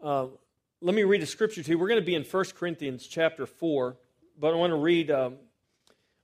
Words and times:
Uh, 0.00 0.26
let 0.80 0.94
me 0.94 1.02
read 1.02 1.22
a 1.22 1.26
scripture 1.26 1.60
to 1.60 1.70
you. 1.70 1.76
We're 1.76 1.88
going 1.88 2.00
to 2.00 2.06
be 2.06 2.14
in 2.14 2.22
1 2.22 2.44
Corinthians 2.56 3.04
chapter 3.04 3.46
4, 3.46 3.96
but 4.38 4.54
I 4.54 4.56
want 4.56 4.70
to 4.70 4.76
read, 4.76 5.10
um, 5.10 5.34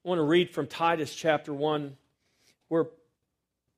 I 0.05 0.09
want 0.09 0.21
to 0.21 0.25
read 0.25 0.51
from 0.51 0.69
Titus 0.69 1.13
chapter 1.13 1.53
1, 1.53 1.97
where 2.69 2.87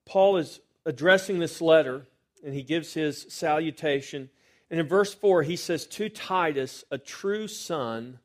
Paul 0.04 0.36
is 0.36 0.60
addressing 0.84 1.38
this 1.38 1.62
letter 1.62 2.06
and 2.44 2.52
he 2.52 2.62
gives 2.62 2.92
his 2.92 3.24
salutation. 3.30 4.28
And 4.70 4.78
in 4.78 4.86
verse 4.86 5.14
4, 5.14 5.44
he 5.44 5.56
says, 5.56 5.86
To 5.86 6.10
Titus, 6.10 6.84
a 6.90 6.98
true 6.98 7.48
son 7.48 8.18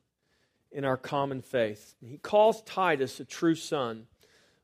in 0.73 0.83
our 0.83 0.97
common 0.97 1.41
faith. 1.41 1.95
He 2.05 2.17
calls 2.17 2.61
Titus 2.63 3.21
a 3.21 3.25
true 3.25 3.55
son. 3.55 4.07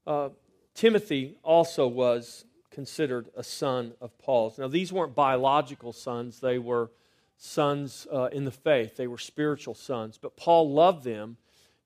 Uh, 0.06 0.30
Timothy 0.74 1.38
also 1.42 1.88
was 1.88 2.44
considered 2.78 3.28
a 3.36 3.42
son 3.42 3.92
of 4.00 4.16
Paul's. 4.20 4.60
Now, 4.60 4.68
these 4.68 4.94
weren't 4.94 5.16
biological 5.16 5.92
sons, 5.92 6.42
they 6.42 6.60
were 6.60 6.92
sons 7.36 8.06
uh, 8.14 8.26
in 8.26 8.46
the 8.46 8.52
faith, 8.52 8.98
they 8.98 9.08
were 9.08 9.18
spiritual 9.18 9.74
sons. 9.74 10.20
But 10.22 10.38
Paul 10.38 10.72
loved 10.72 11.04
them, 11.04 11.38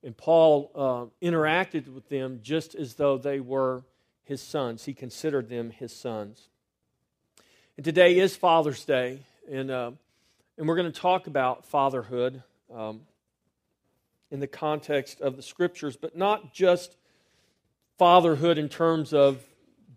and 0.03 0.17
Paul 0.17 0.69
uh, 0.75 1.25
interacted 1.25 1.87
with 1.87 2.09
them 2.09 2.41
just 2.43 2.75
as 2.75 2.95
though 2.95 3.17
they 3.17 3.39
were 3.39 3.85
his 4.25 4.41
sons. 4.41 4.83
He 4.83 4.93
considered 4.93 5.47
them 5.47 5.69
his 5.69 5.95
sons. 5.95 6.49
And 7.77 7.85
today 7.85 8.19
is 8.19 8.35
Father's 8.35 8.83
Day, 8.83 9.19
and, 9.49 9.71
uh, 9.71 9.91
and 10.57 10.67
we're 10.67 10.75
going 10.75 10.91
to 10.91 10.99
talk 10.99 11.25
about 11.25 11.65
fatherhood 11.65 12.43
um, 12.69 12.99
in 14.29 14.41
the 14.41 14.47
context 14.47 15.21
of 15.21 15.37
the 15.37 15.41
scriptures, 15.41 15.95
but 15.95 16.17
not 16.17 16.53
just 16.53 16.97
fatherhood 17.97 18.57
in 18.57 18.67
terms 18.67 19.13
of 19.13 19.41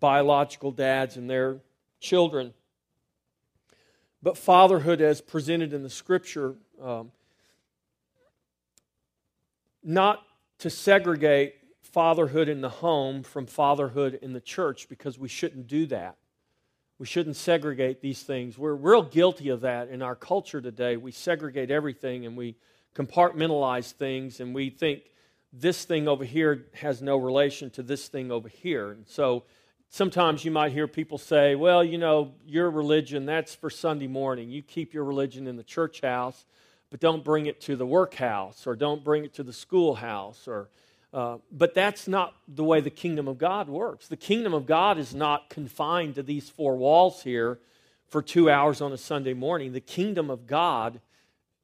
biological 0.05 0.71
dads 0.71 1.17
and 1.17 1.31
their 1.31 1.57
children. 1.99 2.53
But 4.23 4.37
fatherhood, 4.37 5.01
as 5.01 5.23
presented 5.23 5.73
in 5.73 5.83
the 5.83 5.89
scripture, 5.89 6.57
um, 6.79 7.11
not 9.83 10.23
to 10.59 10.69
segregate 10.69 11.55
fatherhood 11.81 12.51
in 12.51 12.61
the 12.61 12.69
home 12.69 13.23
from 13.23 13.47
fatherhood 13.47 14.19
in 14.21 14.35
the 14.35 14.43
church 14.43 14.91
because 14.91 15.19
we 15.19 15.29
shouldn't 15.29 15.69
do 15.69 15.87
that. 15.87 16.17
We 16.99 17.07
shouldn't 17.07 17.37
segregate 17.37 18.03
these 18.03 18.23
things. 18.23 18.59
We're 18.59 18.75
real 18.75 19.05
guilty 19.05 19.49
of 19.49 19.63
that 19.63 19.89
in 19.89 20.03
our 20.03 20.15
culture 20.15 20.61
today. 20.61 20.99
We 20.99 21.13
segregate 21.13 21.71
everything 21.71 22.27
and 22.27 22.37
we 22.37 22.57
compartmentalize 22.95 23.93
things 23.93 24.41
and 24.41 24.55
we 24.55 24.69
think 24.69 25.05
this 25.51 25.87
thing 25.87 26.09
over 26.09 26.27
here 26.27 26.67
has 26.75 27.01
no 27.01 27.17
relation 27.17 27.71
to 27.71 27.83
this 27.83 28.09
thing 28.09 28.31
over 28.31 28.51
here. 28.51 28.91
And 28.91 29.09
so 29.09 29.45
sometimes 29.91 30.45
you 30.45 30.51
might 30.51 30.73
hear 30.73 30.89
people 30.89 31.19
say, 31.19 31.55
well, 31.55 31.85
you 31.85 31.99
know, 31.99 32.35
your 32.47 32.71
religion, 32.71 33.27
that's 33.27 33.55
for 33.55 33.71
Sunday 33.71 34.07
morning. 34.07 34.51
You 34.51 34.63
keep 34.63 34.95
your 34.95 35.05
religion 35.05 35.47
in 35.47 35.57
the 35.57 35.63
church 35.63 36.01
house, 36.01 36.45
but 36.91 37.01
don't 37.01 37.25
bring 37.25 37.47
it 37.47 37.61
to 37.63 37.77
the 37.77 37.87
workhouse 37.87 38.67
or 38.67 38.77
don't 38.77 39.05
bring 39.05 39.25
it 39.25 39.35
to 39.35 39.43
the 39.43 39.53
schoolhouse. 39.53 40.47
Or, 40.49 40.69
uh, 41.13 41.39
but 41.51 41.75
that's 41.75 42.09
not 42.09 42.35
the 42.49 42.65
way 42.65 42.81
the 42.81 42.91
kingdom 42.91 43.29
of 43.29 43.39
God 43.39 43.69
works. 43.69 44.09
The 44.09 44.17
kingdom 44.17 44.55
of 44.55 44.67
God 44.67 44.99
is 44.99 45.15
not 45.15 45.49
confined 45.49 46.17
to 46.17 46.23
these 46.23 46.49
four 46.49 46.77
walls 46.77 47.23
here 47.23 47.59
for 48.09 48.23
two 48.23 48.51
hours 48.51 48.81
on 48.81 48.93
a 48.93 48.99
Sunday 48.99 49.35
morning. 49.35 49.73
The 49.73 49.81
kingdom 49.81 50.31
of 50.31 50.47
God 50.47 51.01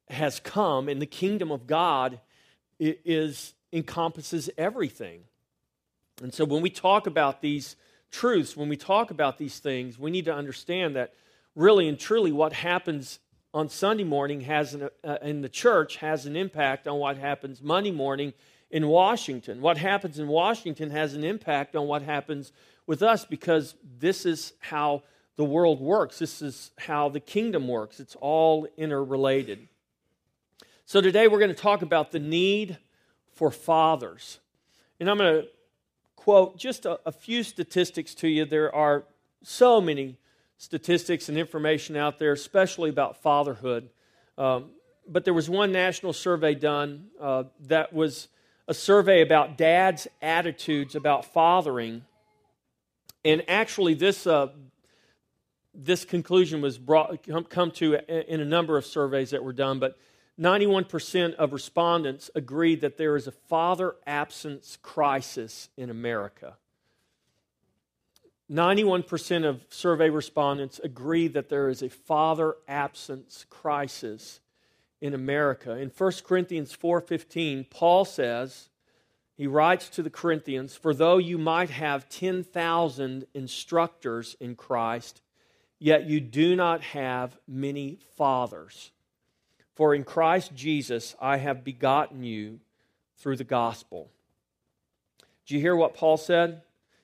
has 0.08 0.40
come, 0.40 0.88
and 0.88 1.00
the 1.00 1.06
kingdom 1.06 1.52
of 1.52 1.66
God 1.66 2.20
is 2.80 3.54
encompasses 3.72 4.50
everything. 4.58 5.22
And 6.22 6.34
so 6.34 6.44
when 6.44 6.62
we 6.62 6.70
talk 6.70 7.06
about 7.06 7.40
these 7.40 7.76
truths, 8.10 8.56
when 8.56 8.68
we 8.68 8.76
talk 8.76 9.10
about 9.10 9.38
these 9.38 9.58
things, 9.58 9.98
we 9.98 10.10
need 10.10 10.24
to 10.26 10.34
understand 10.34 10.96
that 10.96 11.14
really 11.54 11.88
and 11.88 11.98
truly 11.98 12.32
what 12.32 12.52
happens 12.52 13.18
on 13.52 13.68
Sunday 13.68 14.04
morning 14.04 14.42
has 14.42 14.74
an, 14.74 14.88
uh, 15.02 15.16
in 15.22 15.40
the 15.40 15.48
church 15.48 15.96
has 15.96 16.26
an 16.26 16.36
impact 16.36 16.86
on 16.86 16.98
what 16.98 17.16
happens 17.16 17.60
Monday 17.60 17.90
morning 17.90 18.32
in 18.70 18.86
Washington. 18.86 19.60
What 19.60 19.76
happens 19.76 20.18
in 20.18 20.28
Washington 20.28 20.90
has 20.90 21.14
an 21.14 21.24
impact 21.24 21.74
on 21.74 21.88
what 21.88 22.02
happens 22.02 22.52
with 22.86 23.02
us 23.02 23.24
because 23.24 23.74
this 23.98 24.24
is 24.24 24.52
how 24.60 25.02
the 25.36 25.44
world 25.44 25.80
works. 25.80 26.18
This 26.18 26.42
is 26.42 26.70
how 26.78 27.08
the 27.08 27.20
kingdom 27.20 27.66
works. 27.66 27.98
It's 27.98 28.16
all 28.20 28.68
interrelated. 28.76 29.68
So 30.84 31.00
today 31.00 31.28
we're 31.28 31.38
going 31.38 31.54
to 31.54 31.60
talk 31.60 31.82
about 31.82 32.12
the 32.12 32.18
need 32.18 32.78
for 33.34 33.50
fathers. 33.50 34.38
And 34.98 35.10
I'm 35.10 35.18
going 35.18 35.42
to 35.42 35.48
quote 36.20 36.58
just 36.58 36.84
a, 36.84 37.00
a, 37.06 37.12
few 37.12 37.42
statistics 37.42 38.14
to 38.14 38.28
you. 38.28 38.44
There 38.44 38.74
are 38.74 39.04
so 39.42 39.80
many 39.80 40.18
statistics 40.58 41.30
and 41.30 41.38
information 41.38 41.96
out 41.96 42.18
there, 42.18 42.32
especially 42.32 42.90
about 42.90 43.22
fatherhood. 43.22 43.88
Um, 44.36 44.66
but 45.08 45.24
there 45.24 45.32
was 45.32 45.48
one 45.48 45.72
national 45.72 46.12
survey 46.12 46.54
done 46.54 47.06
uh, 47.18 47.44
that 47.68 47.94
was 47.94 48.28
a 48.68 48.74
survey 48.74 49.22
about 49.22 49.56
dads' 49.56 50.06
attitudes 50.20 50.94
about 50.94 51.24
fathering. 51.24 52.04
And 53.24 53.42
actually, 53.48 53.94
this, 53.94 54.26
uh, 54.26 54.48
this 55.72 56.04
conclusion 56.04 56.60
was 56.60 56.76
brought, 56.76 57.26
come 57.48 57.70
to 57.72 57.94
in 58.30 58.40
a 58.40 58.44
number 58.44 58.76
of 58.76 58.84
surveys 58.84 59.30
that 59.30 59.42
were 59.42 59.54
done, 59.54 59.78
but 59.78 59.96
91% 60.40 61.34
of 61.34 61.52
respondents 61.52 62.30
agree 62.34 62.74
that 62.76 62.96
there 62.96 63.14
is 63.14 63.26
a 63.26 63.32
father 63.32 63.96
absence 64.06 64.78
crisis 64.80 65.68
in 65.76 65.90
America. 65.90 66.56
91% 68.50 69.44
of 69.44 69.64
survey 69.68 70.08
respondents 70.08 70.80
agree 70.82 71.28
that 71.28 71.50
there 71.50 71.68
is 71.68 71.82
a 71.82 71.90
father 71.90 72.56
absence 72.66 73.44
crisis 73.50 74.40
in 75.00 75.14
America. 75.14 75.76
In 75.76 75.90
1 75.90 76.24
Corinthians 76.24 76.72
4:15, 76.74 77.64
Paul 77.70 78.04
says, 78.04 78.70
he 79.36 79.46
writes 79.46 79.88
to 79.90 80.02
the 80.02 80.10
Corinthians, 80.10 80.74
"For 80.74 80.92
though 80.92 81.18
you 81.18 81.38
might 81.38 81.70
have 81.70 82.08
10,000 82.08 83.26
instructors 83.34 84.36
in 84.40 84.56
Christ, 84.56 85.22
yet 85.78 86.06
you 86.06 86.20
do 86.20 86.56
not 86.56 86.82
have 86.82 87.38
many 87.46 88.00
fathers." 88.16 88.90
For 89.80 89.94
in 89.94 90.04
Christ 90.04 90.54
Jesus 90.54 91.16
I 91.22 91.38
have 91.38 91.64
begotten 91.64 92.22
you 92.22 92.60
through 93.16 93.36
the 93.36 93.44
gospel. 93.44 94.10
Do 95.46 95.54
you 95.54 95.60
hear 95.62 95.74
what 95.74 95.94
Paul 95.94 96.18
said? 96.18 96.60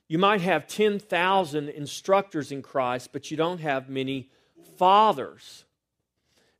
You 0.09 0.19
might 0.19 0.43
have 0.43 0.67
10,000 0.67 1.71
instructors 1.71 2.53
in 2.53 2.61
Christ, 2.61 3.15
but 3.15 3.31
you 3.31 3.37
don't 3.39 3.61
have 3.61 3.89
many 3.89 4.29
fathers. 4.77 5.65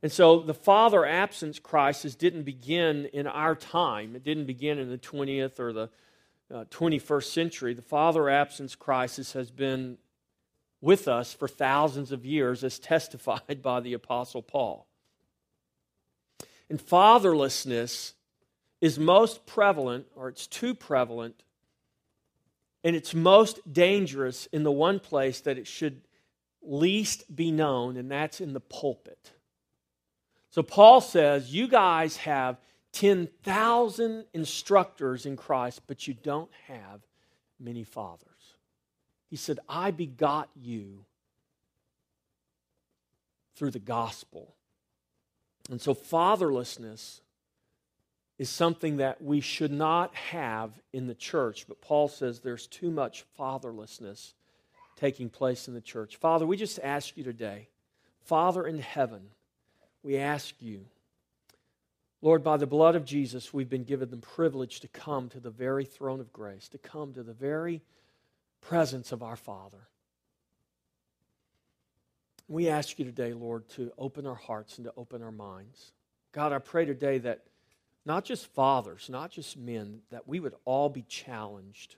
And 0.01 0.11
so 0.11 0.39
the 0.39 0.55
father 0.55 1.05
absence 1.05 1.59
crisis 1.59 2.15
didn't 2.15 2.45
begin 2.45 3.05
in 3.13 3.27
our 3.27 3.53
time. 3.53 4.15
It 4.15 4.23
didn't 4.23 4.45
begin 4.45 4.79
in 4.79 4.89
the 4.89 4.97
20th 4.97 5.59
or 5.59 5.71
the 5.71 5.89
uh, 6.51 6.63
21st 6.71 7.31
century. 7.31 7.73
The 7.75 7.83
father 7.83 8.27
absence 8.27 8.73
crisis 8.73 9.33
has 9.33 9.51
been 9.51 9.99
with 10.81 11.07
us 11.07 11.31
for 11.31 11.47
thousands 11.47 12.11
of 12.11 12.25
years, 12.25 12.63
as 12.63 12.79
testified 12.79 13.61
by 13.61 13.81
the 13.81 13.93
Apostle 13.93 14.41
Paul. 14.41 14.86
And 16.69 16.79
fatherlessness 16.79 18.13
is 18.81 18.99
most 18.99 19.45
prevalent, 19.45 20.07
or 20.15 20.29
it's 20.29 20.47
too 20.47 20.73
prevalent, 20.75 21.43
and 22.83 22.95
it's 22.95 23.13
most 23.13 23.71
dangerous 23.71 24.45
in 24.47 24.63
the 24.63 24.71
one 24.71 24.99
place 24.99 25.41
that 25.41 25.57
it 25.57 25.67
should 25.67 26.01
least 26.61 27.33
be 27.33 27.51
known, 27.51 27.97
and 27.97 28.11
that's 28.11 28.41
in 28.41 28.53
the 28.53 28.59
pulpit. 28.59 29.31
So 30.49 30.63
Paul 30.63 31.01
says, 31.01 31.53
You 31.53 31.67
guys 31.67 32.17
have 32.17 32.57
10,000 32.93 34.25
instructors 34.33 35.25
in 35.25 35.37
Christ, 35.37 35.81
but 35.87 36.07
you 36.07 36.13
don't 36.13 36.51
have 36.67 37.01
many 37.59 37.83
fathers. 37.83 38.55
He 39.29 39.35
said, 39.35 39.59
I 39.67 39.91
begot 39.91 40.49
you 40.55 41.05
through 43.55 43.71
the 43.71 43.79
gospel. 43.79 44.55
And 45.69 45.81
so, 45.81 45.93
fatherlessness 45.93 47.19
is 48.37 48.49
something 48.49 48.97
that 48.97 49.21
we 49.21 49.41
should 49.41 49.71
not 49.71 50.13
have 50.15 50.71
in 50.93 51.07
the 51.07 51.15
church. 51.15 51.65
But 51.67 51.81
Paul 51.81 52.07
says 52.07 52.39
there's 52.39 52.67
too 52.67 52.91
much 52.91 53.25
fatherlessness 53.39 54.33
taking 54.95 55.29
place 55.29 55.67
in 55.67 55.73
the 55.73 55.81
church. 55.81 56.17
Father, 56.17 56.45
we 56.45 56.57
just 56.57 56.79
ask 56.83 57.17
you 57.17 57.23
today, 57.23 57.67
Father 58.25 58.65
in 58.65 58.79
heaven, 58.79 59.21
we 60.03 60.17
ask 60.17 60.55
you, 60.59 60.85
Lord, 62.21 62.43
by 62.43 62.57
the 62.57 62.67
blood 62.67 62.95
of 62.95 63.05
Jesus, 63.05 63.53
we've 63.53 63.69
been 63.69 63.83
given 63.83 64.09
the 64.09 64.17
privilege 64.17 64.79
to 64.79 64.87
come 64.87 65.29
to 65.29 65.39
the 65.39 65.51
very 65.51 65.85
throne 65.85 66.19
of 66.19 66.33
grace, 66.33 66.67
to 66.69 66.77
come 66.77 67.13
to 67.13 67.23
the 67.23 67.33
very 67.33 67.81
presence 68.61 69.11
of 69.11 69.21
our 69.21 69.35
Father. 69.35 69.87
We 72.47 72.69
ask 72.69 72.97
you 72.97 73.05
today, 73.05 73.33
Lord, 73.33 73.67
to 73.71 73.91
open 73.97 74.25
our 74.25 74.35
hearts 74.35 74.77
and 74.77 74.85
to 74.85 74.93
open 74.95 75.21
our 75.21 75.31
minds. 75.31 75.91
God, 76.31 76.53
I 76.53 76.59
pray 76.59 76.85
today 76.85 77.17
that 77.19 77.43
not 78.05 78.23
just 78.23 78.47
fathers, 78.47 79.09
not 79.09 79.31
just 79.31 79.57
men, 79.57 79.99
that 80.11 80.27
we 80.27 80.39
would 80.39 80.53
all 80.63 80.87
be 80.87 81.01
challenged 81.01 81.97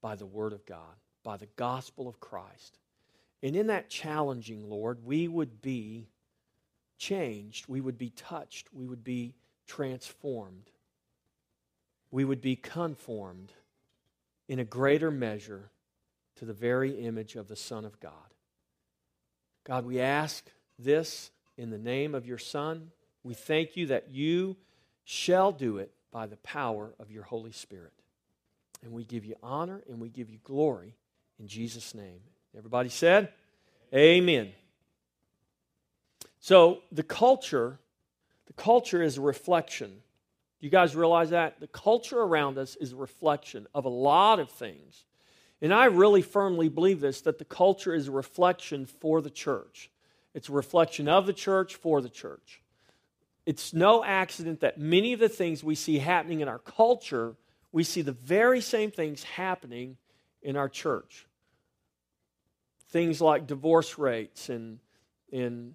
by 0.00 0.14
the 0.14 0.26
Word 0.26 0.52
of 0.52 0.64
God, 0.64 0.94
by 1.24 1.36
the 1.36 1.48
gospel 1.56 2.06
of 2.06 2.20
Christ. 2.20 2.78
And 3.42 3.56
in 3.56 3.66
that 3.66 3.90
challenging, 3.90 4.68
Lord, 4.68 5.04
we 5.04 5.26
would 5.26 5.60
be 5.60 6.06
changed, 6.98 7.66
we 7.66 7.80
would 7.80 7.98
be 7.98 8.10
touched, 8.10 8.72
we 8.72 8.86
would 8.86 9.02
be 9.02 9.34
transformed, 9.66 10.70
we 12.12 12.24
would 12.24 12.40
be 12.40 12.54
conformed 12.54 13.52
in 14.48 14.60
a 14.60 14.64
greater 14.64 15.10
measure 15.10 15.70
to 16.36 16.44
the 16.44 16.52
very 16.52 16.92
image 16.92 17.34
of 17.34 17.48
the 17.48 17.56
Son 17.56 17.84
of 17.84 17.98
God. 17.98 18.29
God, 19.70 19.86
we 19.86 20.00
ask 20.00 20.44
this 20.80 21.30
in 21.56 21.70
the 21.70 21.78
name 21.78 22.16
of 22.16 22.26
your 22.26 22.38
Son. 22.38 22.90
We 23.22 23.34
thank 23.34 23.76
you 23.76 23.86
that 23.86 24.10
you 24.10 24.56
shall 25.04 25.52
do 25.52 25.78
it 25.78 25.92
by 26.10 26.26
the 26.26 26.38
power 26.38 26.92
of 26.98 27.12
your 27.12 27.22
Holy 27.22 27.52
Spirit. 27.52 27.92
And 28.82 28.90
we 28.90 29.04
give 29.04 29.24
you 29.24 29.36
honor 29.44 29.80
and 29.88 30.00
we 30.00 30.08
give 30.08 30.28
you 30.28 30.38
glory 30.42 30.96
in 31.38 31.46
Jesus' 31.46 31.94
name. 31.94 32.18
Everybody 32.58 32.88
said, 32.88 33.28
Amen. 33.94 34.50
So 36.40 36.80
the 36.90 37.04
culture, 37.04 37.78
the 38.48 38.54
culture 38.54 39.00
is 39.00 39.18
a 39.18 39.20
reflection. 39.20 39.90
Do 39.90 40.66
you 40.66 40.70
guys 40.70 40.96
realize 40.96 41.30
that? 41.30 41.60
The 41.60 41.68
culture 41.68 42.18
around 42.18 42.58
us 42.58 42.74
is 42.74 42.90
a 42.90 42.96
reflection 42.96 43.68
of 43.72 43.84
a 43.84 43.88
lot 43.88 44.40
of 44.40 44.50
things. 44.50 45.04
And 45.62 45.74
I 45.74 45.86
really 45.86 46.22
firmly 46.22 46.68
believe 46.68 47.00
this 47.00 47.20
that 47.22 47.38
the 47.38 47.44
culture 47.44 47.94
is 47.94 48.08
a 48.08 48.12
reflection 48.12 48.86
for 48.86 49.20
the 49.20 49.30
church. 49.30 49.90
It's 50.34 50.48
a 50.48 50.52
reflection 50.52 51.08
of 51.08 51.26
the 51.26 51.32
church 51.32 51.76
for 51.76 52.00
the 52.00 52.08
church. 52.08 52.62
It's 53.46 53.74
no 53.74 54.04
accident 54.04 54.60
that 54.60 54.78
many 54.78 55.12
of 55.12 55.20
the 55.20 55.28
things 55.28 55.64
we 55.64 55.74
see 55.74 55.98
happening 55.98 56.40
in 56.40 56.48
our 56.48 56.58
culture, 56.58 57.34
we 57.72 57.82
see 57.84 58.02
the 58.02 58.12
very 58.12 58.60
same 58.60 58.90
things 58.90 59.22
happening 59.24 59.96
in 60.42 60.56
our 60.56 60.68
church. 60.68 61.26
Things 62.90 63.20
like 63.20 63.46
divorce 63.46 63.98
rates 63.98 64.48
and, 64.48 64.78
and 65.32 65.74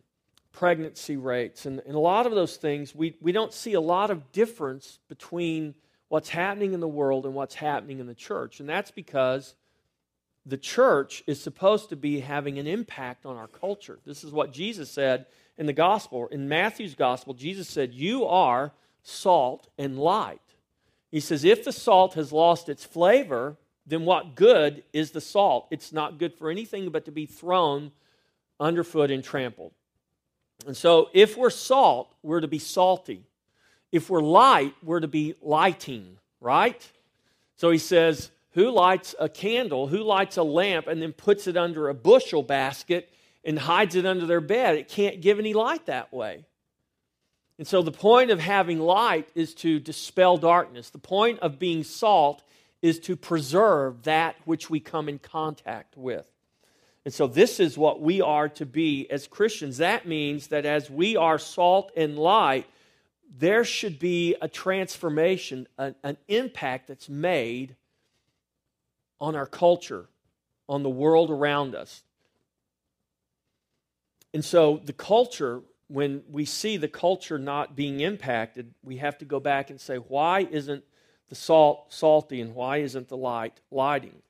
pregnancy 0.51 1.17
rates 1.17 1.65
and, 1.65 1.81
and 1.85 1.95
a 1.95 1.99
lot 1.99 2.25
of 2.25 2.33
those 2.33 2.55
things, 2.55 2.95
we, 2.95 3.15
we 3.19 3.31
don't 3.31 3.53
see 3.53 3.73
a 3.73 3.81
lot 3.81 4.09
of 4.09 4.31
difference 4.31 4.99
between 5.09 5.75
what's 6.07 6.29
happening 6.29 6.73
in 6.73 6.79
the 6.79 6.87
world 6.87 7.25
and 7.25 7.35
what's 7.35 7.55
happening 7.55 7.99
in 7.99 8.07
the 8.07 8.15
church. 8.15 8.59
And 8.59 8.69
that's 8.69 8.91
because 8.91 9.55
the 10.45 10.57
church 10.57 11.23
is 11.25 11.41
supposed 11.41 11.89
to 11.89 11.95
be 11.95 12.19
having 12.19 12.59
an 12.59 12.67
impact 12.67 13.25
on 13.25 13.35
our 13.35 13.47
culture. 13.47 13.99
This 14.05 14.23
is 14.23 14.31
what 14.31 14.53
Jesus 14.53 14.91
said 14.91 15.25
in 15.57 15.65
the 15.65 15.73
gospel. 15.73 16.27
In 16.27 16.47
Matthew's 16.47 16.95
gospel, 16.95 17.33
Jesus 17.33 17.67
said, 17.67 17.93
You 17.93 18.25
are 18.25 18.71
salt 19.01 19.67
and 19.77 19.97
light. 19.97 20.41
He 21.11 21.19
says, 21.19 21.43
If 21.43 21.63
the 21.63 21.71
salt 21.71 22.13
has 22.13 22.31
lost 22.31 22.69
its 22.69 22.85
flavor, 22.85 23.57
then 23.87 24.05
what 24.05 24.35
good 24.35 24.83
is 24.93 25.11
the 25.11 25.21
salt? 25.21 25.67
It's 25.71 25.91
not 25.91 26.19
good 26.19 26.33
for 26.33 26.49
anything 26.49 26.89
but 26.89 27.05
to 27.05 27.11
be 27.11 27.25
thrown 27.25 27.91
underfoot 28.59 29.11
and 29.11 29.23
trampled. 29.23 29.71
And 30.65 30.77
so, 30.77 31.09
if 31.13 31.37
we're 31.37 31.49
salt, 31.49 32.13
we're 32.23 32.39
to 32.39 32.47
be 32.47 32.59
salty. 32.59 33.23
If 33.91 34.09
we're 34.09 34.21
light, 34.21 34.73
we're 34.83 34.99
to 34.99 35.07
be 35.07 35.35
lighting, 35.41 36.17
right? 36.39 36.85
So 37.57 37.71
he 37.71 37.77
says, 37.77 38.31
who 38.55 38.71
lights 38.71 39.13
a 39.19 39.27
candle, 39.27 39.87
who 39.87 40.01
lights 40.01 40.37
a 40.37 40.43
lamp, 40.43 40.87
and 40.87 41.01
then 41.01 41.11
puts 41.11 41.45
it 41.45 41.57
under 41.57 41.89
a 41.89 41.93
bushel 41.93 42.41
basket 42.41 43.13
and 43.43 43.59
hides 43.59 43.95
it 43.95 44.05
under 44.05 44.25
their 44.25 44.41
bed? 44.41 44.77
It 44.77 44.87
can't 44.87 45.21
give 45.21 45.39
any 45.39 45.53
light 45.53 45.85
that 45.85 46.11
way. 46.13 46.45
And 47.57 47.67
so, 47.67 47.81
the 47.81 47.91
point 47.91 48.31
of 48.31 48.39
having 48.39 48.79
light 48.79 49.29
is 49.35 49.53
to 49.55 49.79
dispel 49.79 50.37
darkness. 50.37 50.89
The 50.89 50.97
point 50.97 51.39
of 51.39 51.59
being 51.59 51.83
salt 51.83 52.43
is 52.81 52.99
to 53.01 53.17
preserve 53.17 54.03
that 54.03 54.35
which 54.45 54.69
we 54.69 54.79
come 54.79 55.09
in 55.09 55.19
contact 55.19 55.97
with. 55.97 56.29
And 57.03 57.13
so, 57.13 57.27
this 57.27 57.59
is 57.59 57.77
what 57.77 58.01
we 58.01 58.21
are 58.21 58.47
to 58.49 58.65
be 58.65 59.09
as 59.11 59.27
Christians. 59.27 59.77
That 59.77 60.07
means 60.07 60.47
that 60.47 60.65
as 60.65 60.89
we 60.89 61.17
are 61.17 61.37
salt 61.37 61.91
and 61.95 62.17
light, 62.17 62.67
there 63.37 63.65
should 63.65 63.99
be 63.99 64.35
a 64.41 64.47
transformation, 64.47 65.67
an, 65.77 65.95
an 66.03 66.17
impact 66.29 66.87
that's 66.87 67.09
made 67.09 67.75
on 69.25 69.35
our 69.35 69.47
culture, 69.47 70.05
on 70.69 70.83
the 70.83 70.89
world 70.89 71.31
around 71.31 71.73
us. 71.73 72.03
And 74.35 74.45
so 74.45 74.79
the 74.85 74.93
culture, 74.93 75.61
when 75.87 76.21
we 76.29 76.45
see 76.45 76.77
the 76.77 76.87
culture 76.87 77.39
not 77.39 77.75
being 77.75 78.01
impacted, 78.01 78.75
we 78.83 78.97
have 78.97 79.17
to 79.17 79.25
go 79.25 79.39
back 79.39 79.71
and 79.71 79.81
say, 79.81 79.95
why 79.95 80.41
isn't 80.51 80.83
the 81.27 81.35
salt 81.35 81.91
salty 81.91 82.39
and 82.39 82.53
why 82.53 82.77
isn't 82.77 83.07
the 83.07 83.17
light 83.17 83.61
lighting? 83.71 84.21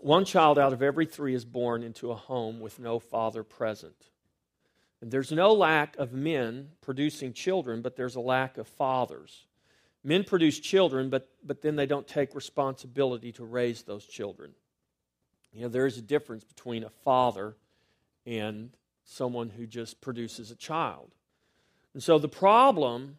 One 0.00 0.24
child 0.24 0.60
out 0.60 0.72
of 0.72 0.80
every 0.80 1.06
three 1.06 1.34
is 1.34 1.44
born 1.44 1.82
into 1.82 2.12
a 2.12 2.14
home 2.14 2.60
with 2.60 2.78
no 2.78 3.00
father 3.00 3.42
present. 3.42 3.96
And 5.00 5.10
there's 5.10 5.32
no 5.32 5.52
lack 5.52 5.96
of 5.96 6.12
men 6.12 6.68
producing 6.82 7.32
children, 7.32 7.82
but 7.82 7.96
there's 7.96 8.14
a 8.14 8.20
lack 8.20 8.58
of 8.58 8.68
fathers. 8.68 9.47
Men 10.04 10.24
produce 10.24 10.58
children, 10.58 11.10
but, 11.10 11.28
but 11.44 11.62
then 11.62 11.76
they 11.76 11.86
don't 11.86 12.06
take 12.06 12.34
responsibility 12.34 13.32
to 13.32 13.44
raise 13.44 13.82
those 13.82 14.06
children. 14.06 14.52
You 15.52 15.62
know, 15.62 15.68
there 15.68 15.86
is 15.86 15.98
a 15.98 16.02
difference 16.02 16.44
between 16.44 16.84
a 16.84 16.90
father 17.04 17.56
and 18.26 18.70
someone 19.04 19.50
who 19.50 19.66
just 19.66 20.00
produces 20.00 20.50
a 20.50 20.56
child. 20.56 21.10
And 21.94 22.02
so 22.02 22.18
the 22.18 22.28
problem, 22.28 23.16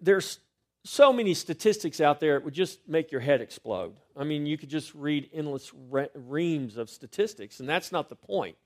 there's 0.00 0.38
so 0.84 1.12
many 1.12 1.34
statistics 1.34 2.00
out 2.00 2.20
there, 2.20 2.36
it 2.36 2.44
would 2.44 2.54
just 2.54 2.86
make 2.88 3.10
your 3.10 3.20
head 3.20 3.40
explode. 3.40 3.94
I 4.16 4.24
mean, 4.24 4.46
you 4.46 4.56
could 4.56 4.68
just 4.68 4.94
read 4.94 5.28
endless 5.32 5.72
reams 6.14 6.76
of 6.76 6.90
statistics, 6.90 7.60
and 7.60 7.68
that's 7.68 7.90
not 7.90 8.08
the 8.08 8.16
point. 8.16 8.56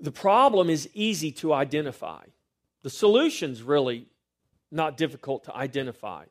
The 0.00 0.12
problem 0.12 0.70
is 0.70 0.88
easy 0.94 1.32
to 1.32 1.52
identify. 1.52 2.24
The 2.82 2.90
solution's 2.90 3.62
really 3.62 4.06
not 4.70 4.96
difficult 4.96 5.44
to 5.44 5.54
identify. 5.54 6.24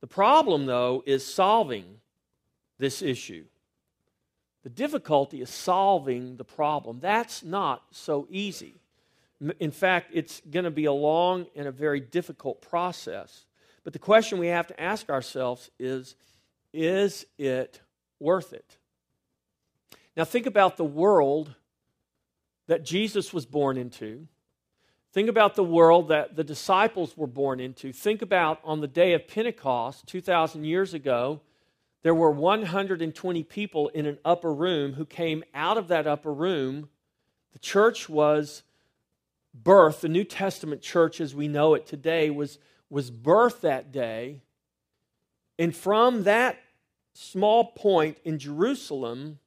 The 0.00 0.06
problem, 0.06 0.66
though, 0.66 1.02
is 1.06 1.24
solving 1.24 2.00
this 2.78 3.02
issue. 3.02 3.44
The 4.62 4.70
difficulty 4.70 5.40
is 5.40 5.50
solving 5.50 6.36
the 6.36 6.44
problem. 6.44 6.98
That's 7.00 7.42
not 7.42 7.82
so 7.90 8.26
easy. 8.30 8.80
In 9.58 9.72
fact, 9.72 10.10
it's 10.12 10.40
going 10.50 10.64
to 10.64 10.70
be 10.70 10.84
a 10.84 10.92
long 10.92 11.46
and 11.56 11.66
a 11.66 11.72
very 11.72 12.00
difficult 12.00 12.62
process. 12.62 13.46
But 13.84 13.92
the 13.92 13.98
question 13.98 14.38
we 14.38 14.48
have 14.48 14.68
to 14.68 14.80
ask 14.80 15.10
ourselves 15.10 15.70
is 15.78 16.14
is 16.72 17.26
it 17.38 17.80
worth 18.18 18.52
it? 18.52 18.78
Now, 20.16 20.24
think 20.24 20.46
about 20.46 20.76
the 20.76 20.84
world 20.84 21.54
that 22.66 22.84
Jesus 22.84 23.32
was 23.32 23.44
born 23.44 23.76
into 23.76 24.26
Think 25.12 25.28
about 25.28 25.56
the 25.56 25.64
world 25.64 26.08
that 26.08 26.36
the 26.36 26.44
disciples 26.44 27.18
were 27.18 27.26
born 27.26 27.60
into. 27.60 27.92
Think 27.92 28.22
about 28.22 28.60
on 28.64 28.80
the 28.80 28.88
day 28.88 29.12
of 29.12 29.28
Pentecost, 29.28 30.06
2,000 30.06 30.64
years 30.64 30.94
ago, 30.94 31.42
there 32.02 32.14
were 32.14 32.30
120 32.30 33.42
people 33.44 33.88
in 33.88 34.06
an 34.06 34.18
upper 34.24 34.52
room 34.52 34.94
who 34.94 35.04
came 35.04 35.44
out 35.54 35.76
of 35.76 35.88
that 35.88 36.06
upper 36.06 36.32
room. 36.32 36.88
The 37.52 37.58
church 37.58 38.08
was 38.08 38.62
birthed, 39.62 40.00
the 40.00 40.08
New 40.08 40.24
Testament 40.24 40.80
church 40.80 41.20
as 41.20 41.34
we 41.34 41.46
know 41.46 41.74
it 41.74 41.86
today 41.86 42.30
was, 42.30 42.58
was 42.88 43.10
birthed 43.10 43.60
that 43.60 43.92
day. 43.92 44.40
And 45.58 45.76
from 45.76 46.22
that 46.22 46.58
small 47.12 47.72
point 47.72 48.16
in 48.24 48.38
Jerusalem, 48.38 49.38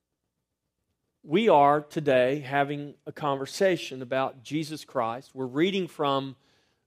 we 1.28 1.50
are 1.50 1.82
today 1.82 2.40
having 2.40 2.94
a 3.08 3.12
conversation 3.12 4.04
about 4.04 4.44
Jesus 4.44 4.86
Christ. 4.86 5.32
We're 5.34 5.48
reading 5.48 5.88
from 5.88 6.36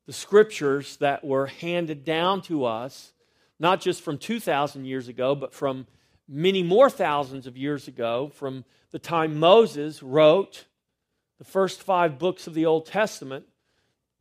the 0.06 0.12
scriptures 0.12 0.96
that 0.98 1.24
were 1.24 1.46
handed 1.46 2.04
down 2.04 2.42
to 2.42 2.64
us, 2.64 3.12
not 3.58 3.80
just 3.80 4.00
from 4.00 4.16
2,000 4.16 4.84
years 4.84 5.08
ago, 5.08 5.34
but 5.34 5.52
from 5.52 5.88
many 6.28 6.62
more 6.62 6.88
thousands 6.88 7.48
of 7.48 7.56
years 7.56 7.88
ago, 7.88 8.30
from 8.32 8.64
the 8.92 9.00
time 9.00 9.40
Moses 9.40 10.04
wrote 10.04 10.66
the 11.38 11.44
first 11.44 11.82
five 11.82 12.16
books 12.16 12.46
of 12.46 12.54
the 12.54 12.66
Old 12.66 12.86
Testament, 12.86 13.44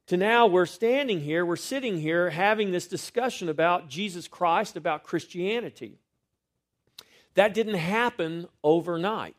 to 0.08 0.18
now 0.18 0.48
we're 0.48 0.66
standing 0.66 1.22
here, 1.22 1.46
we're 1.46 1.56
sitting 1.56 2.00
here 2.00 2.32
having 2.32 2.72
this 2.72 2.88
discussion 2.88 3.50
about 3.50 3.88
Jesus 3.88 4.28
Christ, 4.28 4.78
about 4.78 5.04
Christianity. 5.04 6.00
That 7.36 7.54
didn't 7.54 7.76
happen 7.76 8.48
overnight. 8.64 9.36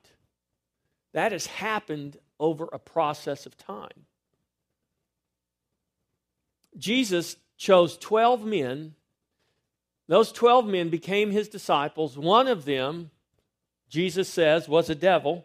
That 1.12 1.32
has 1.32 1.46
happened 1.46 2.18
over 2.38 2.68
a 2.72 2.78
process 2.78 3.46
of 3.46 3.56
time. 3.56 4.06
Jesus 6.76 7.36
chose 7.56 7.96
12 7.98 8.44
men. 8.44 8.94
Those 10.06 10.32
12 10.32 10.66
men 10.66 10.88
became 10.88 11.30
his 11.30 11.48
disciples. 11.48 12.16
One 12.16 12.46
of 12.46 12.64
them, 12.64 13.10
Jesus 13.88 14.28
says, 14.28 14.68
was 14.68 14.88
a 14.88 14.94
devil. 14.94 15.44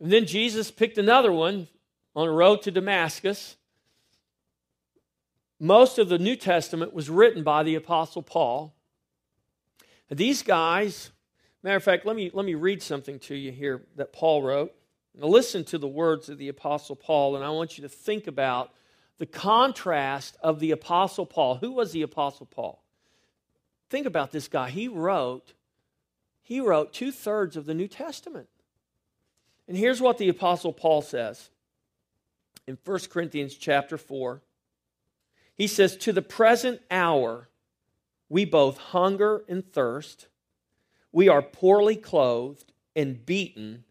And 0.00 0.12
then 0.12 0.26
Jesus 0.26 0.70
picked 0.70 0.98
another 0.98 1.32
one 1.32 1.68
on 2.14 2.28
a 2.28 2.32
road 2.32 2.62
to 2.62 2.70
Damascus. 2.70 3.56
Most 5.58 5.98
of 5.98 6.08
the 6.08 6.18
New 6.18 6.36
Testament 6.36 6.92
was 6.92 7.08
written 7.08 7.42
by 7.42 7.62
the 7.62 7.76
Apostle 7.76 8.22
Paul. 8.22 8.74
These 10.10 10.42
guys 10.42 11.10
Matter 11.66 11.78
of 11.78 11.82
fact, 11.82 12.06
let 12.06 12.14
me, 12.14 12.30
let 12.32 12.46
me 12.46 12.54
read 12.54 12.80
something 12.80 13.18
to 13.18 13.34
you 13.34 13.50
here 13.50 13.82
that 13.96 14.12
Paul 14.12 14.40
wrote. 14.40 14.72
Now, 15.18 15.26
listen 15.26 15.64
to 15.64 15.78
the 15.78 15.88
words 15.88 16.28
of 16.28 16.38
the 16.38 16.46
Apostle 16.46 16.94
Paul, 16.94 17.34
and 17.34 17.44
I 17.44 17.50
want 17.50 17.76
you 17.76 17.82
to 17.82 17.88
think 17.88 18.28
about 18.28 18.70
the 19.18 19.26
contrast 19.26 20.36
of 20.44 20.60
the 20.60 20.70
Apostle 20.70 21.26
Paul. 21.26 21.56
Who 21.56 21.72
was 21.72 21.90
the 21.90 22.02
Apostle 22.02 22.46
Paul? 22.46 22.84
Think 23.90 24.06
about 24.06 24.30
this 24.30 24.46
guy. 24.46 24.70
He 24.70 24.86
wrote, 24.86 25.54
he 26.40 26.60
wrote 26.60 26.92
two 26.92 27.10
thirds 27.10 27.56
of 27.56 27.66
the 27.66 27.74
New 27.74 27.88
Testament. 27.88 28.46
And 29.66 29.76
here's 29.76 30.00
what 30.00 30.18
the 30.18 30.28
Apostle 30.28 30.72
Paul 30.72 31.02
says 31.02 31.50
in 32.68 32.78
1 32.84 32.98
Corinthians 33.10 33.56
chapter 33.56 33.98
4. 33.98 34.40
He 35.56 35.66
says, 35.66 35.96
To 35.96 36.12
the 36.12 36.22
present 36.22 36.80
hour, 36.92 37.48
we 38.28 38.44
both 38.44 38.78
hunger 38.78 39.42
and 39.48 39.68
thirst. 39.72 40.28
We 41.16 41.30
are 41.30 41.40
poorly 41.40 41.96
clothed 41.96 42.70
and 42.94 43.24
beaten 43.24 43.84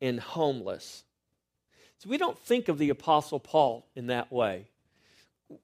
and 0.00 0.18
homeless. 0.18 1.04
So 1.98 2.08
we 2.08 2.16
don't 2.16 2.38
think 2.38 2.68
of 2.68 2.78
the 2.78 2.88
Apostle 2.88 3.38
Paul 3.38 3.86
in 3.94 4.06
that 4.06 4.32
way. 4.32 4.70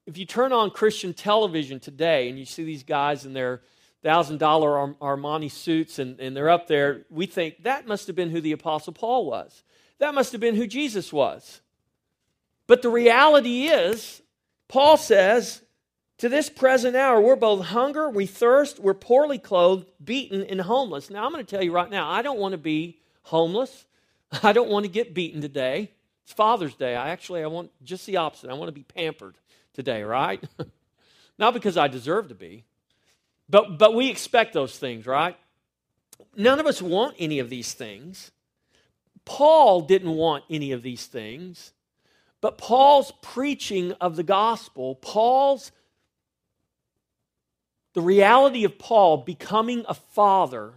If 0.05 0.19
you 0.19 0.27
turn 0.27 0.53
on 0.53 0.69
Christian 0.69 1.15
television 1.15 1.79
today 1.79 2.29
and 2.29 2.37
you 2.37 2.45
see 2.45 2.63
these 2.63 2.83
guys 2.83 3.25
in 3.25 3.33
their 3.33 3.63
thousand 4.03 4.37
dollar 4.37 4.93
Armani 5.01 5.49
suits 5.49 5.97
and, 5.97 6.19
and 6.19 6.37
they're 6.37 6.51
up 6.51 6.67
there, 6.67 7.07
we 7.09 7.25
think 7.25 7.63
that 7.63 7.87
must 7.87 8.05
have 8.05 8.15
been 8.15 8.29
who 8.29 8.39
the 8.39 8.51
Apostle 8.51 8.93
Paul 8.93 9.25
was. 9.25 9.63
That 9.97 10.13
must 10.13 10.33
have 10.33 10.41
been 10.41 10.53
who 10.53 10.67
Jesus 10.67 11.11
was. 11.11 11.61
But 12.67 12.83
the 12.83 12.91
reality 12.91 13.63
is, 13.63 14.21
Paul 14.67 14.97
says, 14.97 15.63
to 16.17 16.29
this 16.29 16.49
present 16.49 16.95
hour, 16.95 17.21
we're 17.21 17.35
both 17.35 17.65
hunger, 17.65 18.09
we 18.09 18.25
thirst, 18.25 18.79
we're 18.79 18.93
poorly 18.93 19.37
clothed, 19.37 19.85
beaten, 20.03 20.43
and 20.43 20.61
homeless. 20.61 21.09
Now, 21.09 21.25
I'm 21.25 21.31
going 21.31 21.45
to 21.45 21.49
tell 21.49 21.63
you 21.63 21.71
right 21.71 21.89
now, 21.89 22.09
I 22.09 22.21
don't 22.21 22.39
want 22.39 22.53
to 22.53 22.57
be 22.57 22.99
homeless. 23.23 23.85
I 24.43 24.53
don't 24.53 24.69
want 24.69 24.85
to 24.85 24.91
get 24.91 25.13
beaten 25.13 25.41
today. 25.41 25.91
It's 26.23 26.33
Father's 26.33 26.75
Day. 26.75 26.95
I 26.95 27.09
actually 27.09 27.43
I 27.43 27.47
want 27.47 27.71
just 27.83 28.05
the 28.05 28.17
opposite. 28.17 28.49
I 28.49 28.53
want 28.53 28.67
to 28.67 28.73
be 28.73 28.83
pampered 28.83 29.37
today, 29.73 30.03
right? 30.03 30.43
Not 31.37 31.53
because 31.53 31.77
I 31.77 31.87
deserve 31.87 32.29
to 32.29 32.35
be. 32.35 32.65
But 33.49 33.77
but 33.77 33.95
we 33.95 34.09
expect 34.09 34.53
those 34.53 34.77
things, 34.77 35.05
right? 35.05 35.37
None 36.35 36.59
of 36.59 36.65
us 36.65 36.81
want 36.81 37.15
any 37.17 37.39
of 37.39 37.49
these 37.49 37.73
things. 37.73 38.31
Paul 39.23 39.81
didn't 39.81 40.11
want 40.11 40.43
any 40.49 40.73
of 40.73 40.81
these 40.81 41.05
things. 41.05 41.71
But 42.41 42.57
Paul's 42.57 43.13
preaching 43.21 43.93
of 43.93 44.15
the 44.15 44.23
gospel, 44.23 44.95
Paul's 44.95 45.71
the 47.97 48.03
reality 48.03 48.63
of 48.63 48.77
Paul 48.77 49.17
becoming 49.17 49.83
a 49.89 49.95
father 49.95 50.73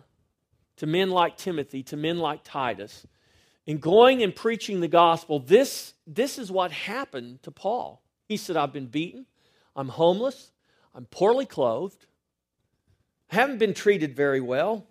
to 0.78 0.86
men 0.86 1.10
like 1.10 1.36
Timothy, 1.36 1.82
to 1.82 1.96
men 1.98 2.18
like 2.18 2.40
Titus, 2.42 3.06
and 3.66 3.78
going 3.78 4.22
and 4.22 4.34
preaching 4.34 4.80
the 4.80 4.88
gospel, 4.88 5.38
this, 5.38 5.92
this 6.06 6.38
is 6.38 6.50
what 6.50 6.72
happened 6.72 7.42
to 7.42 7.50
Paul. 7.50 8.00
He 8.24 8.38
said, 8.38 8.56
I've 8.56 8.72
been 8.72 8.86
beaten, 8.86 9.26
I'm 9.76 9.88
homeless, 9.88 10.50
I'm 10.94 11.04
poorly 11.04 11.44
clothed, 11.44 12.06
I 13.30 13.34
haven't 13.34 13.58
been 13.58 13.74
treated 13.74 14.16
very 14.16 14.40
well. 14.40 14.86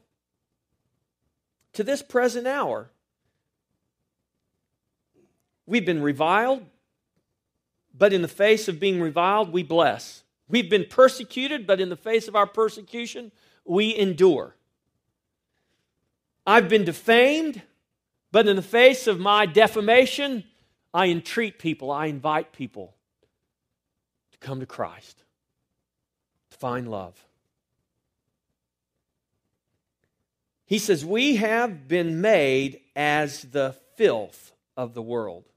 To 1.74 1.84
this 1.84 2.04
present 2.04 2.46
hour, 2.46 2.92
we've 5.66 5.84
been 5.84 6.04
reviled, 6.04 6.64
but 7.92 8.14
in 8.14 8.22
the 8.22 8.28
face 8.28 8.68
of 8.68 8.80
being 8.80 9.02
reviled, 9.02 9.52
we 9.52 9.64
bless. 9.64 10.22
We've 10.50 10.70
been 10.70 10.86
persecuted, 10.90 11.68
but 11.68 11.80
in 11.80 11.90
the 11.90 11.96
face 11.96 12.28
of 12.28 12.36
our 12.36 12.48
persecution, 12.48 13.32
we 13.66 13.96
endure. 13.96 14.56
I've 16.46 16.68
been 16.68 16.84
defamed, 16.84 17.62
but 18.32 18.48
in 18.48 18.56
the 18.56 18.62
face 18.62 19.06
of 19.06 19.20
my 19.20 19.46
defamation, 19.46 20.44
I 20.94 21.08
entreat 21.08 21.60
people, 21.60 21.92
I 21.92 22.08
invite 22.08 22.52
people 22.52 22.96
to 24.32 24.38
come 24.40 24.60
to 24.60 24.66
Christ, 24.66 25.24
to 26.50 26.58
find 26.58 26.90
love. 26.90 27.24
He 30.66 30.80
says, 30.80 31.04
We 31.04 31.36
have 31.38 31.88
been 31.88 32.22
made 32.22 32.82
as 32.96 33.42
the 33.42 33.76
filth 33.96 34.52
of 34.78 34.94
the 34.94 35.02
world. 35.02 35.49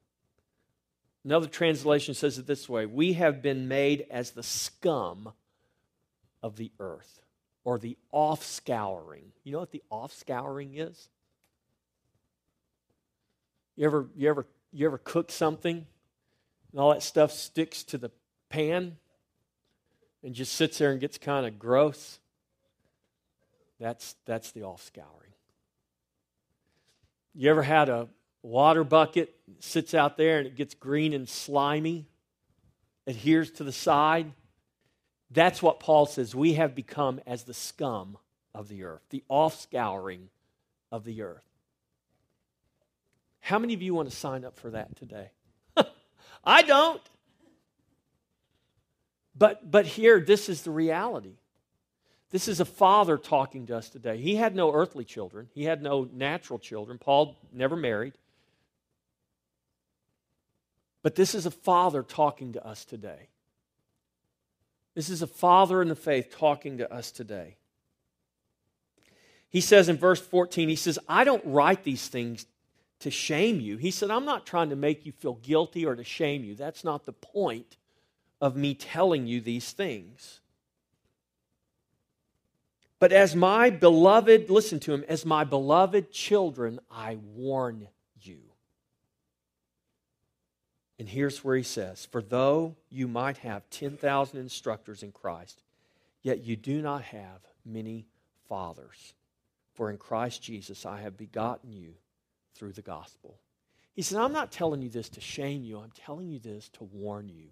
Another 1.25 1.47
translation 1.47 2.15
says 2.15 2.39
it 2.39 2.47
this 2.47 2.69
way 2.69 2.87
We 2.87 3.15
have 3.15 3.43
been 3.43 3.69
made 3.69 4.07
as 4.11 4.33
the 4.33 4.43
scum 4.43 5.33
of 6.43 6.57
the 6.57 6.73
earth, 6.81 7.21
or 7.65 7.79
the 7.79 7.97
off 8.11 8.45
scouring. 8.45 9.33
You 9.45 9.53
know 9.53 9.61
what 9.61 9.71
the 9.71 9.83
off 9.91 10.13
scouring 10.13 10.77
is? 10.77 11.09
You 13.77 13.87
ever, 13.87 14.09
you 14.17 14.29
ever, 14.29 14.47
you 14.73 14.87
ever 14.87 14.99
cook 14.99 15.31
something 15.31 15.87
and 16.73 16.81
all 16.81 16.91
that 16.91 17.03
stuff 17.03 17.33
sticks 17.33 17.83
to 17.85 17.99
the 17.99 18.11
pan 18.49 18.97
and 20.23 20.35
just 20.35 20.55
sits 20.55 20.79
there 20.79 20.91
and 20.91 21.01
gets 21.01 21.19
kind 21.19 21.47
of 21.47 21.59
gross? 21.59 22.19
That's, 23.79 24.15
that's 24.27 24.53
the 24.53 24.63
off 24.63 24.83
scouring. 24.83 25.09
You 27.35 27.51
ever 27.51 27.63
had 27.63 27.89
a 27.89 28.09
water 28.43 28.85
bucket 28.85 29.35
sits 29.61 29.95
out 29.95 30.17
there 30.17 30.39
and 30.39 30.47
it 30.47 30.57
gets 30.57 30.75
green 30.75 31.13
and 31.13 31.29
slimy, 31.29 32.07
adheres 33.07 33.51
to 33.53 33.65
the 33.65 33.73
side? 33.73 34.33
That's 35.31 35.63
what 35.63 35.81
Paul 35.81 36.07
says. 36.07 36.35
We 36.35 36.55
have 36.55 36.75
become 36.75 37.21
as 37.27 37.45
the 37.45 37.55
scum 37.55 38.19
of 38.55 38.69
the 38.69 38.85
earth, 38.85 39.03
the 39.11 39.25
off 39.29 39.61
scouring 39.61 40.29
of 40.91 41.05
the 41.05 41.23
earth. 41.23 41.45
How 43.41 43.59
many 43.59 43.75
of 43.75 43.83
you 43.83 43.95
want 43.95 44.11
to 44.11 44.15
sign 44.15 44.45
up 44.45 44.59
for 44.59 44.71
that 44.71 44.95
today? 44.97 45.31
I 46.45 46.63
don't. 46.63 47.03
But, 49.37 49.71
but 49.71 49.87
here, 49.87 50.21
this 50.21 50.49
is 50.49 50.63
the 50.63 50.71
reality. 50.71 51.37
This 52.31 52.49
is 52.49 52.61
a 52.61 52.65
father 52.65 53.19
talking 53.19 53.67
to 53.67 53.77
us 53.77 53.89
today. 53.89 54.19
He 54.19 54.37
had 54.37 54.55
no 54.55 54.73
earthly 54.73 55.05
children, 55.05 55.49
he 55.55 55.65
had 55.65 55.83
no 55.83 56.09
natural 56.13 56.59
children. 56.59 56.99
Paul 56.99 57.37
never 57.53 57.77
married. 57.77 58.15
But 61.03 61.17
this 61.17 61.35
is 61.35 61.47
a 61.47 61.51
father 61.51 62.03
talking 62.03 62.53
to 62.53 62.67
us 62.67 62.85
today. 62.85 63.29
This 64.95 65.09
is 65.09 65.23
a 65.23 65.27
father 65.27 65.83
in 65.83 65.89
the 65.89 65.97
faith 65.97 66.37
talking 66.37 66.79
to 66.79 66.93
us 66.93 67.11
today. 67.11 67.57
He 69.49 69.61
says 69.61 69.89
in 69.89 69.97
verse 69.97 70.21
14, 70.21 70.69
he 70.69 70.77
says, 70.77 70.99
I 71.09 71.25
don't 71.25 71.45
write 71.45 71.85
these 71.85 72.09
things 72.09 72.47
to 73.01 73.11
shame 73.11 73.61
you. 73.61 73.77
He 73.77 73.91
said, 73.91 74.11
I'm 74.11 74.25
not 74.25 74.47
trying 74.47 74.71
to 74.71 74.77
make 74.77 75.05
you 75.05 75.13
feel 75.13 75.35
guilty 75.35 75.85
or 75.85 75.97
to 75.97 76.05
shame 76.05 76.45
you. 76.45 76.55
That's 76.55 76.85
not 76.85 77.05
the 77.05 77.13
point 77.13 77.77
of 78.41 78.57
me 78.57 78.75
telling 78.75 79.27
you 79.27 79.41
these 79.41 79.73
things. 79.73 80.41
But 82.99 83.13
as 83.13 83.35
my 83.35 83.71
beloved, 83.71 84.49
listen 84.49 84.79
to 84.81 84.95
him, 84.95 85.05
as 85.09 85.27
my 85.27 85.43
beloved 85.43 86.13
children, 86.13 86.79
I 86.91 87.19
warn 87.35 87.81
you. 87.81 87.89
And 90.99 91.09
here's 91.09 91.43
where 91.43 91.57
he 91.57 91.63
says, 91.63 92.07
For 92.07 92.23
though 92.23 92.77
you 92.91 93.09
might 93.09 93.39
have 93.39 93.69
10,000 93.71 94.39
instructors 94.39 95.03
in 95.03 95.13
Christ, 95.13 95.63
yet 96.23 96.45
you 96.45 96.57
do 96.57 96.81
not 96.83 97.03
have 97.03 97.41
many 97.65 98.07
fathers. 98.49 99.15
For 99.75 99.91
in 99.91 99.97
Christ 99.97 100.43
Jesus 100.43 100.85
I 100.87 101.01
have 101.01 101.17
begotten 101.17 101.73
you 101.73 101.95
through 102.55 102.73
the 102.73 102.83
gospel. 102.83 103.39
He 103.95 104.03
said, 104.03 104.19
I'm 104.19 104.33
not 104.33 104.53
telling 104.53 104.83
you 104.83 104.89
this 104.89 105.09
to 105.11 105.21
shame 105.21 105.65
you, 105.65 105.79
I'm 105.79 105.91
telling 105.91 106.29
you 106.29 106.39
this 106.39 106.69
to 106.71 106.85
warn 106.85 107.29
you. 107.29 107.49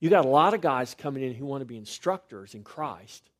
You 0.00 0.10
got 0.10 0.24
a 0.24 0.28
lot 0.28 0.52
of 0.52 0.60
guys 0.60 0.94
coming 0.94 1.22
in 1.22 1.34
who 1.34 1.46
want 1.46 1.62
to 1.62 1.66
be 1.66 1.78
instructors 1.78 2.54
in 2.54 2.62
Christ, 2.62 3.30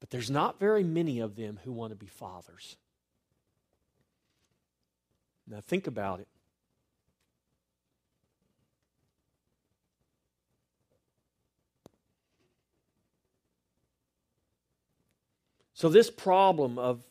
but 0.00 0.10
there's 0.10 0.30
not 0.30 0.60
very 0.60 0.84
many 0.84 1.20
of 1.20 1.36
them 1.36 1.58
who 1.64 1.72
want 1.72 1.92
to 1.92 1.96
be 1.96 2.06
fathers. 2.06 2.76
Now, 5.46 5.60
think 5.60 5.86
about 5.86 6.20
it. 6.20 6.28
So, 15.84 15.90
this 15.90 16.10
problem 16.10 16.78
of 16.78 17.04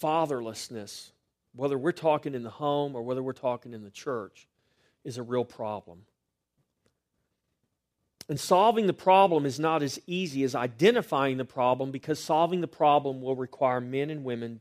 fatherlessness 0.00 1.10
whether 1.52 1.76
we're 1.76 1.90
talking 1.90 2.36
in 2.36 2.44
the 2.44 2.50
home 2.50 2.94
or 2.94 3.02
whether 3.02 3.24
we're 3.24 3.32
talking 3.32 3.72
in 3.72 3.82
the 3.82 3.90
church, 3.90 4.46
is 5.02 5.18
a 5.18 5.22
real 5.24 5.44
problem. 5.44 6.02
And 8.28 8.38
solving 8.38 8.86
the 8.86 8.92
problem 8.92 9.46
is 9.46 9.58
not 9.58 9.82
as 9.82 9.98
easy 10.06 10.44
as 10.44 10.54
identifying 10.54 11.38
the 11.38 11.44
problem 11.44 11.90
because 11.90 12.20
solving 12.20 12.60
the 12.60 12.68
problem 12.68 13.20
will 13.20 13.34
require 13.34 13.80
men 13.80 14.10
and 14.10 14.22
women, 14.22 14.60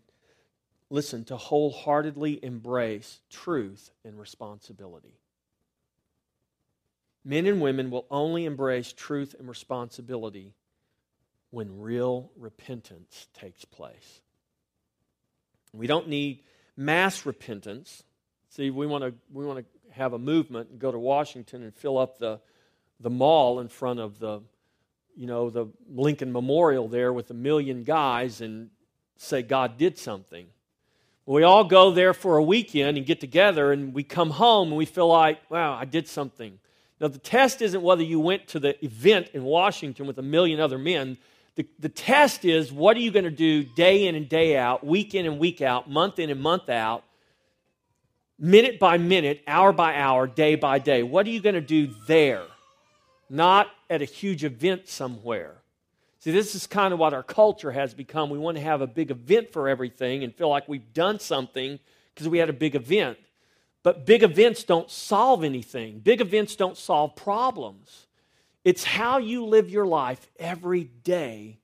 listen, 0.90 1.24
to 1.26 1.38
wholeheartedly 1.38 2.44
embrace 2.44 3.20
truth 3.30 3.92
and 4.04 4.20
responsibility. 4.20 5.14
Men 7.24 7.46
and 7.46 7.62
women 7.62 7.92
will 7.92 8.08
only 8.10 8.46
embrace 8.46 8.94
truth 8.94 9.36
and 9.38 9.48
responsibility 9.48 10.56
when 11.52 11.80
real 11.80 12.32
repentance 12.38 13.28
takes 13.34 13.66
place. 13.66 14.22
We 15.74 15.88
don't 15.88 16.08
need 16.08 16.44
mass 16.76 17.26
repentance. 17.26 18.04
See, 18.50 18.70
we 18.70 18.88
want 18.88 19.04
to 19.04 19.14
we 19.32 19.46
want 19.46 19.60
to 19.60 19.94
have 19.94 20.14
a 20.14 20.20
movement 20.20 20.70
and 20.70 20.80
go 20.80 20.92
to 20.92 21.00
Washington 21.00 21.64
and 21.64 21.74
fill 21.74 21.98
up 21.98 22.18
the 22.18 22.40
the 23.00 23.10
mall 23.10 23.60
in 23.60 23.70
front 23.70 24.00
of 24.00 24.20
the, 24.20 24.42
you 25.16 25.26
know, 25.26 25.50
the 25.50 25.68
Lincoln 25.90 26.32
Memorial 26.32 26.88
there 26.88 27.14
with 27.14 27.30
a 27.32 27.34
million 27.34 27.84
guys 27.84 28.42
and 28.42 28.70
say 29.18 29.42
God 29.42 29.78
did 29.78 29.98
something. 29.98 30.48
We 31.26 31.44
all 31.44 31.64
go 31.64 31.92
there 31.92 32.14
for 32.14 32.38
a 32.38 32.44
weekend 32.44 32.98
and 32.98 33.06
get 33.06 33.20
together, 33.20 33.72
and 33.72 33.94
we 33.94 34.04
come 34.04 34.32
home 34.32 34.70
and 34.70 34.78
we 34.78 34.86
feel 34.86 35.08
like, 35.08 35.40
wow, 35.50 35.76
I 35.76 35.86
did 35.86 36.08
something. 36.08 36.60
Now, 37.00 37.08
the 37.08 37.20
test 37.20 37.62
isn't 37.62 37.82
whether 37.82 38.04
you 38.04 38.20
went 38.20 38.48
to 38.50 38.60
the 38.60 38.84
event 38.84 39.30
in 39.34 39.44
Washington 39.44 40.08
with 40.08 40.18
a 40.18 40.24
million 40.24 40.60
other 40.60 40.80
men. 40.80 41.18
The, 41.56 41.68
the 41.80 41.90
test 41.90 42.46
is 42.46 42.72
what 42.72 42.96
are 42.96 43.02
you 43.02 43.12
going 43.12 43.26
to 43.26 43.32
do 43.32 43.64
day 43.64 44.08
in 44.08 44.16
and 44.16 44.30
day 44.30 44.58
out, 44.58 44.86
week 44.86 45.14
in 45.16 45.26
and 45.26 45.40
week 45.40 45.62
out, 45.62 45.90
month 45.90 46.20
in 46.20 46.30
and 46.30 46.42
month 46.42 46.70
out, 46.70 47.04
minute 48.38 48.80
by 48.80 48.98
minute, 48.98 49.42
hour 49.48 49.74
by 49.74 49.96
hour, 49.96 50.28
day 50.28 50.56
by 50.56 50.80
day? 50.80 51.04
What 51.04 51.26
are 51.26 51.30
you 51.30 51.42
going 51.42 51.56
to 51.56 51.62
do 51.62 51.94
there? 52.08 52.44
Not 53.30 53.68
at 53.90 54.02
a 54.02 54.06
huge 54.06 54.44
event 54.44 54.88
somewhere. 54.88 55.56
See, 56.20 56.32
this 56.32 56.54
is 56.54 56.68
kind 56.68 56.94
of 56.94 57.00
what 57.00 57.14
our 57.14 57.24
culture 57.24 57.72
has 57.72 57.94
become. 57.94 58.30
We 58.30 58.40
want 58.40 58.58
to 58.58 58.64
have 58.64 58.82
a 58.82 58.88
big 58.88 59.10
event 59.10 59.54
for 59.54 59.70
everything 59.70 60.24
and 60.24 60.36
feel 60.36 60.50
like 60.50 60.68
we've 60.68 60.94
done 60.94 61.20
something 61.20 61.80
because 62.14 62.28
we 62.28 62.40
had 62.40 62.50
a 62.50 62.54
big 62.54 62.76
event. 62.76 63.18
But 63.84 64.06
big 64.06 64.24
events 64.24 64.64
don't 64.66 64.92
solve 64.92 65.44
anything, 65.44 66.00
big 66.00 66.22
events 66.22 66.56
don't 66.56 66.78
solve 66.78 67.16
problems. 67.16 68.08
It's 68.64 68.84
how 68.84 69.18
you 69.18 69.46
live 69.46 69.70
your 69.70 69.86
life 69.86 70.28
every 70.38 70.84
day 70.84 71.60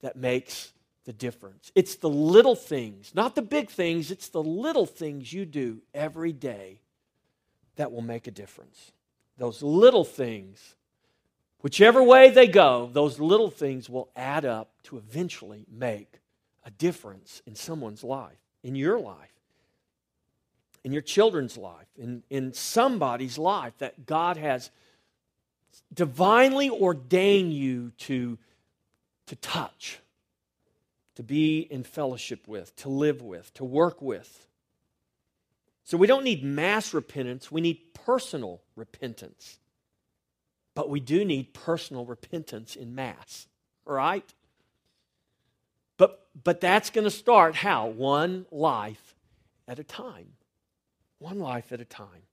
that 0.00 0.16
makes 0.16 0.72
the 1.04 1.12
difference. 1.12 1.72
It's 1.74 1.96
the 1.96 2.08
little 2.08 2.54
things, 2.54 3.12
not 3.14 3.34
the 3.34 3.42
big 3.42 3.70
things, 3.70 4.10
it's 4.10 4.28
the 4.28 4.42
little 4.42 4.86
things 4.86 5.32
you 5.32 5.44
do 5.44 5.82
every 5.94 6.32
day 6.32 6.80
that 7.76 7.92
will 7.92 8.02
make 8.02 8.26
a 8.26 8.30
difference. 8.30 8.92
Those 9.36 9.62
little 9.62 10.04
things 10.04 10.76
Whichever 11.60 12.02
way 12.02 12.30
they 12.30 12.46
go, 12.46 12.88
those 12.92 13.18
little 13.18 13.50
things 13.50 13.90
will 13.90 14.10
add 14.14 14.44
up 14.44 14.70
to 14.84 14.96
eventually 14.96 15.66
make 15.70 16.20
a 16.64 16.70
difference 16.70 17.42
in 17.46 17.54
someone's 17.54 18.04
life, 18.04 18.38
in 18.62 18.76
your 18.76 19.00
life, 19.00 19.32
in 20.84 20.92
your 20.92 21.02
children's 21.02 21.56
life, 21.58 21.88
in, 21.96 22.22
in 22.30 22.52
somebody's 22.52 23.38
life 23.38 23.76
that 23.78 24.06
God 24.06 24.36
has 24.36 24.70
divinely 25.92 26.70
ordain 26.70 27.50
you 27.50 27.92
to, 27.98 28.38
to 29.26 29.36
touch, 29.36 30.00
to 31.16 31.22
be 31.22 31.60
in 31.60 31.82
fellowship 31.82 32.46
with, 32.46 32.74
to 32.76 32.88
live 32.88 33.22
with, 33.22 33.52
to 33.54 33.64
work 33.64 34.00
with. 34.02 34.46
So 35.84 35.96
we 35.96 36.06
don't 36.06 36.24
need 36.24 36.44
mass 36.44 36.92
repentance, 36.92 37.50
we 37.50 37.60
need 37.60 37.94
personal 37.94 38.60
repentance. 38.76 39.58
But 40.74 40.88
we 40.88 41.00
do 41.00 41.24
need 41.24 41.54
personal 41.54 42.04
repentance 42.04 42.76
in 42.76 42.94
mass, 42.94 43.48
right? 43.84 44.32
But, 45.96 46.28
but 46.44 46.60
that's 46.60 46.90
going 46.90 47.04
to 47.04 47.10
start 47.10 47.56
how? 47.56 47.88
One 47.88 48.46
life 48.52 49.16
at 49.66 49.80
a 49.80 49.82
time. 49.82 50.34
One 51.18 51.40
life 51.40 51.72
at 51.72 51.80
a 51.80 51.84
time. 51.84 52.27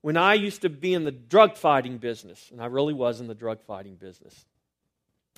When 0.00 0.16
I 0.16 0.34
used 0.34 0.62
to 0.62 0.68
be 0.68 0.94
in 0.94 1.04
the 1.04 1.10
drug 1.10 1.56
fighting 1.56 1.98
business, 1.98 2.50
and 2.52 2.62
I 2.62 2.66
really 2.66 2.94
was 2.94 3.20
in 3.20 3.26
the 3.26 3.34
drug 3.34 3.62
fighting 3.62 3.96
business, 3.96 4.46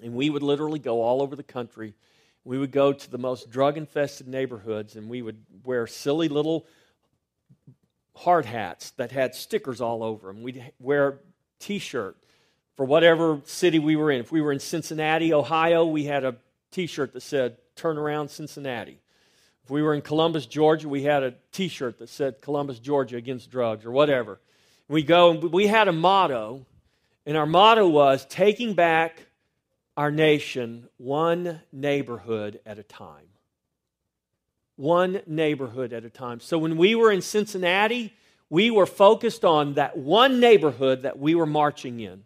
and 0.03 0.15
we 0.15 0.29
would 0.29 0.43
literally 0.43 0.79
go 0.79 1.03
all 1.03 1.23
over 1.23 1.35
the 1.35 1.43
country. 1.43 1.95
We 2.45 2.59
would 2.59 2.73
go 2.73 2.93
to 2.93 3.11
the 3.11 3.19
most 3.19 3.51
drug 3.51 3.79
infested 3.79 4.29
neighborhoods, 4.29 4.97
and 4.97 5.09
we 5.09 5.23
would 5.23 5.39
wear 5.65 5.87
silly 5.87 6.29
little 6.29 6.67
hard 8.15 8.45
hats 8.45 8.91
that 8.93 9.13
had 9.13 9.35
stickers 9.35 9.81
all 9.81 10.03
over 10.03 10.29
them. 10.29 10.43
We'd 10.43 10.73
wear 10.79 11.21
t 11.59 11.79
shirt 11.79 12.17
for 12.77 12.85
whatever 12.85 13.41
city 13.45 13.79
we 13.79 13.97
were 13.97 14.11
in. 14.11 14.21
If 14.21 14.31
we 14.33 14.41
were 14.41 14.53
in 14.53 14.61
Cincinnati, 14.61 15.33
Ohio, 15.33 15.87
we 15.87 16.05
had 16.05 16.25
a 16.25 16.37
t 16.71 16.87
shirt 16.87 17.13
that 17.15 17.23
said, 17.23 17.57
Turn 17.77 17.97
around 17.97 18.29
Cincinnati. 18.29 19.01
If 19.65 19.71
we 19.71 19.81
were 19.81 19.95
in 19.95 20.03
Columbus, 20.03 20.45
Georgia, 20.45 20.87
we 20.87 21.03
had 21.03 21.23
a 21.23 21.35
t 21.51 21.69
shirt 21.69 21.99
that 21.99 22.11
said, 22.11 22.43
Columbus, 22.43 22.79
Georgia 22.79 23.17
against 23.17 23.51
drugs 23.51 23.87
or 23.87 23.91
whatever. 23.91 24.39
We 24.91 25.05
go 25.05 25.31
and 25.31 25.53
we 25.53 25.69
had 25.69 25.87
a 25.87 25.93
motto, 25.93 26.67
and 27.25 27.37
our 27.37 27.47
motto 27.47 27.87
was 27.87 28.27
taking 28.27 28.75
back 28.75 29.23
our 29.97 30.11
nation 30.11 30.89
one 30.97 31.61
neighborhood 31.71 32.59
at 32.67 32.81
a 32.81 32.83
time. 32.83 33.29
One 34.75 35.23
neighborhood 35.29 35.93
at 35.93 36.05
a 36.05 36.11
time. 36.11 36.41
So 36.41 36.59
when 36.59 36.77
we 36.77 36.97
were 36.97 37.13
in 37.13 37.23
Cincinnati, 37.23 38.13
we 38.49 38.73
were 38.73 38.85
focused 38.85 39.45
on 39.45 39.75
that 39.75 39.97
one 39.97 40.41
neighborhood 40.41 41.03
that 41.03 41.21
we 41.21 41.37
were 41.37 41.47
marching 41.47 42.01
in. 42.01 42.25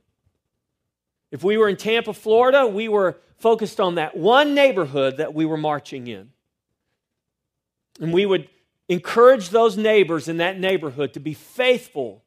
If 1.31 1.45
we 1.45 1.59
were 1.59 1.69
in 1.69 1.77
Tampa, 1.77 2.15
Florida, 2.15 2.67
we 2.67 2.89
were 2.89 3.19
focused 3.37 3.79
on 3.79 3.97
that 3.97 4.17
one 4.17 4.55
neighborhood 4.55 5.19
that 5.19 5.35
we 5.35 5.45
were 5.45 5.59
marching 5.59 6.07
in. 6.07 6.31
And 8.01 8.11
we 8.11 8.25
would 8.25 8.49
encourage 8.89 9.51
those 9.51 9.77
neighbors 9.77 10.29
in 10.29 10.39
that 10.39 10.59
neighborhood 10.59 11.13
to 11.13 11.21
be 11.21 11.35
faithful, 11.35 12.24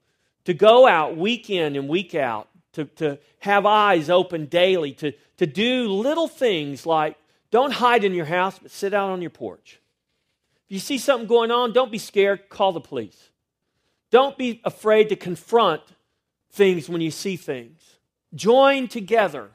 to 0.48 0.54
go 0.54 0.88
out 0.88 1.18
week 1.18 1.50
in 1.50 1.76
and 1.76 1.90
week 1.90 2.16
out, 2.16 2.48
to, 2.72 2.86
to 2.86 3.20
have 3.40 3.66
eyes 3.66 4.10
open 4.10 4.46
daily, 4.46 4.94
to, 4.94 5.12
to 5.36 5.46
do 5.46 5.90
little 5.90 6.30
things 6.30 6.86
like 6.86 7.18
don't 7.52 7.74
hide 7.74 8.06
in 8.06 8.14
your 8.14 8.24
house, 8.24 8.58
but 8.58 8.72
sit 8.72 8.94
out 8.94 9.10
on 9.10 9.22
your 9.22 9.30
porch. 9.30 9.82
If 10.68 10.72
you 10.72 10.80
see 10.80 11.00
something 11.00 11.28
going 11.28 11.52
on, 11.52 11.74
don't 11.74 11.92
be 11.92 11.98
scared, 11.98 12.48
call 12.48 12.72
the 12.72 12.80
police. 12.80 13.30
Don't 14.10 14.38
be 14.38 14.62
afraid 14.64 15.10
to 15.10 15.18
confront 15.18 15.82
things 16.50 16.88
when 16.88 17.02
you 17.02 17.12
see 17.12 17.36
things. 17.36 17.98
Join 18.34 18.88
together 18.88 19.50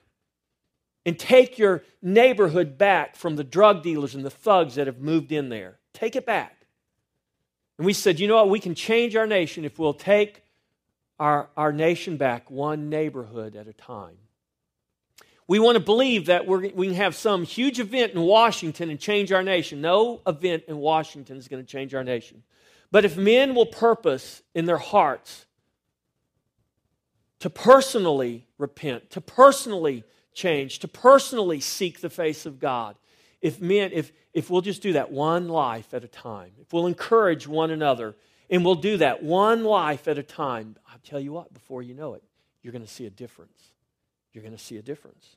and 1.07 1.19
take 1.19 1.57
your 1.57 1.85
neighborhood 2.03 2.77
back 2.77 3.17
from 3.17 3.37
the 3.37 3.45
drug 3.45 3.83
dealers 3.83 4.15
and 4.15 4.27
the 4.27 4.31
thugs 4.31 4.75
that 4.75 4.89
have 4.89 4.99
moved 4.99 5.33
in 5.33 5.49
there. 5.49 5.79
Take 5.95 6.17
it 6.17 6.27
back. 6.27 6.67
And 7.79 7.87
we 7.87 7.95
said, 7.95 8.21
you 8.21 8.29
know 8.29 8.37
what? 8.37 8.51
We 8.51 8.61
can 8.61 8.75
change 8.75 9.17
our 9.17 9.27
nation 9.27 9.65
if 9.65 9.79
we'll 9.79 9.95
take 9.95 10.42
our, 11.23 11.49
our 11.57 11.73
nation 11.73 12.17
back 12.17 12.51
one 12.51 12.91
neighborhood 12.91 13.55
at 13.55 13.69
a 13.69 13.73
time. 13.73 14.17
We 15.47 15.61
want 15.61 15.77
to 15.77 15.85
believe 15.85 16.27
that 16.27 16.49
we're, 16.49 16.69
can 16.69 16.95
have 16.95 17.15
some 17.15 17.45
huge 17.45 17.79
event 17.79 18.13
in 18.15 18.23
Washington 18.23 18.91
and 18.91 18.99
change 18.99 19.31
our 19.31 19.45
nation. 19.45 19.81
No 19.81 20.21
event 20.27 20.65
in 20.67 20.79
Washington 20.79 21.37
is 21.37 21.47
going 21.47 21.65
to 21.65 21.67
change 21.71 21.95
our 21.95 22.03
nation. 22.03 22.43
But 22.91 23.05
if 23.05 23.17
men 23.17 23.55
will 23.55 23.67
purpose 23.67 24.43
in 24.53 24.65
their 24.65 24.79
hearts 24.79 25.47
to 27.39 27.49
personally 27.49 28.49
repent, 28.59 29.11
to 29.11 29.21
personally 29.21 30.03
change, 30.35 30.81
to 30.81 30.89
personally 30.89 31.61
seek 31.61 32.01
the 32.01 32.11
face 32.11 32.47
of 32.47 32.59
God. 32.59 32.97
If 33.41 33.61
men, 33.61 33.91
if, 33.93 34.11
if 34.35 34.51
we'll 34.51 34.61
just 34.61 34.83
do 34.83 34.95
that 34.95 35.13
one 35.13 35.49
life 35.49 35.95
at 35.95 36.03
a 36.03 36.09
time, 36.09 36.51
if 36.61 36.73
we'll 36.73 36.89
encourage 36.89 37.47
one 37.47 37.71
another, 37.71 38.17
and 38.53 38.67
we'll 38.67 38.75
do 38.75 38.99
that 38.99 39.23
one 39.23 39.65
life 39.65 40.07
at 40.07 40.19
a 40.19 40.23
time, 40.23 40.77
tell 41.03 41.21
you 41.21 41.33
what, 41.33 41.53
before 41.53 41.83
you 41.83 41.95
know 41.95 42.15
it, 42.15 42.23
you're 42.63 42.73
going 42.73 42.85
to 42.85 42.91
see 42.91 43.07
a 43.07 43.11
difference. 43.11 43.73
You're 44.33 44.43
going 44.43 44.57
to 44.57 44.63
see 44.63 44.77
a 44.77 44.83
difference. 44.83 45.37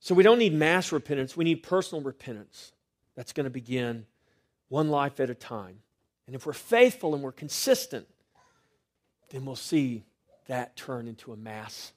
So 0.00 0.14
we 0.14 0.22
don't 0.22 0.38
need 0.38 0.52
mass 0.52 0.90
repentance, 0.90 1.36
we 1.36 1.44
need 1.44 1.62
personal 1.62 2.02
repentance. 2.02 2.72
That's 3.14 3.32
going 3.32 3.44
to 3.44 3.50
begin 3.50 4.06
one 4.68 4.88
life 4.88 5.20
at 5.20 5.30
a 5.30 5.34
time. 5.34 5.78
And 6.26 6.34
if 6.34 6.46
we're 6.46 6.54
faithful 6.54 7.14
and 7.14 7.22
we're 7.22 7.30
consistent, 7.30 8.08
then 9.30 9.44
we'll 9.44 9.54
see 9.54 10.04
that 10.46 10.76
turn 10.76 11.06
into 11.06 11.32
a 11.32 11.36
mass 11.36 11.92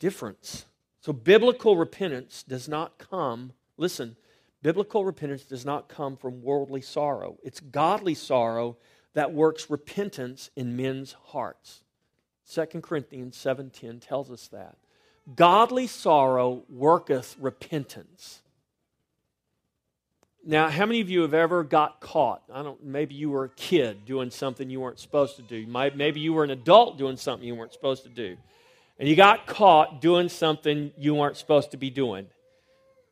difference. 0.00 0.64
So, 1.00 1.12
biblical 1.12 1.76
repentance 1.76 2.42
does 2.42 2.68
not 2.68 2.98
come, 2.98 3.52
listen, 3.76 4.16
biblical 4.62 5.04
repentance 5.04 5.44
does 5.44 5.64
not 5.64 5.88
come 5.88 6.16
from 6.16 6.42
worldly 6.42 6.80
sorrow. 6.80 7.38
It's 7.44 7.60
godly 7.60 8.14
sorrow 8.14 8.76
that 9.16 9.32
works 9.32 9.70
repentance 9.70 10.50
in 10.56 10.76
men's 10.76 11.14
hearts. 11.28 11.82
2 12.52 12.82
Corinthians 12.82 13.34
7:10 13.34 13.98
tells 13.98 14.30
us 14.30 14.46
that. 14.48 14.76
Godly 15.34 15.86
sorrow 15.86 16.64
worketh 16.68 17.34
repentance. 17.40 18.42
Now, 20.44 20.68
how 20.68 20.84
many 20.84 21.00
of 21.00 21.08
you 21.08 21.22
have 21.22 21.32
ever 21.32 21.64
got 21.64 21.98
caught? 21.98 22.42
I 22.52 22.62
don't. 22.62 22.84
Maybe 22.84 23.14
you 23.14 23.30
were 23.30 23.44
a 23.44 23.48
kid 23.48 24.04
doing 24.04 24.30
something 24.30 24.68
you 24.68 24.80
weren't 24.80 25.00
supposed 25.00 25.36
to 25.36 25.42
do. 25.42 25.66
Maybe 25.66 26.20
you 26.20 26.34
were 26.34 26.44
an 26.44 26.50
adult 26.50 26.98
doing 26.98 27.16
something 27.16 27.48
you 27.48 27.54
weren't 27.54 27.72
supposed 27.72 28.02
to 28.02 28.10
do, 28.10 28.36
and 28.98 29.08
you 29.08 29.16
got 29.16 29.46
caught 29.46 30.02
doing 30.02 30.28
something 30.28 30.92
you 30.98 31.14
weren't 31.14 31.38
supposed 31.38 31.70
to 31.70 31.78
be 31.78 31.88
doing. 31.88 32.26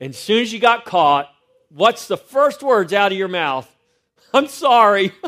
And 0.01 0.11
as 0.11 0.19
soon 0.19 0.43
as 0.43 0.53
you 0.53 0.59
got 0.59 0.85
caught, 0.85 1.31
what's 1.71 2.09
the 2.09 2.19
first 2.19 2.63
words 2.63 2.93
out 2.93 3.11
of 3.11 3.17
your 3.17 3.29
mouth? 3.29 3.75
I'm 4.35 4.49
sorry. 4.49 5.11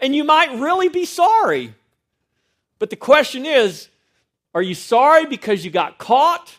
and 0.00 0.14
you 0.14 0.24
might 0.24 0.58
really 0.58 0.88
be 0.88 1.04
sorry. 1.04 1.74
But 2.78 2.90
the 2.90 2.96
question 2.96 3.44
is, 3.44 3.88
are 4.54 4.62
you 4.62 4.74
sorry 4.74 5.26
because 5.26 5.64
you 5.64 5.70
got 5.70 5.98
caught? 5.98 6.58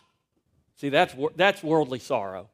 See, 0.76 0.88
that's 0.88 1.14
that's 1.36 1.62
worldly 1.62 1.98
sorrow. 1.98 2.48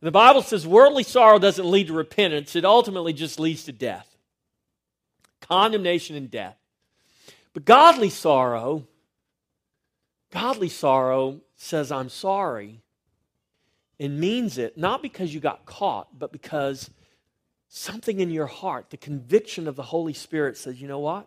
The 0.00 0.10
Bible 0.10 0.42
says 0.42 0.66
worldly 0.66 1.02
sorrow 1.02 1.38
doesn't 1.38 1.68
lead 1.68 1.88
to 1.88 1.92
repentance, 1.92 2.54
it 2.54 2.64
ultimately 2.64 3.12
just 3.12 3.40
leads 3.40 3.64
to 3.64 3.72
death 3.72 4.08
condemnation 5.40 6.16
and 6.16 6.30
death. 6.30 6.56
But 7.54 7.64
godly 7.64 8.10
sorrow, 8.10 8.86
godly 10.30 10.68
sorrow 10.68 11.40
says, 11.56 11.90
I'm 11.90 12.08
sorry, 12.08 12.82
and 13.98 14.20
means 14.20 14.58
it 14.58 14.76
not 14.76 15.02
because 15.02 15.34
you 15.34 15.40
got 15.40 15.66
caught, 15.66 16.18
but 16.18 16.32
because 16.32 16.90
something 17.68 18.20
in 18.20 18.30
your 18.30 18.46
heart, 18.46 18.90
the 18.90 18.96
conviction 18.96 19.68
of 19.68 19.76
the 19.76 19.82
Holy 19.82 20.14
Spirit 20.14 20.56
says, 20.56 20.80
you 20.80 20.88
know 20.88 20.98
what? 20.98 21.26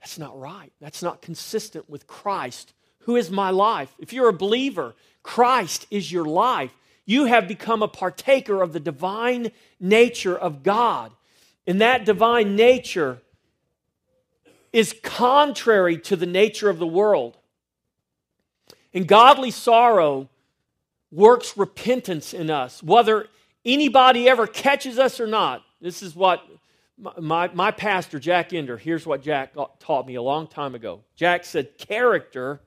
That's 0.00 0.18
not 0.18 0.38
right. 0.38 0.72
That's 0.80 1.02
not 1.02 1.22
consistent 1.22 1.88
with 1.90 2.06
Christ, 2.06 2.72
who 3.00 3.16
is 3.16 3.30
my 3.30 3.50
life. 3.50 3.94
If 3.98 4.12
you're 4.12 4.28
a 4.28 4.32
believer, 4.32 4.94
Christ 5.22 5.86
is 5.90 6.10
your 6.10 6.24
life. 6.24 6.72
You 7.04 7.26
have 7.26 7.46
become 7.46 7.82
a 7.82 7.88
partaker 7.88 8.62
of 8.62 8.72
the 8.72 8.80
divine 8.80 9.52
nature 9.80 10.36
of 10.36 10.62
God. 10.62 11.12
And 11.66 11.80
that 11.80 12.04
divine 12.04 12.56
nature 12.56 13.20
is 14.72 14.94
contrary 15.02 15.98
to 15.98 16.16
the 16.16 16.26
nature 16.26 16.68
of 16.68 16.78
the 16.78 16.86
world. 16.86 17.36
And 18.94 19.06
godly 19.06 19.50
sorrow 19.50 20.28
works 21.10 21.56
repentance 21.56 22.32
in 22.34 22.50
us, 22.50 22.82
whether 22.82 23.26
anybody 23.64 24.28
ever 24.28 24.46
catches 24.46 24.98
us 24.98 25.18
or 25.18 25.26
not. 25.26 25.62
This 25.86 26.02
is 26.02 26.16
what 26.16 26.44
my, 26.98 27.48
my 27.54 27.70
pastor, 27.70 28.18
Jack 28.18 28.52
Ender, 28.52 28.76
here's 28.76 29.06
what 29.06 29.22
Jack 29.22 29.54
taught 29.78 30.04
me 30.04 30.16
a 30.16 30.22
long 30.22 30.48
time 30.48 30.74
ago. 30.74 31.04
Jack 31.14 31.44
said, 31.44 31.78
Character, 31.78 32.60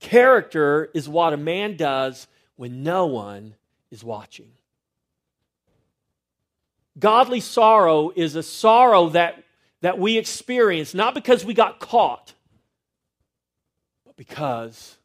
character 0.00 0.88
is 0.94 1.10
what 1.10 1.34
a 1.34 1.36
man 1.36 1.76
does 1.76 2.26
when 2.56 2.82
no 2.82 3.04
one 3.04 3.54
is 3.90 4.02
watching. 4.02 4.50
Godly 6.98 7.40
sorrow 7.40 8.12
is 8.16 8.34
a 8.34 8.42
sorrow 8.42 9.10
that, 9.10 9.44
that 9.82 9.98
we 9.98 10.16
experience, 10.16 10.94
not 10.94 11.14
because 11.14 11.44
we 11.44 11.52
got 11.52 11.80
caught, 11.80 12.32
but 14.06 14.16
because 14.16 14.96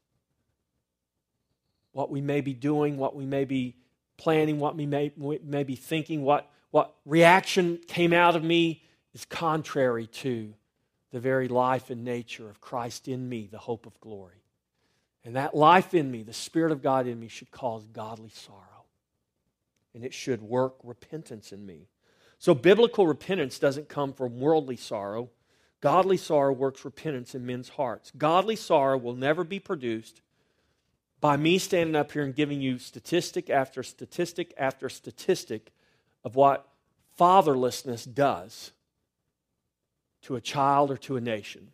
what 1.91 2.09
we 2.09 2.21
may 2.21 2.39
be 2.39 2.53
doing, 2.53 2.95
what 2.95 3.17
we 3.17 3.25
may 3.25 3.43
be 3.43 3.75
planning, 4.15 4.59
what 4.59 4.77
we 4.77 4.85
may, 4.85 5.11
we 5.17 5.39
may 5.43 5.65
be 5.65 5.75
thinking, 5.75 6.21
what, 6.21 6.49
what 6.73 6.95
reaction 7.05 7.79
came 7.87 8.13
out 8.13 8.35
of 8.35 8.43
me 8.43 8.81
is 9.13 9.25
contrary 9.25 10.07
to 10.07 10.55
the 11.11 11.19
very 11.19 11.47
life 11.47 11.91
and 11.91 12.03
nature 12.03 12.49
of 12.49 12.61
Christ 12.61 13.07
in 13.07 13.29
me, 13.29 13.47
the 13.51 13.59
hope 13.59 13.85
of 13.85 13.99
glory. 13.99 14.41
And 15.23 15.35
that 15.35 15.53
life 15.55 15.93
in 15.93 16.09
me, 16.09 16.23
the 16.23 16.33
Spirit 16.33 16.71
of 16.71 16.81
God 16.81 17.05
in 17.05 17.19
me, 17.19 17.27
should 17.27 17.51
cause 17.51 17.85
godly 17.93 18.31
sorrow. 18.31 18.85
And 19.93 20.03
it 20.03 20.15
should 20.15 20.41
work 20.41 20.73
repentance 20.83 21.51
in 21.51 21.63
me. 21.63 21.89
So, 22.39 22.55
biblical 22.55 23.05
repentance 23.05 23.59
doesn't 23.59 23.87
come 23.87 24.11
from 24.11 24.39
worldly 24.39 24.77
sorrow. 24.77 25.29
Godly 25.79 26.17
sorrow 26.17 26.53
works 26.53 26.83
repentance 26.83 27.35
in 27.35 27.45
men's 27.45 27.69
hearts. 27.69 28.11
Godly 28.17 28.55
sorrow 28.55 28.97
will 28.97 29.15
never 29.15 29.43
be 29.43 29.59
produced 29.59 30.21
by 31.21 31.37
me 31.37 31.59
standing 31.59 31.95
up 31.95 32.13
here 32.13 32.23
and 32.23 32.33
giving 32.33 32.61
you 32.61 32.79
statistic 32.79 33.51
after 33.51 33.83
statistic 33.83 34.55
after 34.57 34.89
statistic 34.89 35.71
of 36.23 36.35
what 36.35 36.67
fatherlessness 37.19 38.11
does 38.11 38.71
to 40.23 40.35
a 40.35 40.41
child 40.41 40.89
or 40.89 40.97
to 40.97 41.17
a 41.17 41.21
nation. 41.21 41.69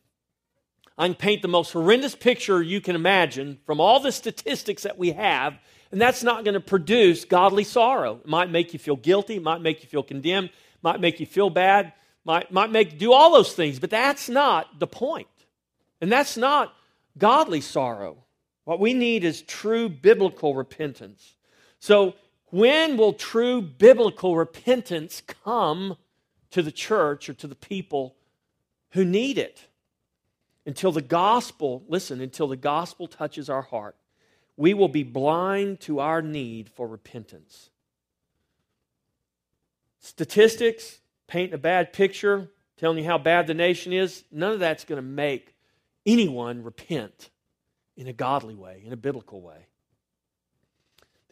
I 0.98 1.08
can 1.08 1.16
paint 1.16 1.42
the 1.42 1.48
most 1.48 1.72
horrendous 1.72 2.14
picture 2.14 2.62
you 2.62 2.82
can 2.82 2.96
imagine 2.96 3.60
from 3.66 3.80
all 3.80 4.00
the 4.02 4.12
statistics 4.12 4.84
that 4.84 4.98
we 4.98 5.12
have, 5.12 5.58
and 5.92 6.02
that's 6.02 6.24
not 6.24 6.44
going 6.44 6.56
to 6.56 6.60
produce 6.60 7.24
godly 7.24 7.64
sorrow. 7.64 8.20
It 8.24 8.28
might 8.28 8.52
make 8.52 8.74
you 8.74 8.80
feel 8.80 8.98
guilty, 8.98 9.40
might 9.40 9.62
make 9.62 9.82
you 9.82 9.88
feel 9.88 10.04
condemned, 10.04 10.50
might 10.82 11.00
make 11.00 11.20
you 11.20 11.26
feel 11.26 11.50
bad, 11.50 11.94
might, 12.26 12.52
might 12.52 12.70
make 12.70 13.00
do 13.00 13.14
all 13.14 13.32
those 13.32 13.54
things, 13.54 13.80
but 13.80 13.90
that's 13.90 14.28
not 14.28 14.80
the 14.80 14.88
point. 14.88 15.28
And 16.02 16.12
that's 16.12 16.36
not 16.36 16.74
godly 17.18 17.62
sorrow. 17.62 18.18
What 18.66 18.80
we 18.80 18.94
need 18.94 19.24
is 19.24 19.42
true 19.42 19.90
biblical 19.90 20.54
repentance. 20.54 21.36
So, 21.80 22.14
when 22.52 22.98
will 22.98 23.14
true 23.14 23.62
biblical 23.62 24.36
repentance 24.36 25.22
come 25.44 25.98
to 26.52 26.62
the 26.62 26.72
church 26.72 27.30
or 27.30 27.34
to 27.34 27.48
the 27.48 27.56
people 27.56 28.16
who 28.92 29.06
need 29.06 29.38
it? 29.38 29.66
Until 30.66 30.92
the 30.92 31.02
gospel, 31.02 31.84
listen, 31.88 32.22
until 32.22 32.48
the 32.48 32.58
gospel 32.58 33.08
touches 33.08 33.50
our 33.50 33.62
heart, 33.62 33.96
we 34.58 34.74
will 34.74 34.90
be 34.90 35.04
blind 35.04 35.80
to 35.82 36.00
our 36.00 36.22
need 36.22 36.70
for 36.70 36.88
repentance. 36.88 37.70
Statistics 40.00 41.00
paint 41.28 41.54
a 41.54 41.58
bad 41.58 41.94
picture, 41.94 42.50
telling 42.78 42.98
you 42.98 43.06
how 43.06 43.18
bad 43.18 43.48
the 43.48 43.54
nation 43.54 43.94
is. 43.94 44.24
None 44.32 44.54
of 44.54 44.60
that's 44.60 44.84
going 44.84 45.02
to 45.02 45.08
make 45.08 45.56
anyone 46.06 46.64
repent 46.64 47.30
in 47.96 48.08
a 48.08 48.14
godly 48.14 48.56
way, 48.56 48.82
in 48.86 48.94
a 48.94 48.98
biblical 48.98 49.42
way. 49.42 49.68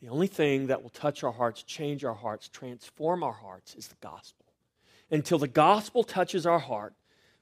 The 0.01 0.09
only 0.09 0.27
thing 0.27 0.67
that 0.67 0.83
will 0.83 0.89
touch 0.89 1.23
our 1.23 1.31
hearts, 1.31 1.63
change 1.63 2.05
our 2.05 2.13
hearts, 2.13 2.47
transform 2.47 3.23
our 3.23 3.33
hearts 3.33 3.75
is 3.75 3.87
the 3.87 3.95
gospel. 4.01 4.45
Until 5.09 5.39
the 5.39 5.47
gospel 5.47 6.03
touches 6.03 6.45
our 6.45 6.59
heart, 6.59 6.93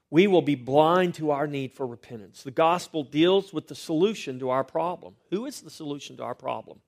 we 0.08 0.26
will 0.26 0.42
be 0.42 0.54
blind 0.54 1.14
to 1.14 1.32
our 1.32 1.46
need 1.46 1.72
for 1.72 1.86
repentance. 1.86 2.42
The 2.42 2.50
gospel 2.50 3.02
deals 3.02 3.52
with 3.52 3.66
the 3.68 3.74
solution 3.74 4.38
to 4.38 4.50
our 4.50 4.64
problem. 4.64 5.16
Who 5.30 5.46
is 5.46 5.60
the 5.60 5.70
solution 5.70 6.16
to 6.18 6.22
our 6.22 6.34
problem? 6.34 6.78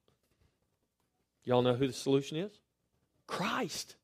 Y'all 1.45 1.63
know 1.63 1.75
who 1.75 1.87
the 1.87 1.93
solution 1.93 2.39
is? 2.39 2.53
Christ. 3.27 3.97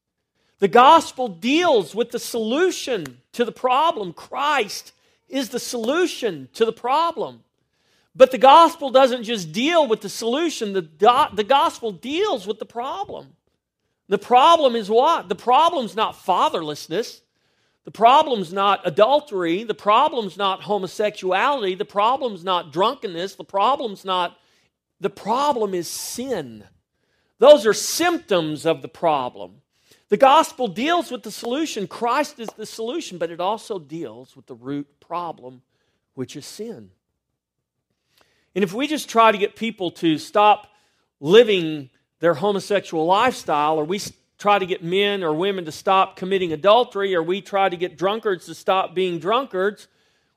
The 0.58 0.68
gospel 0.68 1.28
deals 1.28 1.94
with 1.94 2.10
the 2.10 2.18
solution 2.18 3.20
to 3.32 3.44
the 3.44 3.52
problem. 3.52 4.12
Christ 4.12 4.92
is 5.28 5.50
the 5.50 5.60
solution 5.60 6.48
to 6.54 6.64
the 6.64 6.72
problem. 6.72 7.44
But 8.16 8.30
the 8.30 8.38
gospel 8.38 8.90
doesn't 8.90 9.24
just 9.24 9.52
deal 9.52 9.88
with 9.88 10.00
the 10.00 10.08
solution, 10.08 10.72
the, 10.72 10.82
do- 10.82 11.34
the 11.34 11.44
gospel 11.44 11.90
deals 11.90 12.46
with 12.46 12.58
the 12.58 12.66
problem. 12.66 13.34
The 14.08 14.18
problem 14.18 14.76
is 14.76 14.88
what? 14.88 15.28
The 15.28 15.34
problem's 15.34 15.96
not 15.96 16.14
fatherlessness. 16.14 17.20
The 17.84 17.90
problem's 17.90 18.52
not 18.52 18.80
adultery. 18.84 19.64
The 19.64 19.74
problem's 19.74 20.36
not 20.36 20.62
homosexuality. 20.62 21.74
The 21.74 21.84
problem's 21.84 22.44
not 22.44 22.72
drunkenness. 22.72 23.34
The 23.34 23.44
problem's 23.44 24.04
not. 24.04 24.38
The 25.00 25.10
problem 25.10 25.74
is 25.74 25.88
sin. 25.88 26.64
Those 27.38 27.66
are 27.66 27.74
symptoms 27.74 28.64
of 28.64 28.80
the 28.80 28.88
problem. 28.88 29.60
The 30.08 30.16
gospel 30.16 30.68
deals 30.68 31.10
with 31.10 31.22
the 31.24 31.30
solution. 31.30 31.86
Christ 31.86 32.38
is 32.38 32.48
the 32.56 32.66
solution, 32.66 33.18
but 33.18 33.30
it 33.30 33.40
also 33.40 33.78
deals 33.78 34.36
with 34.36 34.46
the 34.46 34.54
root 34.54 34.86
problem, 35.00 35.62
which 36.14 36.36
is 36.36 36.46
sin. 36.46 36.90
And 38.54 38.62
if 38.62 38.72
we 38.72 38.86
just 38.86 39.08
try 39.08 39.32
to 39.32 39.38
get 39.38 39.56
people 39.56 39.90
to 39.92 40.18
stop 40.18 40.68
living 41.20 41.90
their 42.20 42.34
homosexual 42.34 43.04
lifestyle, 43.06 43.78
or 43.78 43.84
we 43.84 44.00
try 44.38 44.58
to 44.58 44.66
get 44.66 44.82
men 44.82 45.22
or 45.22 45.34
women 45.34 45.64
to 45.64 45.72
stop 45.72 46.16
committing 46.16 46.52
adultery, 46.52 47.14
or 47.14 47.22
we 47.22 47.40
try 47.40 47.68
to 47.68 47.76
get 47.76 47.98
drunkards 47.98 48.46
to 48.46 48.54
stop 48.54 48.94
being 48.94 49.18
drunkards, 49.18 49.88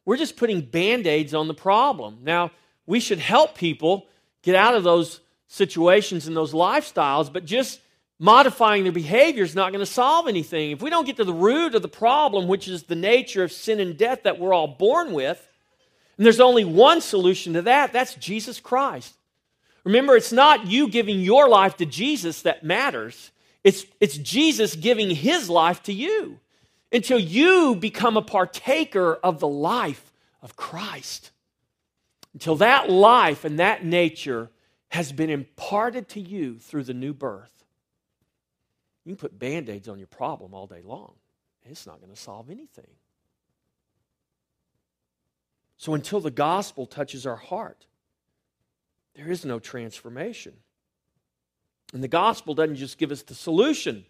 we're 0.05 0.17
just 0.17 0.37
putting 0.37 0.61
band 0.61 1.05
aids 1.05 1.33
on 1.33 1.47
the 1.47 1.53
problem. 1.53 2.19
Now, 2.23 2.51
we 2.85 2.99
should 2.99 3.19
help 3.19 3.55
people 3.55 4.07
get 4.41 4.55
out 4.55 4.75
of 4.75 4.83
those 4.83 5.19
situations 5.47 6.27
and 6.27 6.35
those 6.35 6.53
lifestyles, 6.53 7.31
but 7.31 7.45
just 7.45 7.81
modifying 8.19 8.83
their 8.83 8.91
behavior 8.91 9.43
is 9.43 9.55
not 9.55 9.71
going 9.71 9.85
to 9.85 9.91
solve 9.91 10.27
anything. 10.27 10.71
If 10.71 10.81
we 10.81 10.89
don't 10.89 11.05
get 11.05 11.17
to 11.17 11.23
the 11.23 11.33
root 11.33 11.75
of 11.75 11.81
the 11.81 11.87
problem, 11.87 12.47
which 12.47 12.67
is 12.67 12.83
the 12.83 12.95
nature 12.95 13.43
of 13.43 13.51
sin 13.51 13.79
and 13.79 13.97
death 13.97 14.23
that 14.23 14.39
we're 14.39 14.53
all 14.53 14.67
born 14.67 15.13
with, 15.13 15.45
and 16.17 16.25
there's 16.25 16.39
only 16.39 16.65
one 16.65 17.01
solution 17.01 17.53
to 17.53 17.61
that 17.63 17.93
that's 17.93 18.15
Jesus 18.15 18.59
Christ. 18.59 19.13
Remember, 19.83 20.17
it's 20.17 20.33
not 20.33 20.67
you 20.67 20.89
giving 20.89 21.19
your 21.21 21.47
life 21.47 21.77
to 21.77 21.85
Jesus 21.85 22.41
that 22.41 22.63
matters, 22.63 23.31
it's, 23.63 23.85
it's 23.99 24.17
Jesus 24.17 24.75
giving 24.75 25.09
his 25.09 25.49
life 25.49 25.83
to 25.83 25.93
you 25.93 26.39
until 26.91 27.19
you 27.19 27.75
become 27.75 28.17
a 28.17 28.21
partaker 28.21 29.15
of 29.15 29.39
the 29.39 29.47
life 29.47 30.11
of 30.41 30.55
Christ. 30.55 31.31
Until 32.33 32.55
that 32.57 32.89
life 32.89 33.45
and 33.45 33.59
that 33.59 33.85
nature 33.85 34.49
has 34.89 35.11
been 35.11 35.29
imparted 35.29 36.07
to 36.09 36.19
you 36.19 36.59
through 36.59 36.83
the 36.83 36.93
new 36.93 37.13
birth. 37.13 37.51
You 39.05 39.11
can 39.11 39.17
put 39.17 39.37
band 39.37 39.69
aids 39.69 39.87
on 39.87 39.97
your 39.97 40.07
problem 40.07 40.53
all 40.53 40.67
day 40.67 40.81
long, 40.83 41.13
it's 41.63 41.85
not 41.85 41.99
going 41.99 42.13
to 42.13 42.19
solve 42.19 42.49
anything. 42.49 42.87
So 45.77 45.93
until 45.93 46.19
the 46.19 46.31
gospel 46.31 46.85
touches 46.85 47.25
our 47.25 47.35
heart, 47.35 47.85
there 49.15 49.29
is 49.31 49.45
no 49.45 49.59
transformation. 49.59 50.53
And 51.93 52.03
the 52.03 52.07
gospel 52.07 52.53
doesn't 52.53 52.75
just 52.75 52.97
give 52.97 53.11
us 53.11 53.21
the 53.21 53.35
solution, 53.35 54.05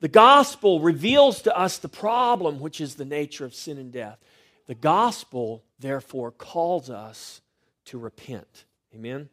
the 0.00 0.08
gospel 0.08 0.80
reveals 0.80 1.42
to 1.42 1.56
us 1.56 1.78
the 1.78 1.88
problem, 1.88 2.58
which 2.58 2.80
is 2.80 2.96
the 2.96 3.04
nature 3.04 3.44
of 3.44 3.54
sin 3.54 3.78
and 3.78 3.92
death. 3.92 4.18
The 4.66 4.74
gospel, 4.74 5.62
therefore, 5.78 6.32
calls 6.32 6.90
us 6.90 7.40
to 7.84 7.98
repent. 7.98 8.64
Amen? 8.92 9.28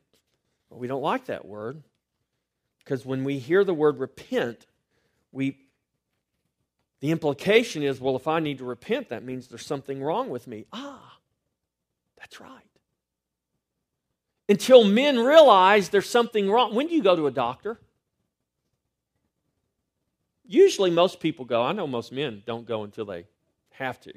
Well, 0.69 0.79
we 0.79 0.87
don't 0.87 1.01
like 1.01 1.25
that 1.25 1.45
word 1.45 1.81
because 2.79 3.03
when 3.03 3.23
we 3.23 3.39
hear 3.39 3.63
the 3.63 3.73
word 3.73 3.97
repent, 3.97 4.67
we 5.31 5.57
the 6.99 7.11
implication 7.11 7.81
is 7.81 8.01
well 8.01 8.15
if 8.17 8.27
i 8.27 8.39
need 8.39 8.57
to 8.57 8.65
repent 8.65 9.07
that 9.09 9.23
means 9.23 9.47
there's 9.47 9.65
something 9.65 10.03
wrong 10.03 10.29
with 10.29 10.47
me 10.47 10.65
ah 10.73 11.08
That's 12.19 12.39
right. 12.39 12.63
Until 14.47 14.83
men 14.83 15.19
realize 15.19 15.89
there's 15.89 16.09
something 16.09 16.49
wrong. 16.49 16.75
When 16.75 16.87
do 16.87 16.95
you 16.95 17.03
go 17.03 17.15
to 17.15 17.27
a 17.27 17.31
doctor? 17.31 17.79
Usually, 20.45 20.89
most 20.89 21.19
people 21.19 21.45
go. 21.45 21.61
I 21.61 21.71
know 21.71 21.85
most 21.85 22.11
men 22.11 22.41
don't 22.45 22.65
go 22.65 22.83
until 22.83 23.05
they 23.05 23.25
have 23.69 23.99
to. 24.01 24.13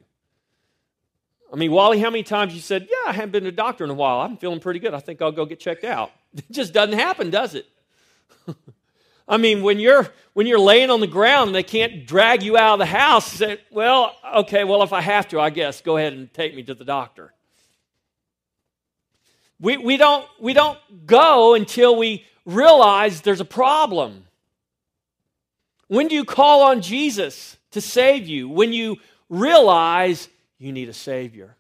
I 1.52 1.56
mean, 1.56 1.70
Wally, 1.70 1.98
how 1.98 2.08
many 2.08 2.22
times 2.22 2.54
you 2.54 2.60
said, 2.60 2.88
Yeah, 2.90 3.10
I 3.10 3.12
haven't 3.12 3.32
been 3.32 3.42
to 3.42 3.50
a 3.50 3.52
doctor 3.52 3.84
in 3.84 3.90
a 3.90 3.94
while. 3.94 4.20
I'm 4.20 4.38
feeling 4.38 4.58
pretty 4.58 4.80
good. 4.80 4.94
I 4.94 5.00
think 5.00 5.20
I'll 5.20 5.32
go 5.32 5.44
get 5.44 5.60
checked 5.60 5.84
out. 5.84 6.10
It 6.34 6.50
just 6.50 6.72
doesn't 6.72 6.98
happen, 6.98 7.28
does 7.28 7.54
it? 7.54 7.66
I 9.28 9.36
mean, 9.36 9.62
when 9.62 9.78
you're 9.78 10.08
when 10.32 10.46
you're 10.46 10.58
laying 10.58 10.88
on 10.88 11.00
the 11.00 11.06
ground 11.06 11.48
and 11.48 11.54
they 11.54 11.62
can't 11.62 12.06
drag 12.06 12.42
you 12.42 12.56
out 12.56 12.72
of 12.72 12.78
the 12.78 12.86
house, 12.86 13.30
say, 13.30 13.60
well, 13.70 14.16
okay, 14.36 14.64
well, 14.64 14.82
if 14.82 14.94
I 14.94 15.02
have 15.02 15.28
to, 15.28 15.40
I 15.40 15.50
guess 15.50 15.82
go 15.82 15.98
ahead 15.98 16.14
and 16.14 16.32
take 16.32 16.54
me 16.54 16.62
to 16.62 16.74
the 16.74 16.86
doctor. 16.86 17.34
We, 19.62 19.77
we, 19.77 19.96
don't, 19.96 20.27
we 20.40 20.55
don't 20.55 20.79
go 21.07 21.55
until 21.55 21.96
we 21.96 22.27
realize 22.44 23.20
there's 23.20 23.40
a 23.40 23.44
problem. 23.44 24.25
When 25.87 26.09
do 26.09 26.16
you 26.16 26.25
call 26.25 26.62
on 26.62 26.83
Jesus 26.83 27.57
to 27.70 27.81
save 27.81 28.27
you? 28.27 28.48
When 28.48 28.72
you 28.72 28.96
realize 29.31 30.29
you 30.59 30.72
need 30.72 30.88
a 30.88 30.92
Savior. 30.92 31.57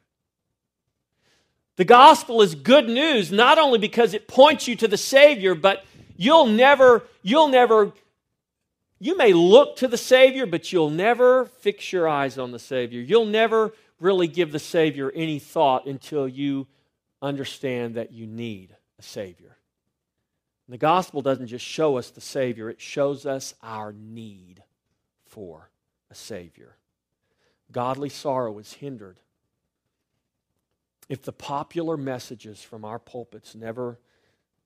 The 1.76 1.84
gospel 1.84 2.42
is 2.42 2.56
good 2.56 2.88
news, 2.88 3.30
not 3.30 3.58
only 3.58 3.78
because 3.78 4.14
it 4.14 4.26
points 4.26 4.66
you 4.66 4.74
to 4.76 4.88
the 4.88 4.98
Savior, 4.98 5.54
but 5.54 5.84
you'll 6.16 6.46
never, 6.46 7.04
you'll 7.22 7.48
never, 7.48 7.92
you 8.98 9.16
may 9.16 9.32
look 9.32 9.76
to 9.76 9.86
the 9.86 9.96
Savior, 9.96 10.44
but 10.44 10.72
you'll 10.72 10.90
never 10.90 11.46
fix 11.46 11.92
your 11.92 12.08
eyes 12.08 12.36
on 12.36 12.50
the 12.50 12.58
Savior. 12.58 13.00
You'll 13.00 13.26
never 13.26 13.72
really 14.00 14.26
give 14.26 14.50
the 14.50 14.58
Savior 14.58 15.12
any 15.14 15.38
thought 15.38 15.86
until 15.86 16.26
you 16.26 16.66
understand 17.22 17.94
that 17.94 18.12
you 18.12 18.26
need 18.26 18.76
a 18.98 19.02
Savior. 19.02 19.56
And 20.66 20.74
the 20.74 20.78
gospel 20.78 21.22
doesn't 21.22 21.46
just 21.46 21.64
show 21.64 21.96
us 21.96 22.10
the 22.10 22.20
Savior, 22.20 22.68
it 22.68 22.80
shows 22.80 23.24
us 23.24 23.54
our 23.62 23.92
need 23.92 24.62
for 25.24 25.70
a 26.10 26.14
Savior. 26.14 26.76
Godly 27.70 28.10
sorrow 28.10 28.58
is 28.58 28.74
hindered 28.74 29.18
if 31.08 31.22
the 31.22 31.32
popular 31.32 31.96
messages 31.96 32.62
from 32.62 32.84
our 32.84 32.98
pulpits 32.98 33.54
never 33.54 33.98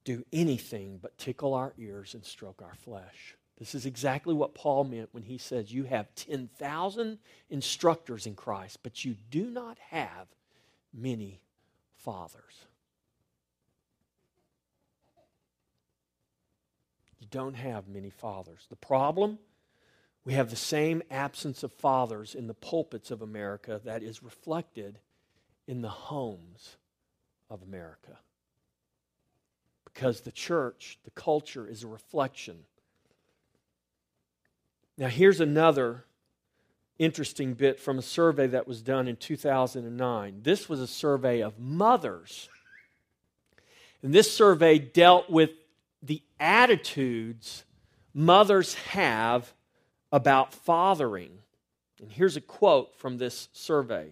do 0.05 0.25
anything 0.33 0.99
but 1.01 1.19
tickle 1.19 1.55
our 1.55 1.73
ears 1.79 2.15
and 2.15 2.25
stroke 2.25 2.63
our 2.63 2.75
flesh. 2.75 3.37
This 3.59 3.75
is 3.75 3.87
exactly 3.87 4.35
what 4.35 4.55
Paul 4.55 4.85
meant 4.85 5.09
when 5.13 5.23
he 5.23 5.39
says, 5.39 5.73
You 5.73 5.85
have 5.85 6.15
10,000 6.15 7.19
instructors 7.49 8.27
in 8.27 8.35
Christ, 8.35 8.81
but 8.83 9.05
you 9.05 9.17
do 9.31 9.51
not 9.51 9.79
have 9.91 10.29
many 10.93 11.41
fathers. 11.97 12.67
You 17.19 17.27
don't 17.31 17.55
have 17.55 17.89
many 17.89 18.11
fathers. 18.11 18.67
The 18.69 18.77
problem? 18.77 19.39
We 20.25 20.35
have 20.35 20.51
the 20.51 20.57
same 20.57 21.03
absence 21.11 21.63
of 21.63 21.73
fathers 21.73 22.35
in 22.35 22.47
the 22.47 22.55
pulpits 22.55 23.11
of 23.11 23.23
America 23.23 23.81
that 23.85 24.03
is 24.03 24.23
reflected 24.23 24.99
in 25.67 25.83
the 25.83 25.89
homes 25.89 26.77
of 27.51 27.63
America. 27.63 28.19
Because 29.85 30.21
the 30.21 30.33
church, 30.33 30.99
the 31.05 31.11
culture, 31.11 31.67
is 31.67 31.83
a 31.83 31.89
reflection. 31.89 32.59
Now, 34.99 35.09
here's 35.09 35.41
another 35.41 36.05
interesting 36.99 37.55
bit 37.55 37.79
from 37.79 37.99
a 37.99 38.03
survey 38.03 38.47
that 38.49 38.67
was 38.67 38.83
done 38.83 39.09
in 39.09 39.17
2009. 39.17 40.41
This 40.43 40.69
was 40.69 40.81
a 40.81 40.87
survey 40.87 41.41
of 41.41 41.59
mothers. 41.59 42.49
And 44.03 44.13
this 44.13 44.35
survey 44.35 44.79
dealt 44.79 45.29
with 45.31 45.51
the 46.03 46.23
attitudes 46.39 47.65
mothers 48.15 48.75
have 48.75 49.53
about 50.11 50.55
fathering. 50.55 51.31
And 52.01 52.11
here's 52.11 52.37
a 52.37 52.41
quote 52.41 52.97
from 52.97 53.19
this 53.19 53.49
survey 53.53 54.11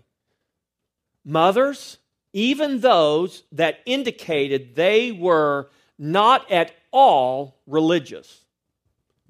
Mothers, 1.25 1.99
even 2.33 2.81
those 2.81 3.45
that 3.53 3.81
indicated 3.87 4.75
they 4.75 5.11
were 5.11 5.71
not 5.99 6.51
at 6.51 6.73
all 6.91 7.57
religious, 7.67 8.45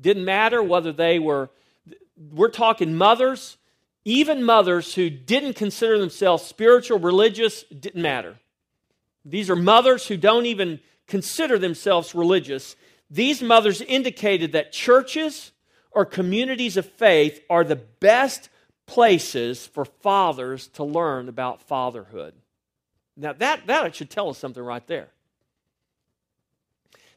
didn't 0.00 0.24
matter 0.24 0.62
whether 0.62 0.92
they 0.92 1.18
were 1.18 1.50
we're 2.16 2.50
talking 2.50 2.94
mothers, 2.94 3.56
even 4.04 4.44
mothers 4.44 4.94
who 4.94 5.10
didn't 5.10 5.54
consider 5.54 5.98
themselves 5.98 6.44
spiritual, 6.44 6.98
religious, 6.98 7.64
didn't 7.64 8.02
matter. 8.02 8.36
These 9.24 9.50
are 9.50 9.56
mothers 9.56 10.06
who 10.06 10.16
don't 10.16 10.46
even 10.46 10.80
consider 11.06 11.58
themselves 11.58 12.14
religious. 12.14 12.76
These 13.10 13.42
mothers 13.42 13.80
indicated 13.80 14.52
that 14.52 14.72
churches 14.72 15.52
or 15.90 16.04
communities 16.04 16.76
of 16.76 16.86
faith 16.86 17.42
are 17.48 17.64
the 17.64 17.76
best 17.76 18.50
places 18.86 19.66
for 19.66 19.84
fathers 19.84 20.68
to 20.68 20.84
learn 20.84 21.28
about 21.28 21.62
fatherhood. 21.62 22.34
Now, 23.16 23.32
that, 23.34 23.66
that 23.66 23.94
should 23.94 24.10
tell 24.10 24.28
us 24.28 24.38
something 24.38 24.62
right 24.62 24.86
there. 24.86 25.08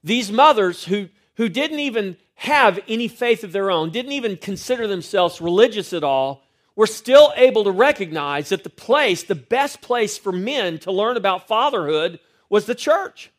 These 0.03 0.31
mothers 0.31 0.85
who, 0.85 1.09
who 1.35 1.49
didn't 1.49 1.79
even 1.79 2.17
have 2.37 2.79
any 2.87 3.07
faith 3.07 3.43
of 3.43 3.51
their 3.51 3.71
own, 3.71 3.89
didn't 3.89 4.11
even 4.11 4.37
consider 4.37 4.87
themselves 4.87 5.41
religious 5.41 5.91
at 5.91 6.03
all, 6.03 6.43
were 6.75 6.87
still 6.87 7.33
able 7.35 7.63
to 7.63 7.71
recognize 7.71 8.49
that 8.49 8.63
the 8.63 8.69
place, 8.69 9.23
the 9.23 9.33
best 9.33 9.81
place 9.81 10.19
for 10.19 10.31
men 10.31 10.77
to 10.77 10.91
learn 10.91 11.17
about 11.17 11.47
fatherhood 11.47 12.19
was 12.47 12.65
the 12.65 12.75
church. 12.75 13.31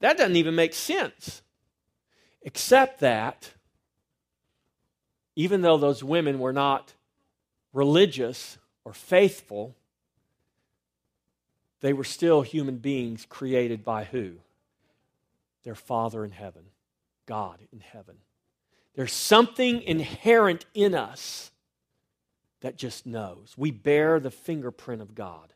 That 0.00 0.16
doesn't 0.16 0.36
even 0.36 0.54
make 0.54 0.72
sense. 0.72 1.42
Except 2.40 3.00
that, 3.00 3.52
even 5.36 5.60
though 5.60 5.76
those 5.76 6.02
women 6.02 6.38
were 6.38 6.52
not 6.54 6.94
religious 7.74 8.56
or 8.84 8.94
faithful, 8.94 9.74
they 11.80 11.92
were 11.92 12.04
still 12.04 12.40
human 12.40 12.78
beings 12.78 13.26
created 13.28 13.84
by 13.84 14.04
who? 14.04 14.36
Their 15.64 15.74
Father 15.74 16.24
in 16.24 16.30
heaven, 16.30 16.64
God 17.26 17.58
in 17.72 17.80
heaven. 17.80 18.16
There's 18.94 19.12
something 19.12 19.82
inherent 19.82 20.66
in 20.74 20.94
us 20.94 21.50
that 22.60 22.76
just 22.76 23.06
knows. 23.06 23.54
We 23.56 23.70
bear 23.70 24.20
the 24.20 24.30
fingerprint 24.30 25.02
of 25.02 25.14
God. 25.14 25.52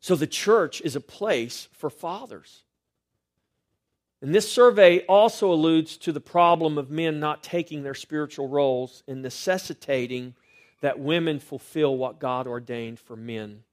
So 0.00 0.14
the 0.14 0.26
church 0.26 0.80
is 0.82 0.94
a 0.94 1.00
place 1.00 1.68
for 1.72 1.90
fathers. 1.90 2.62
And 4.22 4.34
this 4.34 4.50
survey 4.50 5.00
also 5.06 5.52
alludes 5.52 5.96
to 5.98 6.12
the 6.12 6.20
problem 6.20 6.78
of 6.78 6.90
men 6.90 7.20
not 7.20 7.42
taking 7.42 7.82
their 7.82 7.94
spiritual 7.94 8.48
roles 8.48 9.02
and 9.06 9.20
necessitating 9.20 10.34
that 10.80 10.98
women 10.98 11.38
fulfill 11.38 11.96
what 11.96 12.20
God 12.20 12.46
ordained 12.46 13.00
for 13.00 13.16
men 13.16 13.64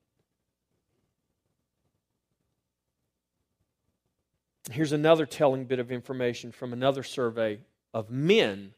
Here's 4.71 4.93
another 4.93 5.25
telling 5.25 5.65
bit 5.65 5.79
of 5.79 5.91
information 5.91 6.51
from 6.51 6.71
another 6.71 7.03
survey 7.03 7.59
of 7.93 8.09
men 8.09 8.73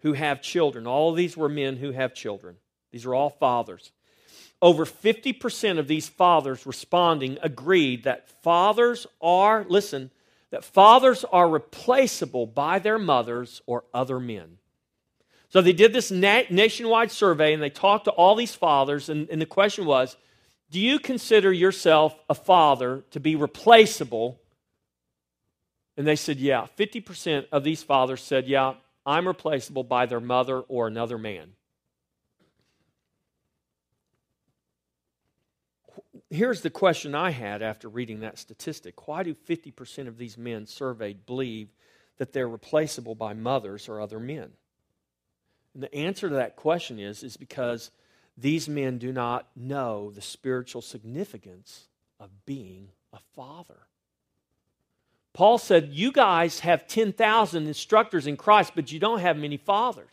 who 0.00 0.12
have 0.12 0.42
children. 0.42 0.86
All 0.86 1.12
these 1.12 1.36
were 1.36 1.48
men 1.48 1.76
who 1.76 1.92
have 1.92 2.14
children. 2.14 2.56
These 2.90 3.06
are 3.06 3.14
all 3.14 3.30
fathers. 3.30 3.92
Over 4.60 4.84
50% 4.84 5.78
of 5.78 5.88
these 5.88 6.08
fathers 6.08 6.66
responding 6.66 7.38
agreed 7.42 8.04
that 8.04 8.28
fathers 8.42 9.06
are, 9.20 9.64
listen, 9.68 10.10
that 10.50 10.64
fathers 10.64 11.24
are 11.24 11.48
replaceable 11.48 12.46
by 12.46 12.78
their 12.78 12.98
mothers 12.98 13.62
or 13.66 13.84
other 13.94 14.20
men. 14.20 14.58
So 15.48 15.62
they 15.62 15.72
did 15.72 15.92
this 15.92 16.10
na- 16.10 16.42
nationwide 16.50 17.10
survey 17.10 17.54
and 17.54 17.62
they 17.62 17.70
talked 17.70 18.04
to 18.04 18.10
all 18.10 18.34
these 18.34 18.54
fathers, 18.54 19.08
and, 19.08 19.28
and 19.30 19.40
the 19.40 19.46
question 19.46 19.86
was 19.86 20.16
Do 20.70 20.78
you 20.78 20.98
consider 20.98 21.52
yourself 21.52 22.14
a 22.28 22.34
father 22.34 23.02
to 23.12 23.18
be 23.18 23.34
replaceable 23.34 24.41
and 26.02 26.08
they 26.08 26.16
said, 26.16 26.40
yeah. 26.40 26.66
50% 26.76 27.46
of 27.52 27.62
these 27.62 27.84
fathers 27.84 28.20
said, 28.20 28.48
yeah, 28.48 28.74
I'm 29.06 29.24
replaceable 29.24 29.84
by 29.84 30.06
their 30.06 30.18
mother 30.18 30.58
or 30.58 30.88
another 30.88 31.16
man. 31.16 31.52
Here's 36.28 36.62
the 36.62 36.70
question 36.70 37.14
I 37.14 37.30
had 37.30 37.62
after 37.62 37.88
reading 37.88 38.18
that 38.18 38.36
statistic 38.36 39.06
Why 39.06 39.22
do 39.22 39.32
50% 39.32 40.08
of 40.08 40.18
these 40.18 40.36
men 40.36 40.66
surveyed 40.66 41.24
believe 41.24 41.68
that 42.18 42.32
they're 42.32 42.48
replaceable 42.48 43.14
by 43.14 43.32
mothers 43.32 43.88
or 43.88 44.00
other 44.00 44.18
men? 44.18 44.50
And 45.72 45.84
the 45.84 45.94
answer 45.94 46.28
to 46.28 46.34
that 46.34 46.56
question 46.56 46.98
is, 46.98 47.22
is 47.22 47.36
because 47.36 47.92
these 48.36 48.68
men 48.68 48.98
do 48.98 49.12
not 49.12 49.46
know 49.54 50.10
the 50.10 50.20
spiritual 50.20 50.82
significance 50.82 51.86
of 52.18 52.44
being 52.44 52.88
a 53.12 53.20
father. 53.36 53.86
Paul 55.34 55.58
said, 55.58 55.90
You 55.92 56.12
guys 56.12 56.60
have 56.60 56.86
10,000 56.86 57.66
instructors 57.66 58.26
in 58.26 58.36
Christ, 58.36 58.72
but 58.74 58.92
you 58.92 58.98
don't 58.98 59.20
have 59.20 59.36
many 59.36 59.56
fathers. 59.56 60.10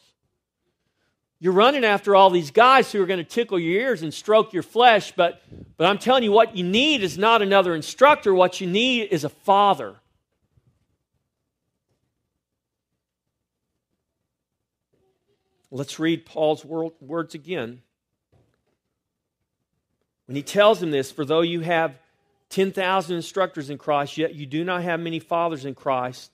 You're 1.41 1.53
running 1.53 1.85
after 1.85 2.15
all 2.15 2.29
these 2.29 2.51
guys 2.51 2.91
who 2.91 3.01
are 3.01 3.05
going 3.05 3.19
to 3.19 3.23
tickle 3.23 3.57
your 3.57 3.81
ears 3.81 4.01
and 4.01 4.13
stroke 4.13 4.51
your 4.51 4.63
flesh, 4.63 5.13
but, 5.15 5.41
but 5.77 5.87
I'm 5.87 5.97
telling 5.97 6.23
you, 6.23 6.33
what 6.33 6.55
you 6.55 6.65
need 6.65 7.01
is 7.01 7.17
not 7.17 7.41
another 7.41 7.73
instructor. 7.75 8.33
What 8.33 8.59
you 8.59 8.67
need 8.67 9.03
is 9.11 9.23
a 9.23 9.29
father. 9.29 9.95
Let's 15.71 15.99
read 15.99 16.25
Paul's 16.25 16.65
words 16.65 17.35
again. 17.35 17.81
When 20.25 20.35
he 20.35 20.43
tells 20.43 20.81
him 20.81 20.91
this, 20.91 21.11
for 21.11 21.23
though 21.25 21.41
you 21.41 21.61
have 21.61 21.95
10,000 22.49 23.15
instructors 23.15 23.69
in 23.69 23.77
Christ, 23.77 24.17
yet 24.17 24.35
you 24.35 24.45
do 24.45 24.63
not 24.63 24.83
have 24.83 24.99
many 24.99 25.19
fathers 25.19 25.65
in 25.65 25.75
Christ, 25.75 26.31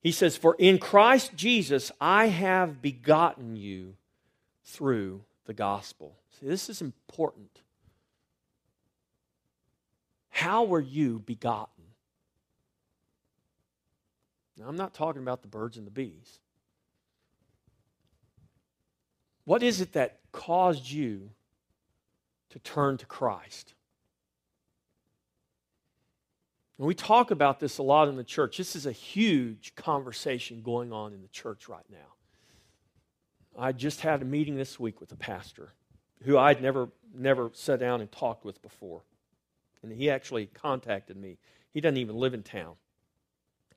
he 0.00 0.12
says, 0.12 0.36
For 0.36 0.56
in 0.58 0.78
Christ 0.78 1.32
Jesus 1.34 1.90
I 2.00 2.26
have 2.26 2.82
begotten 2.82 3.56
you 3.56 3.94
through 4.64 5.22
the 5.46 5.54
gospel. 5.54 6.16
See, 6.38 6.46
this 6.46 6.68
is 6.68 6.80
important. 6.80 7.60
How 10.30 10.64
were 10.64 10.80
you 10.80 11.18
begotten? 11.20 11.84
Now, 14.58 14.68
I'm 14.68 14.76
not 14.76 14.94
talking 14.94 15.22
about 15.22 15.42
the 15.42 15.48
birds 15.48 15.76
and 15.76 15.86
the 15.86 15.90
bees. 15.90 16.40
What 19.44 19.62
is 19.62 19.80
it 19.80 19.92
that 19.92 20.18
caused 20.32 20.90
you 20.90 21.30
to 22.50 22.58
turn 22.58 22.98
to 22.98 23.06
Christ? 23.06 23.74
And 26.78 26.86
we 26.86 26.94
talk 26.94 27.30
about 27.30 27.58
this 27.58 27.78
a 27.78 27.82
lot 27.82 28.08
in 28.08 28.16
the 28.16 28.24
church. 28.24 28.56
This 28.56 28.76
is 28.76 28.86
a 28.86 28.92
huge 28.92 29.74
conversation 29.74 30.62
going 30.62 30.92
on 30.92 31.12
in 31.12 31.22
the 31.22 31.28
church 31.28 31.68
right 31.68 31.84
now. 31.90 32.14
I 33.58 33.72
just 33.72 34.00
had 34.00 34.22
a 34.22 34.24
meeting 34.24 34.56
this 34.56 34.78
week 34.78 35.00
with 35.00 35.10
a 35.10 35.16
pastor 35.16 35.72
who 36.22 36.38
I'd 36.38 36.62
never 36.62 36.88
never 37.14 37.50
sat 37.54 37.80
down 37.80 38.00
and 38.00 38.10
talked 38.10 38.44
with 38.44 38.62
before. 38.62 39.02
And 39.82 39.92
he 39.92 40.10
actually 40.10 40.46
contacted 40.46 41.16
me. 41.16 41.38
He 41.72 41.80
doesn't 41.80 41.96
even 41.96 42.16
live 42.16 42.34
in 42.34 42.42
town. 42.42 42.74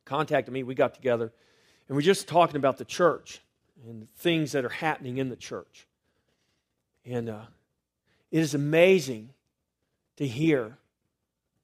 Contacted 0.06 0.54
me, 0.54 0.64
we 0.64 0.76
got 0.76 0.96
together, 0.96 1.32
and 1.88 1.96
we're 1.96 2.02
just 2.02 2.28
talking 2.28 2.56
about 2.56 2.78
the 2.78 2.86
church 2.86 3.40
and 3.88 4.10
things 4.18 4.52
that 4.52 4.66
are 4.66 4.70
happening 4.70 5.18
in 5.18 5.30
the 5.30 5.36
church. 5.36 5.88
And 7.06 7.30
uh, 7.30 7.46
it 8.32 8.40
is 8.40 8.54
amazing 8.56 9.30
to 10.18 10.28
hear 10.28 10.78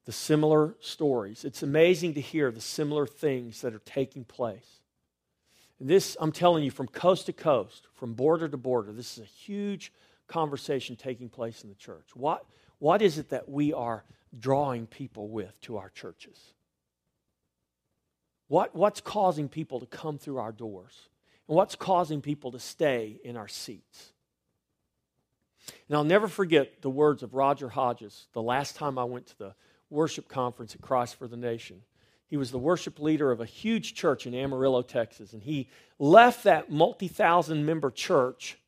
the 0.08 0.12
similar 0.12 0.74
stories. 0.80 1.44
It's 1.44 1.62
amazing 1.62 2.14
to 2.14 2.22
hear 2.22 2.50
the 2.50 2.62
similar 2.62 3.06
things 3.06 3.60
that 3.60 3.74
are 3.74 3.80
taking 3.80 4.24
place. 4.24 4.80
And 5.78 5.86
this, 5.86 6.16
I'm 6.18 6.32
telling 6.32 6.64
you, 6.64 6.70
from 6.70 6.88
coast 6.88 7.26
to 7.26 7.34
coast, 7.34 7.86
from 7.92 8.14
border 8.14 8.48
to 8.48 8.56
border, 8.56 8.90
this 8.90 9.18
is 9.18 9.24
a 9.24 9.26
huge 9.26 9.92
conversation 10.26 10.96
taking 10.96 11.28
place 11.28 11.62
in 11.62 11.68
the 11.68 11.74
church. 11.74 12.06
What, 12.14 12.46
what 12.78 13.02
is 13.02 13.18
it 13.18 13.28
that 13.28 13.50
we 13.50 13.74
are 13.74 14.02
drawing 14.38 14.86
people 14.86 15.28
with 15.28 15.60
to 15.60 15.76
our 15.76 15.90
churches? 15.90 16.40
What, 18.46 18.74
what's 18.74 19.02
causing 19.02 19.50
people 19.50 19.78
to 19.78 19.86
come 19.86 20.16
through 20.16 20.38
our 20.38 20.52
doors? 20.52 20.94
And 21.48 21.54
what's 21.54 21.76
causing 21.76 22.22
people 22.22 22.52
to 22.52 22.58
stay 22.58 23.20
in 23.24 23.36
our 23.36 23.46
seats? 23.46 24.14
And 25.86 25.98
I'll 25.98 26.02
never 26.02 26.28
forget 26.28 26.80
the 26.80 26.88
words 26.88 27.22
of 27.22 27.34
Roger 27.34 27.68
Hodges 27.68 28.26
the 28.32 28.40
last 28.40 28.74
time 28.74 28.96
I 28.96 29.04
went 29.04 29.26
to 29.26 29.38
the 29.38 29.54
worship 29.90 30.28
conference 30.28 30.74
at 30.74 30.80
Christ 30.80 31.16
for 31.16 31.26
the 31.26 31.36
Nation. 31.36 31.82
He 32.26 32.36
was 32.36 32.50
the 32.50 32.58
worship 32.58 33.00
leader 33.00 33.32
of 33.32 33.40
a 33.40 33.46
huge 33.46 33.94
church 33.94 34.26
in 34.26 34.34
Amarillo, 34.34 34.82
Texas, 34.82 35.32
and 35.32 35.42
he 35.42 35.68
left 35.98 36.44
that 36.44 36.70
multi 36.70 37.08
thousand 37.08 37.64
member 37.64 37.90
church 37.90 38.58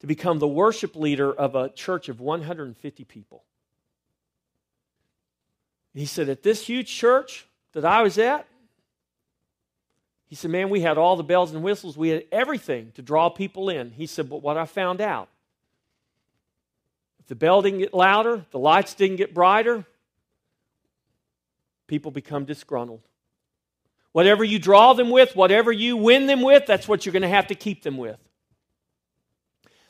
to 0.00 0.06
become 0.06 0.38
the 0.38 0.48
worship 0.48 0.96
leader 0.96 1.32
of 1.32 1.54
a 1.54 1.70
church 1.70 2.08
of 2.08 2.20
150 2.20 3.04
people. 3.04 3.44
And 5.94 6.00
he 6.00 6.06
said, 6.06 6.28
At 6.28 6.42
this 6.42 6.66
huge 6.66 6.92
church 6.92 7.46
that 7.72 7.84
I 7.84 8.02
was 8.02 8.18
at, 8.18 8.46
he 10.26 10.34
said, 10.34 10.50
Man, 10.50 10.68
we 10.68 10.80
had 10.80 10.98
all 10.98 11.16
the 11.16 11.22
bells 11.22 11.54
and 11.54 11.62
whistles, 11.62 11.96
we 11.96 12.08
had 12.08 12.24
everything 12.32 12.90
to 12.96 13.02
draw 13.02 13.28
people 13.28 13.68
in. 13.68 13.92
He 13.92 14.06
said, 14.06 14.28
But 14.28 14.42
what 14.42 14.58
I 14.58 14.64
found 14.64 15.00
out, 15.00 15.28
if 17.20 17.26
the 17.26 17.36
bell 17.36 17.62
didn't 17.62 17.78
get 17.78 17.94
louder, 17.94 18.44
the 18.50 18.58
lights 18.58 18.94
didn't 18.94 19.16
get 19.16 19.32
brighter, 19.32 19.86
people 21.86 22.10
become 22.10 22.44
disgruntled. 22.44 23.02
Whatever 24.12 24.44
you 24.44 24.58
draw 24.58 24.92
them 24.92 25.10
with, 25.10 25.34
whatever 25.34 25.72
you 25.72 25.96
win 25.96 26.26
them 26.26 26.42
with, 26.42 26.66
that's 26.66 26.86
what 26.86 27.04
you're 27.04 27.12
going 27.12 27.22
to 27.22 27.28
have 27.28 27.48
to 27.48 27.54
keep 27.54 27.82
them 27.82 27.96
with. 27.96 28.18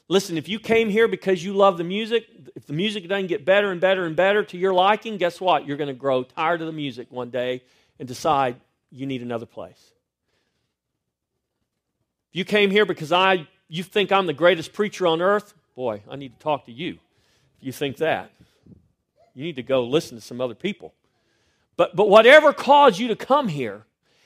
Listen, 0.08 0.36
if 0.36 0.48
you 0.48 0.58
came 0.58 0.90
here 0.90 1.08
because 1.08 1.42
you 1.42 1.54
love 1.54 1.78
the 1.78 1.84
music, 1.84 2.26
if 2.54 2.66
the 2.66 2.72
music 2.72 3.08
doesn't 3.08 3.26
get 3.26 3.44
better 3.44 3.70
and 3.70 3.80
better 3.80 4.04
and 4.04 4.14
better 4.14 4.42
to 4.44 4.58
your 4.58 4.74
liking, 4.74 5.16
guess 5.16 5.40
what? 5.40 5.66
You're 5.66 5.76
going 5.76 5.88
to 5.88 5.94
grow 5.94 6.22
tired 6.22 6.60
of 6.60 6.66
the 6.66 6.72
music 6.72 7.10
one 7.10 7.30
day 7.30 7.62
and 7.98 8.06
decide 8.06 8.56
you 8.90 9.06
need 9.06 9.22
another 9.22 9.46
place. 9.46 9.92
If 12.30 12.36
you 12.36 12.44
came 12.44 12.70
here 12.70 12.84
because 12.84 13.12
I 13.12 13.46
you 13.68 13.82
think 13.82 14.12
I'm 14.12 14.26
the 14.26 14.32
greatest 14.32 14.72
preacher 14.72 15.06
on 15.06 15.22
earth, 15.22 15.54
boy, 15.74 16.02
I 16.08 16.16
need 16.16 16.34
to 16.34 16.38
talk 16.38 16.66
to 16.66 16.72
you. 16.72 16.98
If 17.58 17.66
you 17.66 17.72
think 17.72 17.96
that, 17.98 18.30
you 19.34 19.42
need 19.42 19.56
to 19.56 19.62
go 19.62 19.84
listen 19.84 20.16
to 20.16 20.20
some 20.22 20.40
other 20.40 20.54
people. 20.54 20.94
But, 21.76 21.96
but 21.96 22.08
whatever 22.08 22.52
caused 22.52 22.98
you 22.98 23.08
to 23.08 23.16
come 23.16 23.48
here, 23.48 23.84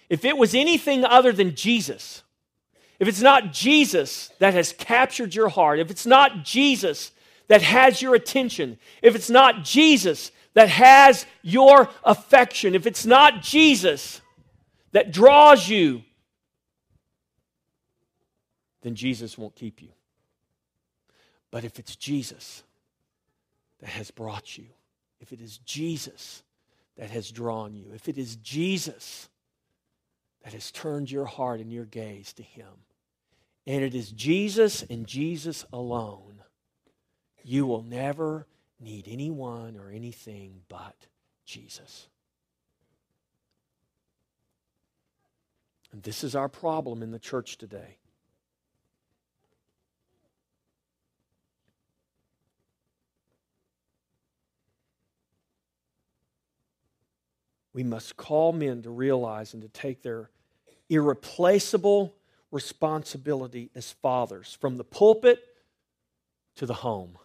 if 0.09 0.25
it 0.25 0.37
was 0.37 0.55
anything 0.55 1.05
other 1.05 1.33
than 1.33 1.55
Jesus, 1.55 2.23
if 2.99 3.09
it's 3.09 3.21
not 3.21 3.53
Jesus 3.53 4.31
that 4.39 4.55
has 4.55 4.73
captured 4.73 5.35
your 5.35 5.49
heart, 5.49 5.79
if 5.79 5.91
it's 5.91 6.07
not 6.07 6.45
Jesus 6.45 7.13
that 7.49 7.63
has 7.63 8.03
your 8.03 8.15
attention, 8.15 8.79
if 9.03 9.15
it's 9.15 9.31
not 9.31 9.65
Jesus 9.65 10.33
that 10.55 10.69
has 10.69 11.25
your 11.43 11.89
affection, 12.05 12.75
if 12.75 12.87
it's 12.87 13.07
not 13.07 13.43
Jesus 13.43 14.21
that 14.93 15.13
draws 15.13 15.69
you, 15.69 16.03
then 18.83 18.95
Jesus 18.95 19.39
won't 19.39 19.55
keep 19.55 19.81
you. 19.83 19.91
But 21.51 21.65
if 21.65 21.79
it's 21.79 21.97
Jesus 21.97 22.63
that 23.81 23.91
has 23.91 24.11
brought 24.11 24.59
you, 24.59 24.67
if 25.21 25.33
it 25.33 25.41
is 25.41 25.59
Jesus 25.59 26.43
that 26.99 27.11
has 27.11 27.31
drawn 27.31 27.75
you, 27.75 27.93
if 27.95 28.09
it 28.09 28.19
is 28.19 28.37
Jesus 28.37 29.29
that 30.43 30.53
has 30.53 30.71
turned 30.71 31.11
your 31.11 31.25
heart 31.25 31.61
and 31.61 31.73
your 31.73 31.85
gaze 31.85 32.33
to 32.35 32.43
Him, 32.43 32.85
and 33.67 33.83
it 33.83 33.95
is 33.95 34.11
Jesus 34.11 34.83
and 34.83 35.07
Jesus 35.07 35.65
alone, 35.73 36.43
you 37.43 37.67
will 37.67 37.83
never 37.83 38.47
need 38.81 39.07
anyone 39.09 39.77
or 39.77 39.91
anything 39.91 40.61
but 40.69 41.07
Jesus. 41.45 42.09
And 45.93 46.03
this 46.03 46.23
is 46.23 46.35
our 46.35 46.49
problem 46.49 47.03
in 47.03 47.13
the 47.13 47.19
church 47.19 47.59
today. 47.59 47.97
We 57.79 57.85
must 57.85 58.17
call 58.17 58.53
men 58.53 58.83
to 58.83 58.91
realize 58.91 59.55
and 59.55 59.63
to 59.63 59.69
take 59.69 60.03
their 60.03 60.31
irreplaceable 60.89 62.13
responsibility 62.51 63.71
as 63.77 63.93
fathers 63.93 64.59
from 64.61 64.79
the 64.79 64.83
pulpit 64.83 65.39
to 66.57 66.67
the 66.67 66.75
home. 66.75 67.17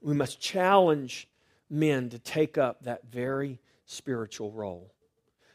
We 0.00 0.14
must 0.14 0.40
challenge 0.40 1.26
men 1.68 2.10
to 2.10 2.20
take 2.20 2.56
up 2.56 2.84
that 2.84 3.06
very 3.10 3.58
spiritual 3.86 4.52
role. 4.52 4.92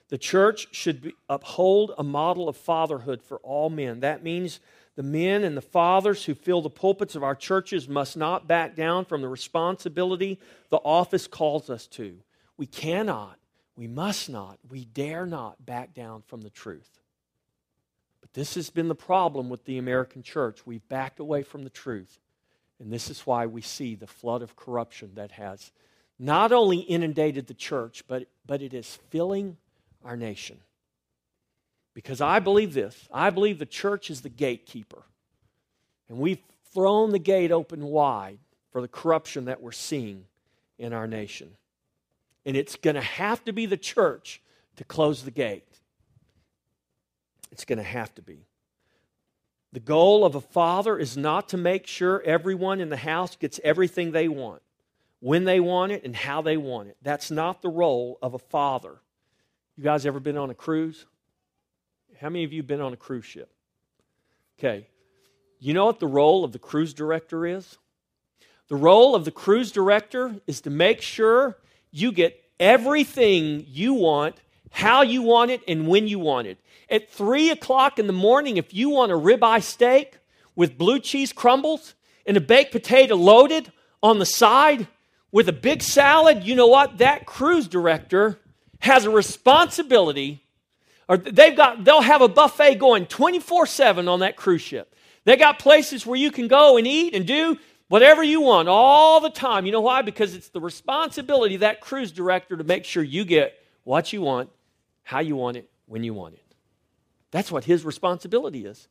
The 0.10 0.18
church 0.18 0.68
should 0.72 1.04
be, 1.04 1.14
uphold 1.30 1.94
a 1.98 2.04
model 2.04 2.50
of 2.50 2.58
fatherhood 2.58 3.24
for 3.24 3.38
all 3.38 3.70
men. 3.70 4.02
That 4.02 4.24
means 4.24 4.60
the 5.02 5.08
men 5.08 5.44
and 5.44 5.58
the 5.58 5.62
fathers 5.62 6.26
who 6.26 6.36
fill 6.36 6.62
the 6.62 6.70
pulpits 6.70 7.16
of 7.16 7.24
our 7.24 7.34
churches 7.34 7.90
must 7.90 8.16
not 8.16 8.48
back 8.48 8.76
down 8.76 9.04
from 9.04 9.24
the 9.24 9.28
responsibility 9.28 10.40
the 10.70 10.78
office 10.78 11.26
calls 11.26 11.72
us 11.72 11.88
to. 11.88 12.20
We 12.56 12.68
cannot, 12.68 13.40
we 13.76 13.88
must 13.88 14.30
not, 14.30 14.60
we 14.70 14.86
dare 14.86 15.26
not 15.26 15.66
back 15.66 15.96
down 15.96 16.22
from 16.28 16.42
the 16.42 16.52
truth. 16.52 17.02
But 18.20 18.32
this 18.34 18.54
has 18.54 18.70
been 18.70 18.90
the 18.90 18.94
problem 18.94 19.50
with 19.50 19.66
the 19.66 19.80
American 19.80 20.22
church. 20.22 20.68
We've 20.68 20.88
backed 20.88 21.20
away 21.20 21.42
from 21.42 21.64
the 21.64 21.72
truth. 21.72 22.20
And 22.80 22.94
this 22.94 23.10
is 23.10 23.22
why 23.22 23.48
we 23.48 23.64
see 23.64 23.96
the 23.96 24.06
flood 24.06 24.44
of 24.44 24.56
corruption 24.56 25.14
that 25.16 25.32
has 25.32 25.72
not 26.20 26.52
only 26.52 26.78
inundated 26.78 27.48
the 27.48 27.56
church, 27.56 28.04
but, 28.08 28.28
but 28.46 28.62
it 28.62 28.76
is 28.76 29.00
filling 29.10 29.58
our 30.06 30.16
nation. 30.16 30.60
Because 31.94 32.22
I 32.22 32.40
believe 32.40 32.74
this 32.74 33.08
I 33.12 33.30
believe 33.30 33.60
the 33.60 33.66
church 33.66 34.10
is 34.10 34.22
the 34.22 34.30
gatekeeper. 34.30 35.04
And 36.10 36.18
we've 36.18 36.42
thrown 36.74 37.12
the 37.12 37.20
gate 37.20 37.52
open 37.52 37.84
wide 37.84 38.40
for 38.72 38.82
the 38.82 38.88
corruption 38.88 39.46
that 39.46 39.62
we're 39.62 39.72
seeing 39.72 40.26
in 40.78 40.94
our 40.94 41.08
nation. 41.08 41.56
And 42.46 42.58
it's 42.58 42.76
going 42.76 42.96
to 42.96 43.02
have 43.02 43.44
to 43.46 43.54
be 43.54 43.66
the 43.66 43.78
church 43.78 44.42
to 44.78 44.84
close 44.84 45.24
the 45.24 45.32
gate. 45.32 45.80
It's 47.52 47.66
going 47.66 47.78
to 47.78 47.84
have 47.84 48.14
to 48.16 48.22
be. 48.22 48.46
The 49.74 49.80
goal 49.80 50.26
of 50.26 50.36
a 50.36 50.42
father 50.42 50.98
is 50.98 51.16
not 51.16 51.50
to 51.50 51.58
make 51.58 51.88
sure 51.88 52.22
everyone 52.24 52.82
in 52.82 52.90
the 52.90 52.98
house 52.98 53.36
gets 53.36 53.60
everything 53.64 54.12
they 54.12 54.28
want, 54.28 54.62
when 55.20 55.46
they 55.46 55.60
want 55.60 55.92
it, 55.92 56.04
and 56.04 56.16
how 56.16 56.42
they 56.42 56.58
want 56.58 56.90
it. 56.90 56.98
That's 57.02 57.32
not 57.32 57.62
the 57.62 57.70
role 57.70 58.18
of 58.22 58.34
a 58.34 58.40
father. 58.40 58.98
You 59.78 59.84
guys 59.84 60.06
ever 60.06 60.20
been 60.20 60.38
on 60.38 60.50
a 60.50 60.56
cruise? 60.56 61.06
How 62.22 62.30
many 62.30 62.44
of 62.44 62.54
you 62.54 62.62
been 62.62 62.82
on 62.82 62.94
a 62.94 62.98
cruise 62.98 63.26
ship? 63.26 63.52
Okay. 64.60 64.86
You 65.60 65.74
know 65.74 65.88
what 65.88 66.00
the 66.00 66.06
role 66.06 66.44
of 66.44 66.52
the 66.52 66.60
cruise 66.60 66.94
director 66.94 67.48
is? 67.48 67.80
The 68.68 68.76
role 68.76 69.16
of 69.16 69.26
the 69.26 69.32
cruise 69.32 69.72
director 69.72 70.36
is 70.46 70.62
to 70.62 70.70
make 70.70 71.02
sure 71.02 71.58
you 71.90 72.12
get 72.12 72.40
everything 72.60 73.66
you 73.68 73.96
want, 73.96 74.40
how 74.70 75.02
you 75.02 75.24
want 75.24 75.50
it, 75.50 75.62
and 75.68 75.88
when 75.88 76.08
you 76.08 76.20
want 76.20 76.46
it. 76.46 76.60
At 76.92 77.10
3 77.10 77.50
o'clock 77.50 77.98
in 77.98 78.06
the 78.06 78.14
morning, 78.14 78.58
if 78.58 78.72
you 78.72 78.92
want 78.92 79.12
a 79.12 79.16
ribeye 79.16 79.64
steak 79.64 80.20
with 80.56 80.78
blue 80.78 81.00
cheese 81.00 81.34
crumbles 81.34 81.96
and 82.28 82.38
a 82.38 82.42
baked 82.42 82.72
potato 82.72 83.16
loaded 83.16 83.72
on 84.04 84.20
the 84.20 84.28
side 84.28 84.88
with 85.32 85.50
a 85.50 85.54
big 85.54 85.82
salad, 85.82 86.44
you 86.44 86.54
know 86.54 86.68
what? 86.68 87.00
That 87.00 87.26
cruise 87.26 87.68
director 87.68 88.40
has 88.80 89.06
a 89.06 89.10
responsibility 89.10 90.44
or 91.12 91.18
they've 91.18 91.58
got 91.58 91.84
they'll 91.84 92.02
have 92.02 92.22
a 92.22 92.30
buffet 92.30 92.76
going 92.76 93.06
24/7 93.06 94.08
on 94.08 94.22
that 94.22 94.38
cruise 94.38 94.62
ship. 94.62 94.96
They 95.26 95.36
got 95.36 95.60
places 95.60 96.06
where 96.06 96.16
you 96.16 96.32
can 96.32 96.48
go 96.48 96.78
and 96.78 96.88
eat 96.88 97.14
and 97.14 97.28
do 97.28 97.60
whatever 97.90 98.24
you 98.24 98.40
want 98.40 98.70
all 98.70 99.20
the 99.20 99.30
time. 99.30 99.66
You 99.66 99.74
know 99.74 99.82
why? 99.82 100.04
Because 100.04 100.34
it's 100.34 100.48
the 100.48 100.62
responsibility 100.62 101.56
of 101.56 101.62
that 101.62 101.82
cruise 101.82 102.14
director 102.14 102.56
to 102.56 102.64
make 102.64 102.86
sure 102.86 103.04
you 103.04 103.26
get 103.26 103.62
what 103.84 104.14
you 104.14 104.22
want, 104.22 104.52
how 105.04 105.20
you 105.20 105.36
want 105.36 105.58
it, 105.58 105.70
when 105.86 106.02
you 106.02 106.14
want 106.14 106.36
it. 106.36 106.46
That's 107.32 107.52
what 107.52 107.66
his 107.66 107.84
responsibility 107.84 108.66
is. 108.66 108.88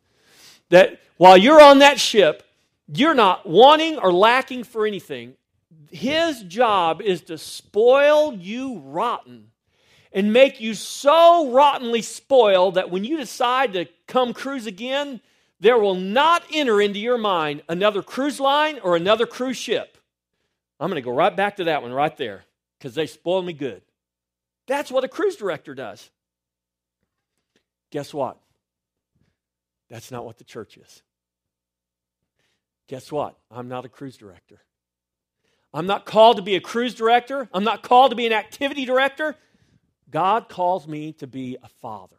That 0.69 1.01
while 1.17 1.39
you're 1.39 1.63
on 1.63 1.79
that 1.79 1.99
ship, 1.99 2.43
you're 2.87 3.15
not 3.15 3.49
wanting 3.49 3.97
or 3.97 4.13
lacking 4.13 4.65
for 4.65 4.87
anything. 4.87 5.37
His 5.91 6.43
job 6.43 7.01
is 7.01 7.23
to 7.23 7.39
spoil 7.39 8.35
you 8.35 8.83
rotten 8.85 9.53
and 10.13 10.33
make 10.33 10.61
you 10.61 10.75
so 10.75 11.51
rottenly 11.53 12.03
spoiled 12.03 12.75
that 12.75 12.91
when 12.91 13.05
you 13.05 13.17
decide 13.17 13.73
to 13.75 13.87
come 14.07 14.33
cruise 14.33 14.67
again, 14.67 15.21
there 15.61 15.79
will 15.79 15.95
not 15.95 16.43
enter 16.53 16.81
into 16.81 16.99
your 16.99 17.19
mind 17.19 17.63
another 17.69 18.03
cruise 18.03 18.41
line 18.41 18.79
or 18.83 18.97
another 18.97 19.27
cruise 19.27 19.57
ship. 19.57 19.99
I'm 20.81 20.89
going 20.89 21.01
to 21.01 21.05
go 21.05 21.15
right 21.15 21.35
back 21.35 21.57
to 21.57 21.65
that 21.65 21.83
one 21.83 21.93
right 21.93 22.17
there 22.17 22.45
because 22.79 22.95
they 22.95 23.07
spoiled 23.07 23.47
me 23.47 23.53
good. 23.53 23.83
That's 24.67 24.91
what 24.91 25.05
a 25.05 25.09
cruise 25.09 25.37
director 25.37 25.75
does. 25.75 26.11
Guess 27.91 28.15
what? 28.15 28.39
That's 29.91 30.11
not 30.11 30.25
what 30.25 30.39
the 30.39 30.45
church 30.45 30.77
is. 30.79 31.03
Guess 32.89 33.13
what? 33.13 33.37
I'm 33.51 33.69
not 33.69 33.85
a 33.85 33.89
cruise 33.89 34.17
director. 34.17 34.61
I'm 35.73 35.87
not 35.87 36.07
called 36.07 36.37
to 36.37 36.43
be 36.43 36.57
a 36.57 36.61
cruise 36.61 36.95
director. 36.95 37.49
I'm 37.53 37.65
not 37.65 37.83
called 37.83 38.11
to 38.11 38.17
be 38.17 38.27
an 38.27 38.33
activity 38.33 38.85
director. 38.85 39.37
God 40.11 40.49
calls 40.49 40.89
me 40.89 41.13
to 41.15 41.27
be 41.27 41.57
a 41.63 41.69
father. 41.69 42.17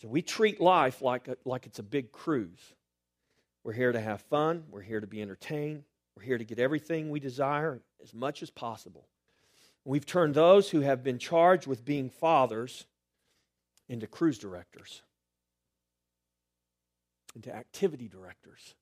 So 0.00 0.08
we 0.08 0.22
treat 0.22 0.60
life 0.60 1.02
like, 1.02 1.28
a, 1.28 1.36
like 1.44 1.66
it's 1.66 1.78
a 1.78 1.82
big 1.82 2.12
cruise. 2.12 2.74
We're 3.64 3.72
here 3.72 3.92
to 3.92 4.00
have 4.00 4.20
fun, 4.22 4.64
we're 4.70 4.82
here 4.82 5.00
to 5.00 5.06
be 5.06 5.20
entertained, 5.20 5.82
we're 6.14 6.22
here 6.22 6.38
to 6.38 6.44
get 6.44 6.58
everything 6.58 7.10
we 7.10 7.18
desire 7.18 7.80
as 8.02 8.14
much 8.14 8.42
as 8.42 8.50
possible. 8.50 9.08
We've 9.84 10.06
turned 10.06 10.34
those 10.34 10.70
who 10.70 10.80
have 10.80 11.02
been 11.02 11.18
charged 11.18 11.66
with 11.66 11.84
being 11.84 12.10
fathers 12.10 12.86
into 13.88 14.06
cruise 14.06 14.38
directors, 14.38 15.02
into 17.34 17.54
activity 17.54 18.08
directors. 18.08 18.74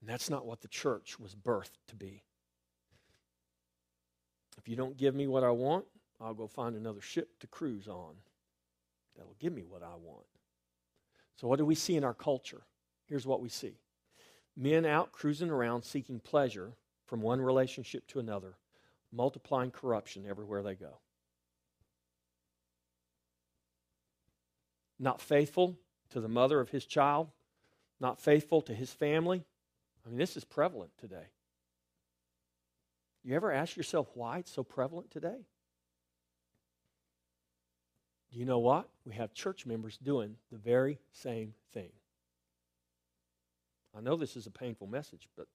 And 0.00 0.08
that's 0.08 0.30
not 0.30 0.46
what 0.46 0.60
the 0.60 0.68
church 0.68 1.18
was 1.18 1.34
birthed 1.34 1.78
to 1.88 1.96
be. 1.96 2.22
If 4.58 4.68
you 4.68 4.76
don't 4.76 4.96
give 4.96 5.14
me 5.14 5.26
what 5.26 5.44
I 5.44 5.50
want, 5.50 5.84
I'll 6.20 6.34
go 6.34 6.48
find 6.48 6.74
another 6.74 7.00
ship 7.00 7.38
to 7.40 7.46
cruise 7.46 7.86
on 7.86 8.14
that'll 9.16 9.36
give 9.38 9.52
me 9.52 9.62
what 9.62 9.82
I 9.82 9.94
want. 10.02 10.26
So, 11.36 11.46
what 11.46 11.58
do 11.58 11.64
we 11.64 11.76
see 11.76 11.96
in 11.96 12.04
our 12.04 12.14
culture? 12.14 12.62
Here's 13.06 13.26
what 13.26 13.40
we 13.40 13.48
see 13.48 13.76
men 14.56 14.84
out 14.84 15.12
cruising 15.12 15.50
around 15.50 15.84
seeking 15.84 16.18
pleasure 16.18 16.72
from 17.06 17.22
one 17.22 17.40
relationship 17.40 18.06
to 18.08 18.18
another, 18.18 18.56
multiplying 19.12 19.70
corruption 19.70 20.26
everywhere 20.28 20.62
they 20.62 20.74
go. 20.74 20.98
Not 24.98 25.20
faithful 25.20 25.78
to 26.10 26.20
the 26.20 26.28
mother 26.28 26.58
of 26.60 26.70
his 26.70 26.84
child, 26.84 27.28
not 28.00 28.20
faithful 28.20 28.60
to 28.62 28.74
his 28.74 28.92
family. 28.92 29.44
I 30.04 30.08
mean, 30.08 30.18
this 30.18 30.36
is 30.36 30.44
prevalent 30.44 30.90
today. 30.98 31.28
You 33.28 33.36
ever 33.36 33.52
ask 33.52 33.76
yourself 33.76 34.08
why 34.14 34.38
it's 34.38 34.50
so 34.50 34.64
prevalent 34.64 35.10
today? 35.10 35.44
Do 38.32 38.38
you 38.38 38.46
know 38.46 38.58
what? 38.58 38.88
We 39.04 39.16
have 39.16 39.34
church 39.34 39.66
members 39.66 39.98
doing 39.98 40.36
the 40.50 40.56
very 40.56 40.98
same 41.12 41.52
thing. 41.74 41.90
I 43.94 44.00
know 44.00 44.16
this 44.16 44.34
is 44.34 44.46
a 44.46 44.50
painful 44.50 44.86
message, 44.86 45.28
but 45.36 45.46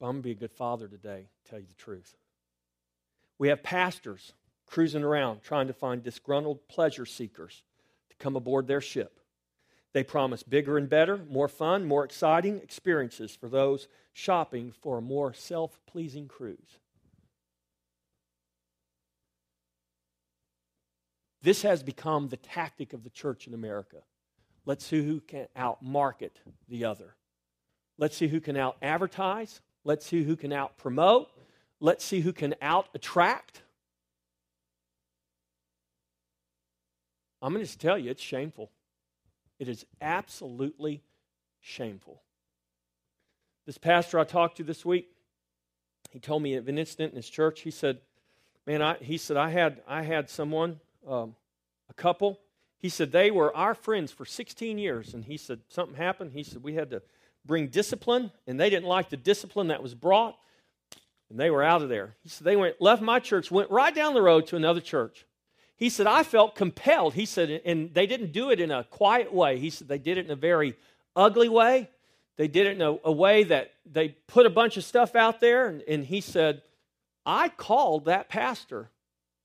I'm 0.00 0.06
going 0.06 0.16
to 0.16 0.22
be 0.22 0.32
a 0.32 0.34
good 0.34 0.50
father 0.50 0.88
today, 0.88 1.28
tell 1.48 1.60
you 1.60 1.66
the 1.66 1.74
truth. 1.74 2.16
We 3.38 3.46
have 3.50 3.62
pastors 3.62 4.32
cruising 4.66 5.04
around 5.04 5.42
trying 5.44 5.68
to 5.68 5.72
find 5.72 6.02
disgruntled 6.02 6.66
pleasure 6.66 7.06
seekers 7.06 7.62
to 8.10 8.16
come 8.16 8.34
aboard 8.34 8.66
their 8.66 8.80
ship. 8.80 9.20
They 9.94 10.04
promise 10.04 10.42
bigger 10.42 10.76
and 10.76 10.88
better, 10.88 11.20
more 11.30 11.48
fun, 11.48 11.84
more 11.86 12.04
exciting 12.04 12.58
experiences 12.58 13.34
for 13.34 13.48
those 13.48 13.88
shopping 14.12 14.72
for 14.80 14.98
a 14.98 15.02
more 15.02 15.32
self 15.32 15.80
pleasing 15.86 16.28
cruise. 16.28 16.78
This 21.42 21.62
has 21.62 21.82
become 21.82 22.28
the 22.28 22.36
tactic 22.36 22.92
of 22.92 23.04
the 23.04 23.10
church 23.10 23.46
in 23.46 23.54
America. 23.54 23.98
Let's 24.66 24.84
see 24.84 25.02
who 25.02 25.20
can 25.20 25.46
out 25.56 25.82
market 25.82 26.40
the 26.68 26.84
other. 26.84 27.14
Let's 27.96 28.16
see 28.16 28.28
who 28.28 28.40
can 28.40 28.56
out 28.56 28.76
advertise. 28.82 29.60
Let's 29.84 30.04
see 30.04 30.24
who 30.24 30.36
can 30.36 30.52
out 30.52 30.76
promote. 30.76 31.30
Let's 31.80 32.04
see 32.04 32.20
who 32.20 32.32
can 32.32 32.54
out 32.60 32.88
attract. 32.94 33.62
I'm 37.40 37.54
going 37.54 37.64
to 37.64 37.78
tell 37.78 37.96
you, 37.96 38.10
it's 38.10 38.22
shameful. 38.22 38.70
It 39.58 39.68
is 39.68 39.84
absolutely 40.00 41.02
shameful. 41.60 42.22
This 43.66 43.78
pastor 43.78 44.18
I 44.18 44.24
talked 44.24 44.56
to 44.58 44.64
this 44.64 44.84
week, 44.84 45.08
he 46.10 46.18
told 46.18 46.42
me 46.42 46.54
of 46.54 46.68
an 46.68 46.78
incident 46.78 47.12
in 47.12 47.16
his 47.16 47.28
church. 47.28 47.60
He 47.60 47.70
said, 47.70 47.98
"Man, 48.66 48.80
I, 48.80 48.94
he 48.94 49.18
said 49.18 49.36
I 49.36 49.50
had 49.50 49.82
I 49.86 50.02
had 50.02 50.30
someone, 50.30 50.80
um, 51.06 51.34
a 51.90 51.94
couple. 51.94 52.40
He 52.78 52.88
said 52.88 53.12
they 53.12 53.30
were 53.30 53.54
our 53.56 53.74
friends 53.74 54.12
for 54.12 54.24
16 54.24 54.78
years, 54.78 55.12
and 55.12 55.24
he 55.24 55.36
said 55.36 55.60
something 55.68 55.96
happened. 55.96 56.32
He 56.32 56.44
said 56.44 56.62
we 56.62 56.74
had 56.74 56.90
to 56.90 57.02
bring 57.44 57.68
discipline, 57.68 58.30
and 58.46 58.58
they 58.58 58.70
didn't 58.70 58.88
like 58.88 59.10
the 59.10 59.16
discipline 59.16 59.68
that 59.68 59.82
was 59.82 59.94
brought, 59.94 60.38
and 61.28 61.38
they 61.38 61.50
were 61.50 61.62
out 61.62 61.82
of 61.82 61.88
there. 61.88 62.14
He 62.22 62.28
said 62.28 62.44
they 62.44 62.56
went 62.56 62.80
left 62.80 63.02
my 63.02 63.18
church, 63.18 63.50
went 63.50 63.70
right 63.70 63.94
down 63.94 64.14
the 64.14 64.22
road 64.22 64.46
to 64.46 64.56
another 64.56 64.80
church. 64.80 65.26
He 65.78 65.90
said, 65.90 66.08
I 66.08 66.24
felt 66.24 66.56
compelled. 66.56 67.14
He 67.14 67.24
said, 67.24 67.62
and 67.64 67.94
they 67.94 68.06
didn't 68.06 68.32
do 68.32 68.50
it 68.50 68.60
in 68.60 68.72
a 68.72 68.82
quiet 68.82 69.32
way. 69.32 69.58
He 69.58 69.70
said 69.70 69.86
they 69.86 69.98
did 69.98 70.18
it 70.18 70.26
in 70.26 70.32
a 70.32 70.36
very 70.36 70.74
ugly 71.14 71.48
way. 71.48 71.88
They 72.36 72.48
did 72.48 72.66
it 72.66 72.72
in 72.72 72.82
a, 72.82 72.96
a 73.04 73.12
way 73.12 73.44
that 73.44 73.72
they 73.86 74.10
put 74.26 74.44
a 74.44 74.50
bunch 74.50 74.76
of 74.76 74.84
stuff 74.84 75.14
out 75.14 75.40
there. 75.40 75.68
And, 75.68 75.82
and 75.82 76.04
he 76.04 76.20
said, 76.20 76.62
I 77.24 77.48
called 77.48 78.06
that 78.06 78.28
pastor 78.28 78.90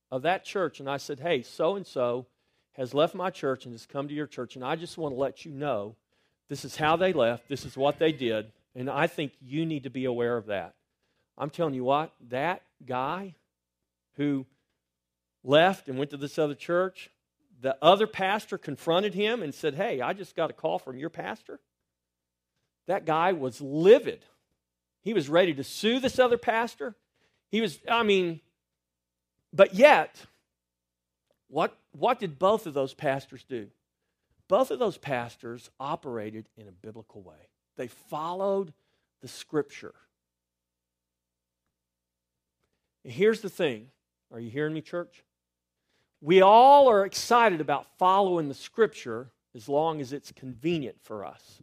of 0.10 0.24
that 0.24 0.44
church 0.44 0.80
and 0.80 0.90
I 0.90 0.98
said, 0.98 1.20
Hey, 1.20 1.44
so 1.44 1.76
and 1.76 1.86
so 1.86 2.26
has 2.74 2.96
left 2.96 3.14
my 3.14 3.30
church 3.30 3.66
and 3.66 3.74
has 3.74 3.86
come 3.86 4.08
to 4.08 4.14
your 4.14 4.28
church. 4.28 4.56
And 4.56 4.66
I 4.66 4.76
just 4.76 4.98
want 4.98 5.14
to 5.14 5.20
let 5.20 5.46
you 5.46 5.52
know 5.52 5.96
this 6.50 6.66
is 6.66 6.76
how 6.76 6.96
they 6.96 7.14
left, 7.14 7.48
this 7.48 7.66
is 7.66 7.78
what 7.78 8.00
they 8.00 8.12
did. 8.12 8.52
And 8.76 8.90
I 8.90 9.06
think 9.06 9.34
you 9.40 9.68
need 9.68 9.84
to 9.84 9.92
be 9.92 10.06
aware 10.06 10.36
of 10.36 10.48
that. 10.48 10.74
I'm 11.38 11.52
telling 11.52 11.76
you 11.76 11.84
what, 11.84 12.12
that 12.30 12.64
guy 12.86 13.36
who 14.16 14.46
left 15.44 15.88
and 15.88 15.98
went 15.98 16.12
to 16.12 16.18
this 16.18 16.38
other 16.38 16.56
church. 16.56 17.10
The 17.62 17.78
other 17.82 18.08
pastor 18.08 18.58
confronted 18.58 19.14
him 19.14 19.42
and 19.42 19.54
said, 19.54 19.76
Hey, 19.76 20.02
I 20.02 20.14
just 20.14 20.36
got 20.36 20.50
a 20.50 20.54
call 20.54 20.80
from 20.80 20.98
your 20.98 21.10
pastor. 21.10 21.60
That 22.88 23.06
guy 23.06 23.32
was 23.34 23.62
livid. 23.62 24.26
He 25.02 25.14
was 25.14 25.30
ready 25.30 25.54
to 25.54 25.64
sue 25.64 26.00
this 26.00 26.20
other 26.20 26.38
pastor. 26.38 26.96
He 27.50 27.62
was, 27.62 27.80
I 27.90 28.04
mean, 28.04 28.42
but 29.54 29.76
yet, 29.76 30.16
what, 31.48 31.78
what 31.92 32.20
did 32.20 32.40
both 32.40 32.66
of 32.66 32.74
those 32.74 32.94
pastors 32.94 33.44
do? 33.48 33.68
Both 34.48 34.72
of 34.72 34.80
those 34.80 34.98
pastors 34.98 35.70
operated 35.80 36.50
in 36.58 36.68
a 36.68 36.72
biblical 36.72 37.22
way, 37.22 37.50
they 37.78 37.88
followed 37.88 38.74
the 39.22 39.28
scripture. 39.28 39.94
And 43.04 43.14
here's 43.14 43.42
the 43.42 43.50
thing 43.50 43.90
are 44.32 44.40
you 44.40 44.50
hearing 44.50 44.74
me, 44.74 44.82
church? 44.82 45.24
We 46.24 46.42
all 46.42 46.90
are 46.90 47.06
excited 47.06 47.60
about 47.60 47.86
following 48.00 48.48
the 48.48 48.54
scripture 48.54 49.30
as 49.54 49.68
long 49.68 50.00
as 50.00 50.14
it's 50.14 50.32
convenient 50.32 50.96
for 51.02 51.26
us. 51.26 51.62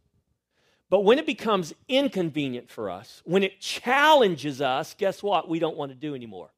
But 0.90 1.00
when 1.00 1.18
it 1.18 1.24
becomes 1.24 1.72
inconvenient 1.88 2.68
for 2.68 2.90
us, 2.90 3.22
when 3.24 3.42
it 3.42 3.58
challenges 3.60 4.60
us, 4.60 4.94
guess 4.98 5.22
what? 5.22 5.48
We 5.48 5.60
don't 5.60 5.78
want 5.78 5.92
to 5.92 5.96
do 5.96 6.14
anymore. 6.14 6.52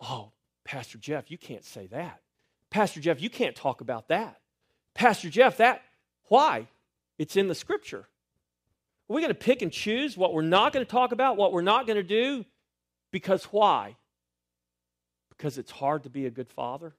Oh, 0.00 0.32
Pastor 0.64 0.98
Jeff, 0.98 1.30
you 1.30 1.38
can't 1.38 1.64
say 1.64 1.86
that. 1.88 2.20
Pastor 2.68 2.98
Jeff, 2.98 3.22
you 3.22 3.30
can't 3.30 3.54
talk 3.54 3.80
about 3.80 4.08
that. 4.08 4.40
Pastor 4.94 5.30
Jeff, 5.30 5.58
that, 5.58 5.82
why? 6.24 6.66
It's 7.16 7.36
in 7.36 7.46
the 7.46 7.54
scripture. 7.54 8.08
Are 9.08 9.14
we 9.14 9.20
going 9.20 9.28
to 9.28 9.34
pick 9.34 9.62
and 9.62 9.70
choose 9.70 10.16
what 10.16 10.34
we're 10.34 10.42
not 10.42 10.72
going 10.72 10.84
to 10.84 10.90
talk 10.90 11.12
about, 11.12 11.36
what 11.36 11.52
we're 11.52 11.62
not 11.62 11.86
going 11.86 11.96
to 11.96 12.02
do? 12.02 12.44
Because 13.12 13.44
why? 13.44 13.94
Because 15.28 15.58
it's 15.58 15.70
hard 15.70 16.02
to 16.02 16.10
be 16.10 16.26
a 16.26 16.30
good 16.30 16.48
father? 16.48 16.92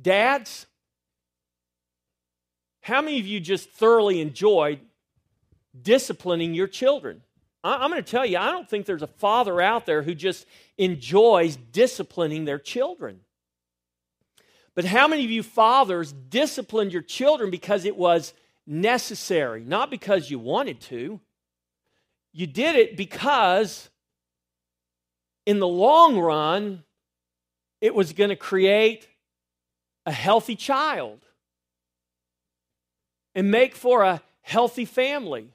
Dads, 0.00 0.66
how 2.82 3.00
many 3.00 3.18
of 3.18 3.26
you 3.26 3.40
just 3.40 3.70
thoroughly 3.70 4.20
enjoyed 4.20 4.80
disciplining 5.80 6.54
your 6.54 6.68
children? 6.68 7.22
I'm 7.62 7.90
going 7.90 8.02
to 8.02 8.10
tell 8.10 8.26
you, 8.26 8.36
I 8.36 8.50
don't 8.50 8.68
think 8.68 8.84
there's 8.84 9.02
a 9.02 9.06
father 9.06 9.58
out 9.58 9.86
there 9.86 10.02
who 10.02 10.14
just 10.14 10.44
enjoys 10.76 11.56
disciplining 11.56 12.44
their 12.44 12.58
children. 12.58 13.20
But 14.74 14.84
how 14.84 15.08
many 15.08 15.24
of 15.24 15.30
you 15.30 15.42
fathers 15.42 16.12
disciplined 16.12 16.92
your 16.92 17.00
children 17.00 17.50
because 17.50 17.86
it 17.86 17.96
was 17.96 18.34
necessary, 18.66 19.64
not 19.64 19.90
because 19.90 20.30
you 20.30 20.38
wanted 20.38 20.80
to? 20.82 21.20
You 22.34 22.46
did 22.46 22.76
it 22.76 22.96
because, 22.96 23.88
in 25.46 25.58
the 25.58 25.68
long 25.68 26.18
run, 26.18 26.82
it 27.80 27.94
was 27.94 28.12
going 28.12 28.30
to 28.30 28.36
create 28.36 29.08
a 30.06 30.12
healthy 30.12 30.56
child 30.56 31.20
and 33.34 33.50
make 33.50 33.74
for 33.74 34.02
a 34.02 34.22
healthy 34.42 34.84
family. 34.84 35.48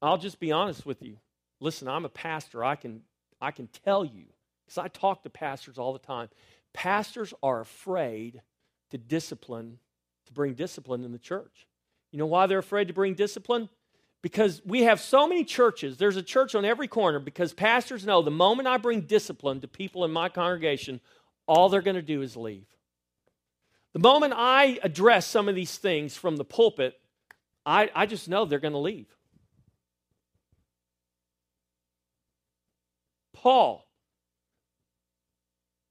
I'll 0.00 0.18
just 0.18 0.40
be 0.40 0.50
honest 0.50 0.84
with 0.84 1.02
you. 1.02 1.18
Listen, 1.60 1.88
I'm 1.88 2.04
a 2.04 2.08
pastor. 2.08 2.64
I 2.64 2.74
can, 2.74 3.02
I 3.40 3.52
can 3.52 3.68
tell 3.84 4.04
you, 4.04 4.24
because 4.64 4.78
I 4.78 4.88
talk 4.88 5.22
to 5.22 5.30
pastors 5.30 5.78
all 5.78 5.92
the 5.92 5.98
time. 6.00 6.28
Pastors 6.72 7.32
are 7.42 7.60
afraid 7.60 8.42
to 8.90 8.98
discipline, 8.98 9.78
to 10.26 10.32
bring 10.32 10.54
discipline 10.54 11.04
in 11.04 11.12
the 11.12 11.18
church. 11.18 11.66
You 12.10 12.18
know 12.18 12.26
why 12.26 12.46
they're 12.46 12.58
afraid 12.58 12.88
to 12.88 12.94
bring 12.94 13.14
discipline? 13.14 13.68
Because 14.22 14.62
we 14.64 14.84
have 14.84 15.00
so 15.00 15.26
many 15.26 15.42
churches, 15.42 15.96
there's 15.96 16.16
a 16.16 16.22
church 16.22 16.54
on 16.54 16.64
every 16.64 16.86
corner 16.86 17.18
because 17.18 17.52
pastors 17.52 18.06
know 18.06 18.22
the 18.22 18.30
moment 18.30 18.68
I 18.68 18.76
bring 18.76 19.00
discipline 19.00 19.60
to 19.60 19.68
people 19.68 20.04
in 20.04 20.12
my 20.12 20.28
congregation, 20.28 21.00
all 21.46 21.68
they're 21.68 21.82
going 21.82 21.96
to 21.96 22.02
do 22.02 22.22
is 22.22 22.36
leave. 22.36 22.66
The 23.92 23.98
moment 23.98 24.32
I 24.36 24.78
address 24.84 25.26
some 25.26 25.48
of 25.48 25.56
these 25.56 25.76
things 25.76 26.16
from 26.16 26.36
the 26.36 26.44
pulpit, 26.44 26.98
I, 27.66 27.90
I 27.94 28.06
just 28.06 28.28
know 28.28 28.44
they're 28.44 28.60
going 28.60 28.72
to 28.72 28.78
leave. 28.78 29.08
Paul 33.34 33.84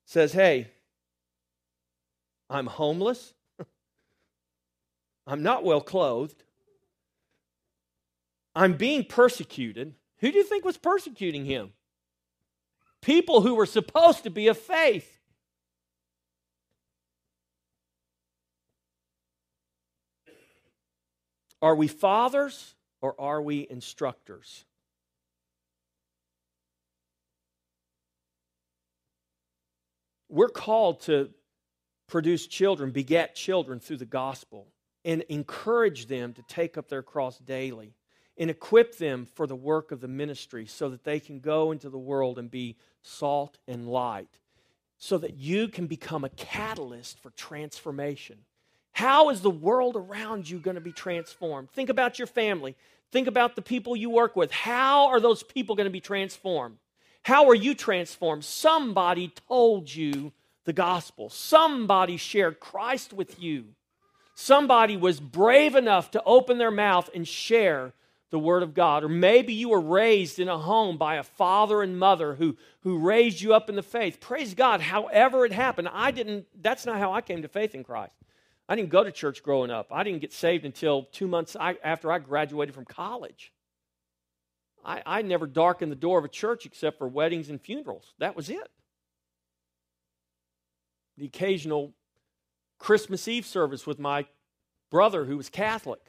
says, 0.06 0.32
Hey, 0.32 0.72
I'm 2.50 2.66
homeless. 2.66 3.34
I'm 5.28 5.44
not 5.44 5.66
well 5.66 5.82
clothed. 5.82 6.44
I'm 8.56 8.74
being 8.74 9.06
persecuted. 9.06 9.96
Who 10.20 10.32
do 10.32 10.38
you 10.38 10.44
think 10.44 10.66
was 10.66 10.78
persecuting 10.78 11.46
him? 11.46 11.72
People 13.02 13.42
who 13.42 13.56
were 13.56 13.66
supposed 13.66 14.24
to 14.24 14.30
be 14.30 14.48
of 14.48 14.58
faith. 14.58 15.20
Are 21.62 21.76
we 21.76 21.88
fathers 21.88 22.76
or 23.02 23.20
are 23.20 23.42
we 23.42 23.68
instructors? 23.70 24.66
We're 30.28 30.50
called 30.50 31.02
to 31.02 31.30
produce 32.08 32.48
children, 32.48 32.92
beget 32.92 33.36
children 33.36 33.80
through 33.80 33.98
the 33.98 34.06
gospel, 34.06 34.68
and 35.04 35.22
encourage 35.24 36.08
them 36.08 36.34
to 36.34 36.42
take 36.44 36.78
up 36.78 36.88
their 36.88 37.04
cross 37.04 37.38
daily 37.38 37.94
and 38.42 38.50
equip 38.50 38.98
them 38.98 39.28
for 39.36 39.46
the 39.46 39.56
work 39.56 39.92
of 39.92 40.02
the 40.02 40.08
ministry 40.08 40.66
so 40.66 40.90
that 40.90 41.04
they 41.04 41.20
can 41.20 41.40
go 41.40 41.72
into 41.72 41.92
the 41.92 41.98
world 42.00 42.40
and 42.40 42.50
be 42.50 42.76
salt 43.04 43.60
and 43.68 43.88
light, 43.88 44.40
so 44.98 45.20
that 45.20 45.36
you 45.36 45.68
can 45.68 45.86
become 45.86 46.24
a 46.24 46.30
catalyst 46.30 47.20
for 47.20 47.30
transformation. 47.30 48.40
How 48.94 49.30
is 49.30 49.42
the 49.42 49.52
world 49.52 49.96
around 49.96 50.50
you 50.50 50.58
going 50.58 50.74
to 50.74 50.82
be 50.82 50.92
transformed? 50.92 51.70
Think 51.70 51.90
about 51.90 52.18
your 52.18 52.26
family. 52.26 52.76
Think 53.12 53.28
about 53.28 53.56
the 53.56 53.62
people 53.62 53.96
you 53.96 54.10
work 54.10 54.36
with. 54.36 54.52
How 54.52 55.10
are 55.10 55.20
those 55.20 55.44
people 55.44 55.76
going 55.76 55.86
to 55.86 55.92
be 55.92 56.02
transformed? 56.02 56.78
How 57.22 57.48
are 57.48 57.56
you 57.56 57.76
transformed? 57.76 58.44
Somebody 58.44 59.32
told 59.48 59.94
you 59.94 60.34
the 60.66 60.74
gospel, 60.74 61.30
somebody 61.30 62.18
shared 62.18 62.60
Christ 62.60 63.14
with 63.14 63.40
you. 63.40 63.66
Somebody 64.34 64.98
was 64.98 65.20
brave 65.20 65.76
enough 65.76 66.10
to 66.12 66.24
open 66.24 66.58
their 66.58 66.72
mouth 66.72 67.08
and 67.14 67.28
share 67.28 67.94
the 68.32 68.40
Word 68.40 68.64
of 68.64 68.74
God. 68.74 69.04
Or 69.04 69.10
maybe 69.10 69.54
you 69.54 69.70
were 69.70 69.82
raised 69.82 70.40
in 70.40 70.48
a 70.48 70.58
home 70.58 70.98
by 70.98 71.16
a 71.16 71.24
father 71.24 71.84
and 71.84 72.00
mother 72.00 72.36
who, 72.36 72.58
who 72.82 72.98
raised 72.98 73.42
you 73.42 73.54
up 73.54 73.70
in 73.70 73.76
the 73.76 73.84
faith. 73.84 74.20
Praise 74.20 74.54
God, 74.54 74.82
however 74.82 75.46
it 75.46 75.52
happened. 75.52 75.90
I 75.92 76.12
didn't, 76.12 76.48
that's 76.62 76.86
not 76.86 76.98
how 76.98 77.14
I 77.14 77.22
came 77.22 77.42
to 77.44 77.48
faith 77.48 77.76
in 77.76 77.84
Christ. 77.84 78.16
I 78.68 78.76
didn't 78.76 78.90
go 78.90 79.04
to 79.04 79.12
church 79.12 79.44
growing 79.44 79.70
up. 79.70 79.90
I 79.92 80.04
didn't 80.04 80.22
get 80.22 80.32
saved 80.32 80.66
until 80.66 81.04
two 81.12 81.28
months 81.28 81.58
after 81.60 82.12
I 82.12 82.20
graduated 82.20 82.74
from 82.74 82.86
college. 82.86 83.52
I, 84.84 85.04
I 85.06 85.22
never 85.22 85.46
darkened 85.46 85.92
the 85.92 85.98
door 85.98 86.18
of 86.18 86.26
a 86.26 86.30
church 86.30 86.66
except 86.66 86.98
for 86.98 87.08
weddings 87.08 87.50
and 87.50 87.62
funerals. 87.62 88.14
That 88.20 88.36
was 88.36 88.50
it. 88.50 88.72
The 91.18 91.26
occasional 91.26 91.94
Christmas 92.80 93.28
Eve 93.28 93.46
service 93.46 93.86
with 93.86 94.00
my 94.00 94.26
brother 94.90 95.26
who 95.26 95.38
was 95.38 95.50
Catholic. 95.50 96.00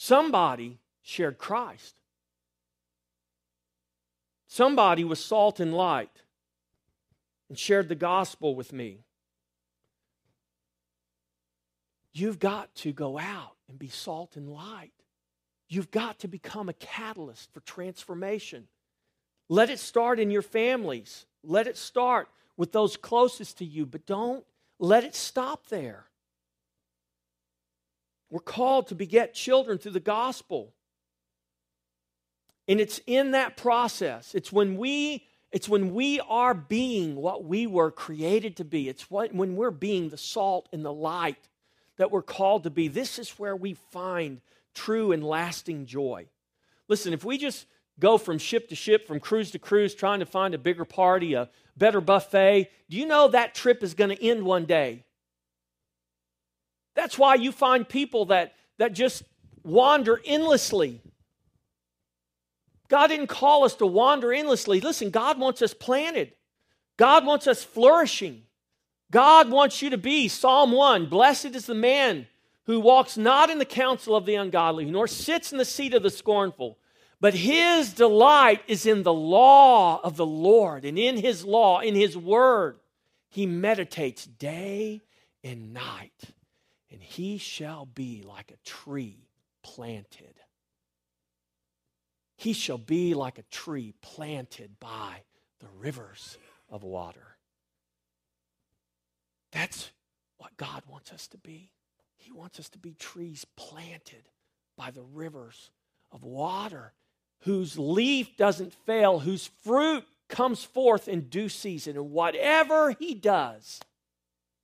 Somebody 0.00 0.78
shared 1.02 1.38
Christ. 1.38 1.96
Somebody 4.46 5.02
was 5.02 5.22
salt 5.22 5.58
and 5.58 5.74
light 5.74 6.22
and 7.48 7.58
shared 7.58 7.88
the 7.88 7.96
gospel 7.96 8.54
with 8.54 8.72
me. 8.72 9.00
You've 12.12 12.38
got 12.38 12.72
to 12.76 12.92
go 12.92 13.18
out 13.18 13.56
and 13.68 13.76
be 13.76 13.88
salt 13.88 14.36
and 14.36 14.48
light. 14.48 14.92
You've 15.68 15.90
got 15.90 16.20
to 16.20 16.28
become 16.28 16.68
a 16.68 16.74
catalyst 16.74 17.52
for 17.52 17.60
transformation. 17.60 18.68
Let 19.48 19.68
it 19.68 19.80
start 19.80 20.20
in 20.20 20.30
your 20.30 20.42
families. 20.42 21.26
Let 21.42 21.66
it 21.66 21.76
start 21.76 22.28
with 22.56 22.70
those 22.70 22.96
closest 22.96 23.58
to 23.58 23.64
you, 23.64 23.84
but 23.84 24.06
don't 24.06 24.44
let 24.78 25.02
it 25.02 25.16
stop 25.16 25.66
there. 25.66 26.07
We're 28.30 28.40
called 28.40 28.88
to 28.88 28.94
beget 28.94 29.34
children 29.34 29.78
through 29.78 29.92
the 29.92 30.00
gospel. 30.00 30.74
And 32.66 32.80
it's 32.80 33.00
in 33.06 33.30
that 33.30 33.56
process. 33.56 34.34
It's 34.34 34.52
when 34.52 34.76
we 34.76 35.24
it's 35.50 35.68
when 35.68 35.94
we 35.94 36.20
are 36.20 36.52
being 36.52 37.16
what 37.16 37.44
we 37.44 37.66
were 37.66 37.90
created 37.90 38.56
to 38.58 38.64
be. 38.64 38.88
It's 38.88 39.10
what, 39.10 39.34
when 39.34 39.56
we're 39.56 39.70
being 39.70 40.10
the 40.10 40.18
salt 40.18 40.68
and 40.72 40.84
the 40.84 40.92
light 40.92 41.48
that 41.96 42.10
we're 42.10 42.22
called 42.22 42.64
to 42.64 42.70
be. 42.70 42.88
This 42.88 43.18
is 43.18 43.30
where 43.38 43.56
we 43.56 43.74
find 43.90 44.42
true 44.74 45.10
and 45.12 45.24
lasting 45.24 45.86
joy. 45.86 46.26
Listen, 46.86 47.14
if 47.14 47.24
we 47.24 47.38
just 47.38 47.66
go 47.98 48.18
from 48.18 48.38
ship 48.38 48.68
to 48.68 48.74
ship, 48.74 49.06
from 49.06 49.20
cruise 49.20 49.50
to 49.52 49.58
cruise, 49.58 49.94
trying 49.94 50.20
to 50.20 50.26
find 50.26 50.54
a 50.54 50.58
bigger 50.58 50.84
party, 50.84 51.34
a 51.34 51.48
better 51.76 52.00
buffet, 52.00 52.70
do 52.90 52.96
you 52.96 53.06
know 53.06 53.28
that 53.28 53.54
trip 53.54 53.82
is 53.82 53.94
going 53.94 54.14
to 54.14 54.22
end 54.22 54.42
one 54.42 54.66
day? 54.66 55.04
That's 56.98 57.16
why 57.16 57.36
you 57.36 57.52
find 57.52 57.88
people 57.88 58.24
that, 58.24 58.54
that 58.78 58.92
just 58.92 59.22
wander 59.62 60.20
endlessly. 60.24 61.00
God 62.88 63.06
didn't 63.06 63.28
call 63.28 63.62
us 63.62 63.76
to 63.76 63.86
wander 63.86 64.32
endlessly. 64.32 64.80
Listen, 64.80 65.10
God 65.10 65.38
wants 65.38 65.62
us 65.62 65.72
planted, 65.72 66.32
God 66.96 67.24
wants 67.24 67.46
us 67.46 67.62
flourishing. 67.62 68.42
God 69.12 69.48
wants 69.48 69.80
you 69.80 69.90
to 69.90 69.96
be, 69.96 70.26
Psalm 70.26 70.72
1, 70.72 71.06
blessed 71.06 71.54
is 71.54 71.66
the 71.66 71.74
man 71.74 72.26
who 72.64 72.80
walks 72.80 73.16
not 73.16 73.48
in 73.48 73.58
the 73.58 73.64
counsel 73.64 74.16
of 74.16 74.26
the 74.26 74.34
ungodly, 74.34 74.84
nor 74.84 75.06
sits 75.06 75.52
in 75.52 75.56
the 75.56 75.64
seat 75.64 75.94
of 75.94 76.02
the 76.02 76.10
scornful, 76.10 76.78
but 77.20 77.32
his 77.32 77.92
delight 77.94 78.60
is 78.66 78.86
in 78.86 79.04
the 79.04 79.12
law 79.12 80.00
of 80.02 80.16
the 80.16 80.26
Lord, 80.26 80.84
and 80.84 80.98
in 80.98 81.16
his 81.16 81.44
law, 81.44 81.78
in 81.78 81.94
his 81.94 82.16
word, 82.16 82.80
he 83.30 83.46
meditates 83.46 84.26
day 84.26 85.00
and 85.42 85.72
night, 85.72 86.34
and 86.90 87.02
he 87.02 87.38
shall 87.38 87.86
be 87.86 88.22
like 88.22 88.50
a 88.50 88.68
tree 88.68 89.28
planted 89.62 90.34
he 92.38 92.52
shall 92.52 92.78
be 92.78 93.14
like 93.14 93.38
a 93.38 93.42
tree 93.50 93.94
planted 94.00 94.78
by 94.78 95.22
the 95.58 95.66
rivers 95.76 96.38
of 96.70 96.84
water. 96.84 97.36
That's 99.50 99.90
what 100.36 100.56
God 100.56 100.84
wants 100.88 101.12
us 101.12 101.26
to 101.28 101.38
be. 101.38 101.72
He 102.16 102.30
wants 102.30 102.60
us 102.60 102.68
to 102.70 102.78
be 102.78 102.94
trees 102.94 103.44
planted 103.56 104.28
by 104.76 104.92
the 104.92 105.02
rivers 105.02 105.70
of 106.12 106.22
water, 106.22 106.92
whose 107.40 107.76
leaf 107.76 108.36
doesn't 108.36 108.72
fail, 108.72 109.18
whose 109.18 109.50
fruit 109.64 110.04
comes 110.28 110.62
forth 110.62 111.08
in 111.08 111.22
due 111.22 111.48
season, 111.48 111.96
and 111.96 112.12
whatever 112.12 112.92
he 112.92 113.14
does, 113.14 113.80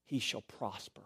he 0.04 0.20
shall 0.20 0.42
prosper. 0.42 1.02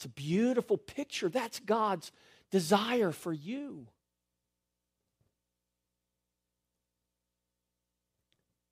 It's 0.00 0.06
a 0.06 0.08
beautiful 0.08 0.78
picture. 0.78 1.28
That's 1.28 1.60
God's 1.60 2.10
desire 2.50 3.12
for 3.12 3.34
you. 3.34 3.86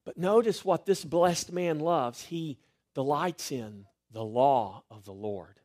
But 0.06 0.16
notice 0.16 0.64
what 0.64 0.86
this 0.86 1.04
blessed 1.04 1.52
man 1.52 1.80
loves. 1.80 2.24
He 2.24 2.56
delights 2.94 3.52
in 3.52 3.84
the 4.10 4.24
law 4.24 4.84
of 4.90 5.04
the 5.04 5.12
Lord. 5.12 5.60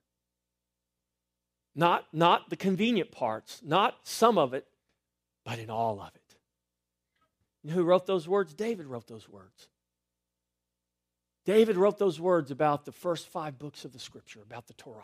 Not, 1.74 2.07
not 2.11 2.49
the 2.49 2.57
convenient 2.57 3.14
parts, 3.14 3.61
not 3.64 3.95
some 4.03 4.38
of 4.38 4.53
it, 4.53 4.68
but 5.45 5.59
in 5.59 5.70
all 5.70 6.01
of 6.01 6.11
it. 6.14 7.72
Who 7.72 7.86
wrote 7.86 8.05
those 8.05 8.28
words? 8.28 8.53
David 8.53 8.88
wrote 8.88 9.07
those 9.07 9.30
words. 9.30 9.70
David 11.45 11.78
wrote 11.78 11.99
those 11.99 12.20
words 12.20 12.51
about 12.51 12.84
the 12.84 12.91
first 12.91 13.30
five 13.30 13.57
books 13.57 13.86
of 13.86 13.93
the 13.93 13.99
scripture, 13.99 14.41
about 14.41 14.68
the 14.68 14.74
Torah, 14.74 15.03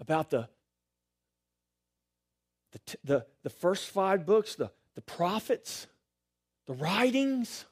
about 0.00 0.30
the, 0.30 0.48
the, 2.72 2.96
the, 3.04 3.26
the 3.42 3.50
first 3.50 3.90
five 3.90 4.26
books, 4.26 4.54
the, 4.54 4.70
the 4.94 5.02
prophets, 5.02 5.86
the 6.66 6.74
writings. 6.74 7.64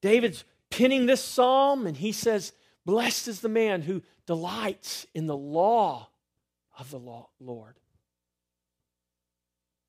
David's 0.00 0.44
penning 0.70 1.06
this 1.06 1.22
psalm, 1.22 1.86
and 1.86 1.96
he 1.96 2.12
says, 2.12 2.52
Blessed 2.84 3.28
is 3.28 3.40
the 3.40 3.48
man 3.48 3.82
who 3.82 4.02
delights 4.26 5.06
in 5.14 5.26
the 5.26 5.36
law 5.36 6.08
of 6.78 6.90
the 6.90 6.98
law, 6.98 7.28
Lord. 7.38 7.76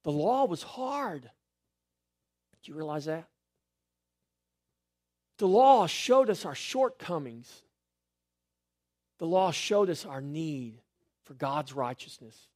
The 0.03 0.11
law 0.11 0.45
was 0.45 0.61
hard. 0.61 1.23
Do 1.23 2.71
you 2.71 2.77
realize 2.77 3.05
that? 3.05 3.27
The 5.37 5.47
law 5.47 5.87
showed 5.87 6.29
us 6.29 6.45
our 6.45 6.55
shortcomings. 6.55 7.63
The 9.17 9.25
law 9.25 9.51
showed 9.51 9.89
us 9.89 10.05
our 10.05 10.21
need 10.21 10.81
for 11.23 11.33
God's 11.33 11.73
righteousness. 11.73 12.47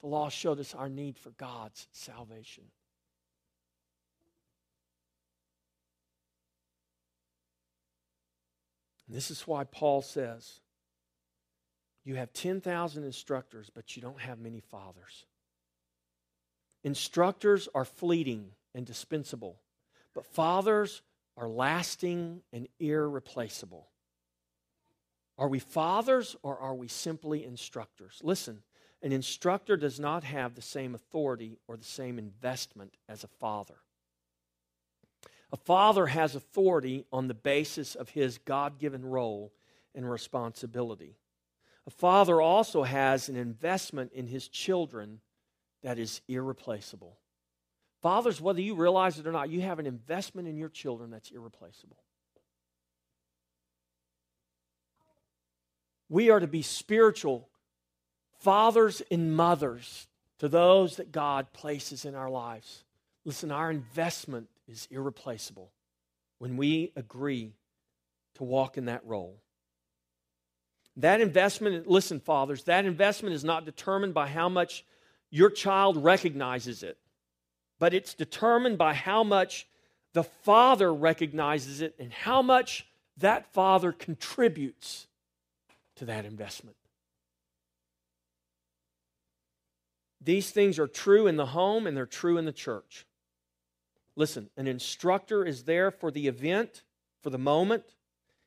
The 0.00 0.06
law 0.06 0.28
showed 0.28 0.60
us 0.60 0.74
our 0.74 0.88
need 0.88 1.18
for 1.18 1.30
God's 1.30 1.88
salvation. 1.92 2.64
And 9.06 9.16
this 9.16 9.30
is 9.30 9.46
why 9.46 9.64
Paul 9.64 10.02
says 10.02 10.60
you 12.04 12.16
have 12.16 12.32
10,000 12.32 13.04
instructors, 13.04 13.70
but 13.72 13.96
you 13.96 14.02
don't 14.02 14.20
have 14.20 14.38
many 14.38 14.60
fathers. 14.60 15.26
Instructors 16.84 17.68
are 17.74 17.84
fleeting 17.84 18.50
and 18.74 18.86
dispensable, 18.86 19.60
but 20.14 20.24
fathers 20.26 21.02
are 21.36 21.48
lasting 21.48 22.42
and 22.52 22.68
irreplaceable. 22.78 23.88
Are 25.38 25.48
we 25.48 25.58
fathers 25.58 26.36
or 26.42 26.58
are 26.58 26.74
we 26.74 26.88
simply 26.88 27.44
instructors? 27.44 28.20
Listen, 28.22 28.62
an 29.02 29.12
instructor 29.12 29.76
does 29.76 30.00
not 30.00 30.24
have 30.24 30.54
the 30.54 30.62
same 30.62 30.94
authority 30.94 31.58
or 31.68 31.76
the 31.76 31.84
same 31.84 32.18
investment 32.18 32.96
as 33.08 33.22
a 33.22 33.28
father. 33.28 33.76
A 35.52 35.56
father 35.56 36.06
has 36.06 36.34
authority 36.34 37.04
on 37.12 37.28
the 37.28 37.34
basis 37.34 37.94
of 37.94 38.10
his 38.10 38.38
God 38.38 38.78
given 38.78 39.04
role 39.04 39.52
and 39.94 40.10
responsibility. 40.10 41.16
A 41.86 41.90
father 41.90 42.40
also 42.40 42.82
has 42.82 43.28
an 43.28 43.36
investment 43.36 44.12
in 44.12 44.26
his 44.26 44.48
children 44.48 45.20
that 45.82 45.98
is 45.98 46.20
irreplaceable. 46.26 47.18
Fathers, 48.02 48.40
whether 48.40 48.60
you 48.60 48.74
realize 48.74 49.18
it 49.18 49.26
or 49.26 49.32
not, 49.32 49.50
you 49.50 49.60
have 49.60 49.78
an 49.78 49.86
investment 49.86 50.48
in 50.48 50.56
your 50.56 50.68
children 50.68 51.10
that's 51.10 51.30
irreplaceable. 51.30 51.98
We 56.08 56.30
are 56.30 56.40
to 56.40 56.46
be 56.46 56.62
spiritual 56.62 57.48
fathers 58.40 59.02
and 59.10 59.34
mothers 59.34 60.06
to 60.38 60.48
those 60.48 60.96
that 60.96 61.12
God 61.12 61.52
places 61.52 62.04
in 62.04 62.14
our 62.14 62.30
lives. 62.30 62.84
Listen, 63.24 63.50
our 63.50 63.70
investment 63.70 64.48
is 64.68 64.86
irreplaceable 64.90 65.72
when 66.38 66.56
we 66.56 66.92
agree 66.96 67.54
to 68.34 68.44
walk 68.44 68.76
in 68.76 68.84
that 68.84 69.04
role. 69.04 69.40
That 70.98 71.20
investment, 71.20 71.86
listen, 71.86 72.20
fathers, 72.20 72.64
that 72.64 72.84
investment 72.84 73.34
is 73.34 73.44
not 73.44 73.64
determined 73.64 74.14
by 74.14 74.28
how 74.28 74.48
much 74.48 74.84
your 75.30 75.50
child 75.50 76.02
recognizes 76.02 76.82
it, 76.82 76.98
but 77.78 77.92
it's 77.92 78.14
determined 78.14 78.78
by 78.78 78.94
how 78.94 79.24
much 79.24 79.66
the 80.12 80.24
father 80.24 80.94
recognizes 80.94 81.80
it 81.82 81.94
and 81.98 82.12
how 82.12 82.40
much 82.40 82.86
that 83.18 83.52
father 83.52 83.92
contributes 83.92 85.05
to 85.96 86.04
that 86.06 86.24
investment. 86.24 86.76
These 90.20 90.50
things 90.50 90.78
are 90.78 90.88
true 90.88 91.26
in 91.26 91.36
the 91.36 91.46
home 91.46 91.86
and 91.86 91.96
they're 91.96 92.06
true 92.06 92.36
in 92.36 92.44
the 92.44 92.52
church. 92.52 93.06
Listen, 94.16 94.50
an 94.56 94.66
instructor 94.66 95.44
is 95.44 95.64
there 95.64 95.90
for 95.90 96.10
the 96.10 96.26
event, 96.26 96.82
for 97.22 97.30
the 97.30 97.38
moment. 97.38 97.84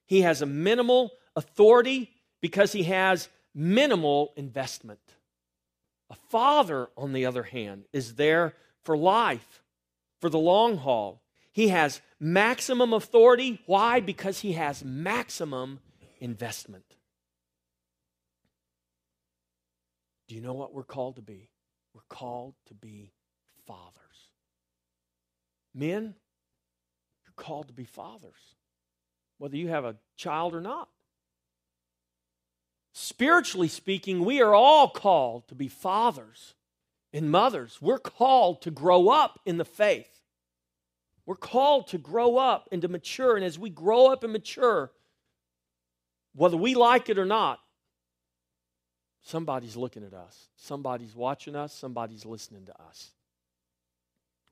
He 0.05 0.21
has 0.21 0.41
a 0.41 0.45
minimal 0.45 1.11
authority 1.35 2.11
because 2.41 2.73
he 2.73 2.83
has 2.83 3.29
minimal 3.53 4.33
investment. 4.35 4.99
A 6.09 6.15
father, 6.15 6.89
on 6.97 7.13
the 7.13 7.25
other 7.25 7.43
hand, 7.43 7.85
is 7.93 8.15
there 8.15 8.55
for 8.83 8.97
life, 8.97 9.63
for 10.19 10.29
the 10.29 10.39
long 10.39 10.77
haul. 10.77 11.21
He 11.51 11.69
has 11.69 12.01
maximum 12.19 12.93
authority. 12.93 13.61
Why? 13.67 13.99
Because 13.99 14.39
he 14.39 14.53
has 14.53 14.83
maximum 14.83 15.79
investment. 16.19 16.95
Do 20.29 20.35
you 20.35 20.41
know 20.41 20.53
what 20.53 20.75
we're 20.75 20.83
called 20.83 21.15
to 21.15 21.23
be? 21.23 21.49
We're 21.95 22.01
called 22.07 22.53
to 22.67 22.75
be 22.75 23.11
fathers. 23.65 24.29
Men, 25.73 26.13
you're 27.25 27.33
called 27.35 27.67
to 27.69 27.73
be 27.73 27.83
fathers, 27.83 28.55
whether 29.39 29.57
you 29.57 29.69
have 29.69 29.85
a 29.85 29.95
child 30.17 30.53
or 30.53 30.61
not. 30.61 30.87
Spiritually 32.93 33.67
speaking, 33.67 34.23
we 34.23 34.39
are 34.39 34.53
all 34.53 34.89
called 34.89 35.47
to 35.47 35.55
be 35.55 35.67
fathers 35.67 36.53
and 37.11 37.31
mothers. 37.31 37.79
We're 37.81 37.97
called 37.97 38.61
to 38.61 38.71
grow 38.71 39.09
up 39.09 39.39
in 39.47 39.57
the 39.57 39.65
faith. 39.65 40.21
We're 41.25 41.35
called 41.37 41.87
to 41.87 41.97
grow 41.97 42.37
up 42.37 42.69
and 42.71 42.83
to 42.83 42.87
mature. 42.87 43.35
And 43.35 43.43
as 43.43 43.57
we 43.57 43.71
grow 43.71 44.07
up 44.07 44.23
and 44.23 44.31
mature, 44.33 44.91
whether 46.35 46.57
we 46.57 46.75
like 46.75 47.09
it 47.09 47.17
or 47.17 47.25
not, 47.25 47.59
somebody's 49.21 49.75
looking 49.75 50.03
at 50.03 50.13
us, 50.13 50.49
somebody's 50.55 51.15
watching 51.15 51.55
us, 51.55 51.73
somebody's 51.73 52.25
listening 52.25 52.65
to 52.65 52.81
us. 52.81 53.11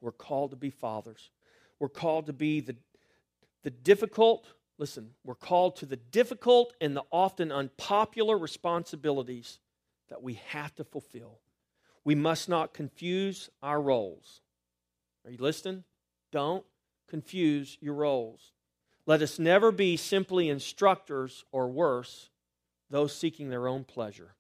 We're 0.02 0.12
called 0.12 0.52
to 0.52 0.58
be 0.58 0.70
fathers. 0.70 1.32
We're 1.80 1.90
called 1.90 2.28
to 2.28 2.34
be 2.34 2.60
the, 2.60 2.76
the 3.64 3.70
difficult, 3.70 4.48
listen, 4.78 5.12
we're 5.24 5.36
called 5.36 5.78
to 5.78 5.86
the 5.86 5.96
difficult 5.96 6.74
and 6.82 6.96
the 6.96 7.04
often 7.12 7.52
unpopular 7.52 8.38
responsibilities 8.38 9.60
that 10.10 10.24
we 10.24 10.36
have 10.50 10.74
to 10.76 10.84
fulfill. 10.84 11.40
We 12.04 12.16
must 12.16 12.48
not 12.48 12.74
confuse 12.74 13.50
our 13.62 13.82
roles. 13.82 14.42
Are 15.26 15.32
you 15.32 15.38
listening? 15.40 15.84
Don't 16.32 16.64
confuse 17.10 17.78
your 17.82 17.96
roles. 17.96 18.54
Let 19.06 19.22
us 19.22 19.40
never 19.40 19.72
be 19.72 19.98
simply 19.98 20.50
instructors 20.50 21.44
or 21.52 21.68
worse, 21.68 22.30
those 22.90 23.16
seeking 23.16 23.50
their 23.50 23.68
own 23.68 23.84
pleasure. 23.84 24.36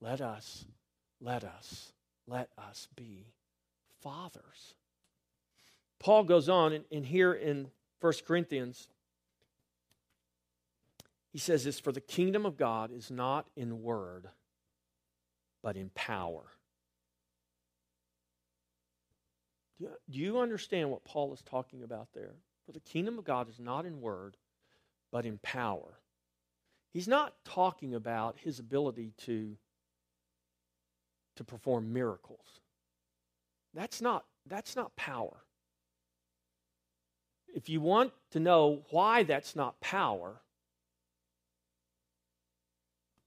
Let 0.00 0.20
us, 0.20 0.64
let 1.20 1.44
us, 1.44 1.92
let 2.26 2.50
us 2.58 2.88
be 2.94 3.26
fathers. 4.02 4.74
Paul 5.98 6.24
goes 6.24 6.48
on, 6.48 6.72
and, 6.72 6.84
and 6.92 7.06
here 7.06 7.32
in 7.32 7.68
1 8.00 8.12
Corinthians, 8.26 8.88
he 11.32 11.38
says 11.38 11.64
this 11.64 11.80
For 11.80 11.92
the 11.92 12.00
kingdom 12.00 12.46
of 12.46 12.56
God 12.56 12.90
is 12.92 13.10
not 13.10 13.48
in 13.56 13.82
word, 13.82 14.28
but 15.62 15.76
in 15.76 15.90
power. 15.94 16.44
Do 19.78 19.84
you, 19.84 19.90
do 20.10 20.18
you 20.18 20.38
understand 20.38 20.90
what 20.90 21.04
Paul 21.04 21.32
is 21.32 21.42
talking 21.42 21.82
about 21.82 22.08
there? 22.14 22.34
For 22.64 22.72
the 22.72 22.80
kingdom 22.80 23.18
of 23.18 23.24
God 23.24 23.48
is 23.48 23.58
not 23.58 23.86
in 23.86 24.00
word, 24.00 24.36
but 25.12 25.24
in 25.24 25.38
power. 25.38 25.98
He's 26.92 27.08
not 27.08 27.34
talking 27.44 27.94
about 27.94 28.36
his 28.38 28.58
ability 28.58 29.12
to 29.24 29.56
to 31.36 31.44
perform 31.44 31.92
miracles. 31.92 32.60
That's 33.74 34.00
not, 34.00 34.24
that's 34.46 34.76
not 34.76 34.96
power. 34.96 35.36
If 37.54 37.68
you 37.68 37.80
want 37.80 38.12
to 38.32 38.40
know 38.40 38.82
why 38.90 39.22
that's 39.22 39.56
not 39.56 39.80
power, 39.80 40.40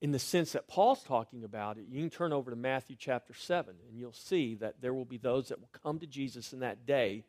in 0.01 0.11
the 0.11 0.19
sense 0.19 0.53
that 0.53 0.67
Paul's 0.67 1.03
talking 1.03 1.43
about 1.43 1.77
it, 1.77 1.85
you 1.89 1.99
can 1.99 2.09
turn 2.09 2.31
over 2.31 2.51
to 2.51 2.55
Matthew 2.55 2.95
chapter 2.97 3.33
7 3.33 3.75
and 3.89 3.99
you'll 3.99 4.13
see 4.13 4.55
that 4.55 4.81
there 4.81 4.93
will 4.93 5.05
be 5.05 5.17
those 5.17 5.49
that 5.49 5.59
will 5.59 5.69
come 5.83 5.99
to 5.99 6.07
Jesus 6.07 6.53
in 6.53 6.59
that 6.59 6.85
day 6.85 7.25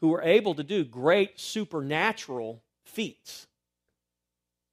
who 0.00 0.12
are 0.14 0.22
able 0.22 0.54
to 0.54 0.62
do 0.62 0.84
great 0.84 1.38
supernatural 1.38 2.62
feats. 2.84 3.46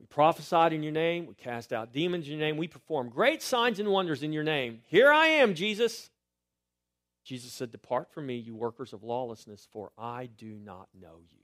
We 0.02 0.08
prophesied 0.08 0.74
in 0.74 0.82
your 0.82 0.92
name, 0.92 1.28
we 1.28 1.36
cast 1.36 1.72
out 1.72 1.94
demons 1.94 2.26
in 2.26 2.32
your 2.32 2.40
name, 2.40 2.58
we 2.58 2.68
perform 2.68 3.10
great 3.10 3.44
signs 3.44 3.80
and 3.80 3.88
wonders 3.88 4.24
in 4.24 4.34
your 4.34 4.44
name. 4.44 4.80
Here 4.88 5.12
I 5.12 5.28
am, 5.28 5.54
Jesus. 5.54 6.10
Jesus 7.24 7.54
said, 7.54 7.72
Depart 7.72 8.12
from 8.12 8.26
me, 8.26 8.36
you 8.36 8.56
workers 8.56 8.94
of 8.94 9.04
lawlessness, 9.04 9.68
for 9.72 9.92
I 10.00 10.26
do 10.26 10.58
not 10.66 10.88
know 11.00 11.20
you. 11.32 11.38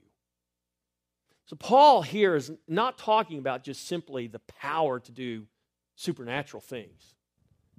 So, 1.46 1.54
Paul 1.54 2.02
here 2.02 2.34
is 2.34 2.50
not 2.66 2.98
talking 2.98 3.38
about 3.38 3.62
just 3.62 3.86
simply 3.86 4.26
the 4.26 4.40
power 4.40 4.98
to 4.98 5.12
do 5.12 5.46
supernatural 5.94 6.60
things. 6.60 7.14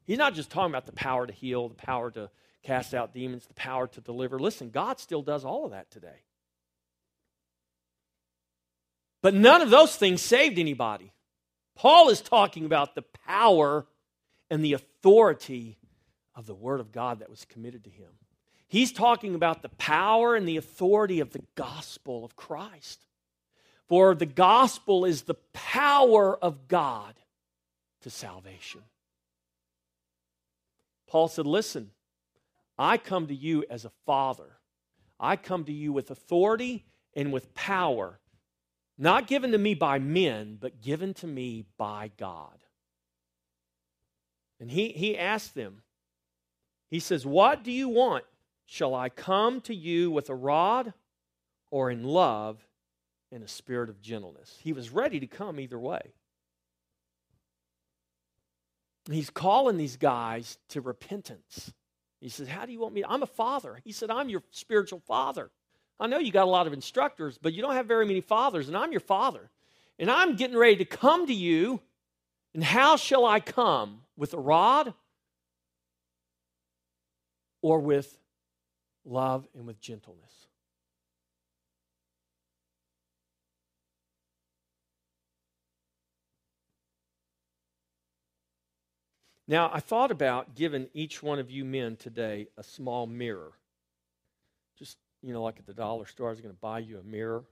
He's 0.06 0.18
not 0.18 0.34
just 0.34 0.50
talking 0.50 0.72
about 0.72 0.86
the 0.86 0.94
power 0.94 1.28
to 1.28 1.34
heal, 1.34 1.68
the 1.68 1.76
power 1.76 2.10
to 2.12 2.30
cast 2.64 2.94
out 2.94 3.14
demons, 3.14 3.48
the 3.48 3.54
power 3.54 3.86
to 3.88 4.00
deliver. 4.00 4.40
Listen, 4.40 4.70
God 4.70 4.98
still 4.98 5.24
does 5.24 5.44
all 5.44 5.66
of 5.66 5.72
that 5.72 5.92
today. 5.92 6.24
But 9.22 9.34
none 9.34 9.62
of 9.62 9.70
those 9.70 9.96
things 9.96 10.22
saved 10.22 10.58
anybody. 10.58 11.12
Paul 11.76 12.10
is 12.10 12.22
talking 12.22 12.66
about 12.66 12.96
the 12.96 13.04
power 13.28 13.86
and 14.50 14.64
the 14.64 14.74
authority 14.74 15.78
of 16.36 16.46
the 16.46 16.56
Word 16.56 16.80
of 16.80 16.92
God 16.92 17.20
that 17.20 17.30
was 17.30 17.46
committed 17.46 17.84
to 17.84 17.90
him. 17.90 18.10
He's 18.68 18.92
talking 18.92 19.36
about 19.36 19.62
the 19.62 19.70
power 19.70 20.36
and 20.36 20.48
the 20.48 20.58
authority 20.58 21.20
of 21.20 21.32
the 21.32 21.42
gospel 21.56 22.24
of 22.24 22.36
Christ. 22.36 23.06
For 23.88 24.14
the 24.14 24.28
gospel 24.28 25.06
is 25.06 25.24
the 25.24 25.38
power 25.54 26.38
of 26.38 26.68
God 26.68 27.16
to 28.02 28.10
salvation. 28.10 28.82
Paul 31.08 31.28
said, 31.28 31.48
Listen, 31.48 31.90
I 32.78 32.98
come 32.98 33.28
to 33.28 33.34
you 33.34 33.66
as 33.70 33.84
a 33.84 33.92
father. 34.06 34.58
I 35.20 35.36
come 35.36 35.66
to 35.66 35.74
you 35.74 35.92
with 35.92 36.12
authority 36.12 36.86
and 37.16 37.34
with 37.34 37.54
power, 37.56 38.20
not 39.00 39.28
given 39.28 39.54
to 39.54 39.58
me 39.58 39.74
by 39.74 39.98
men, 39.98 40.58
but 40.60 40.82
given 40.82 41.14
to 41.16 41.28
me 41.28 41.66
by 41.78 42.12
God. 42.18 42.60
And 44.60 44.70
he, 44.70 44.90
he 44.90 45.18
asked 45.18 45.56
them, 45.56 45.84
He 46.90 47.00
says, 47.00 47.26
What 47.26 47.64
do 47.64 47.72
you 47.72 47.88
want? 47.88 48.26
Shall 48.66 48.94
I 48.94 49.10
come 49.10 49.62
to 49.62 49.74
you 49.74 50.12
with 50.12 50.30
a 50.30 50.36
rod 50.36 50.94
or 51.72 51.90
in 51.90 52.04
love 52.04 52.60
and 53.32 53.42
a 53.42 53.48
spirit 53.48 53.90
of 53.90 54.02
gentleness? 54.02 54.60
He 54.62 54.74
was 54.74 54.92
ready 54.92 55.20
to 55.22 55.28
come 55.28 55.60
either 55.60 55.80
way. 55.80 56.14
he's 59.10 59.30
calling 59.32 59.78
these 59.78 59.98
guys 59.98 60.60
to 60.68 60.82
repentance. 60.82 61.74
He 62.20 62.28
says, 62.28 62.50
How 62.50 62.66
do 62.66 62.74
you 62.74 62.82
want 62.82 62.94
me? 62.94 63.06
I'm 63.08 63.24
a 63.24 63.28
father. 63.28 63.80
He 63.86 63.94
said, 63.94 64.12
I'm 64.12 64.28
your 64.28 64.44
spiritual 64.52 65.00
father. 65.08 65.52
I 66.00 66.08
know 66.08 66.18
you 66.18 66.32
got 66.32 66.46
a 66.46 66.50
lot 66.50 66.66
of 66.66 66.74
instructors, 66.74 67.38
but 67.38 67.54
you 67.54 67.62
don't 67.62 67.76
have 67.76 67.86
very 67.86 68.06
many 68.06 68.22
fathers, 68.22 68.68
and 68.68 68.78
I'm 68.78 68.92
your 68.92 69.02
father. 69.02 69.50
And 69.98 70.10
I'm 70.10 70.36
getting 70.36 70.58
ready 70.58 70.78
to 70.78 70.86
come 70.86 71.28
to 71.28 71.34
you. 71.34 71.82
And 72.54 72.64
how 72.64 72.96
shall 72.96 73.26
I 73.26 73.40
come? 73.40 74.02
With 74.16 74.34
a 74.34 74.40
rod 74.40 74.94
or 77.62 77.80
with 77.80 78.18
love 79.06 79.48
and 79.54 79.68
with 79.68 79.80
gentleness? 79.82 80.48
Now, 89.48 89.72
I 89.74 89.80
thought 89.80 90.12
about 90.12 90.54
giving 90.54 90.90
each 90.94 91.24
one 91.24 91.40
of 91.40 91.50
you 91.50 91.66
men 91.66 91.96
today 91.96 92.50
a 92.56 92.64
small 92.64 93.08
mirror. 93.08 93.54
You 95.22 95.34
know, 95.34 95.44
like 95.44 95.60
at 95.60 95.66
the 95.66 95.74
dollar 95.74 96.06
store, 96.06 96.28
I 96.28 96.32
was 96.32 96.42
going 96.42 96.54
to 96.54 96.60
buy 96.60 96.80
you 96.80 97.00
a 97.00 97.04
mirror. 97.04 97.44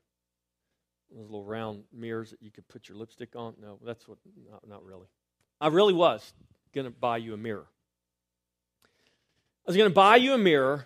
Those 1.13 1.25
little 1.25 1.43
round 1.43 1.83
mirrors 1.93 2.31
that 2.31 2.41
you 2.41 2.51
could 2.51 2.67
put 2.67 2.89
your 2.89 2.97
lipstick 2.97 3.35
on. 3.35 3.55
No, 3.61 3.79
that's 3.85 4.07
what, 4.07 4.17
not, 4.49 4.67
not 4.67 4.85
really. 4.85 5.07
I 5.59 5.67
really 5.67 5.93
was 5.93 6.33
going 6.73 6.85
to 6.85 6.91
buy 6.91 7.17
you 7.17 7.33
a 7.33 7.37
mirror. 7.37 7.65
I 9.65 9.69
was 9.69 9.77
going 9.77 9.89
to 9.89 9.93
buy 9.93 10.17
you 10.17 10.33
a 10.33 10.37
mirror 10.37 10.85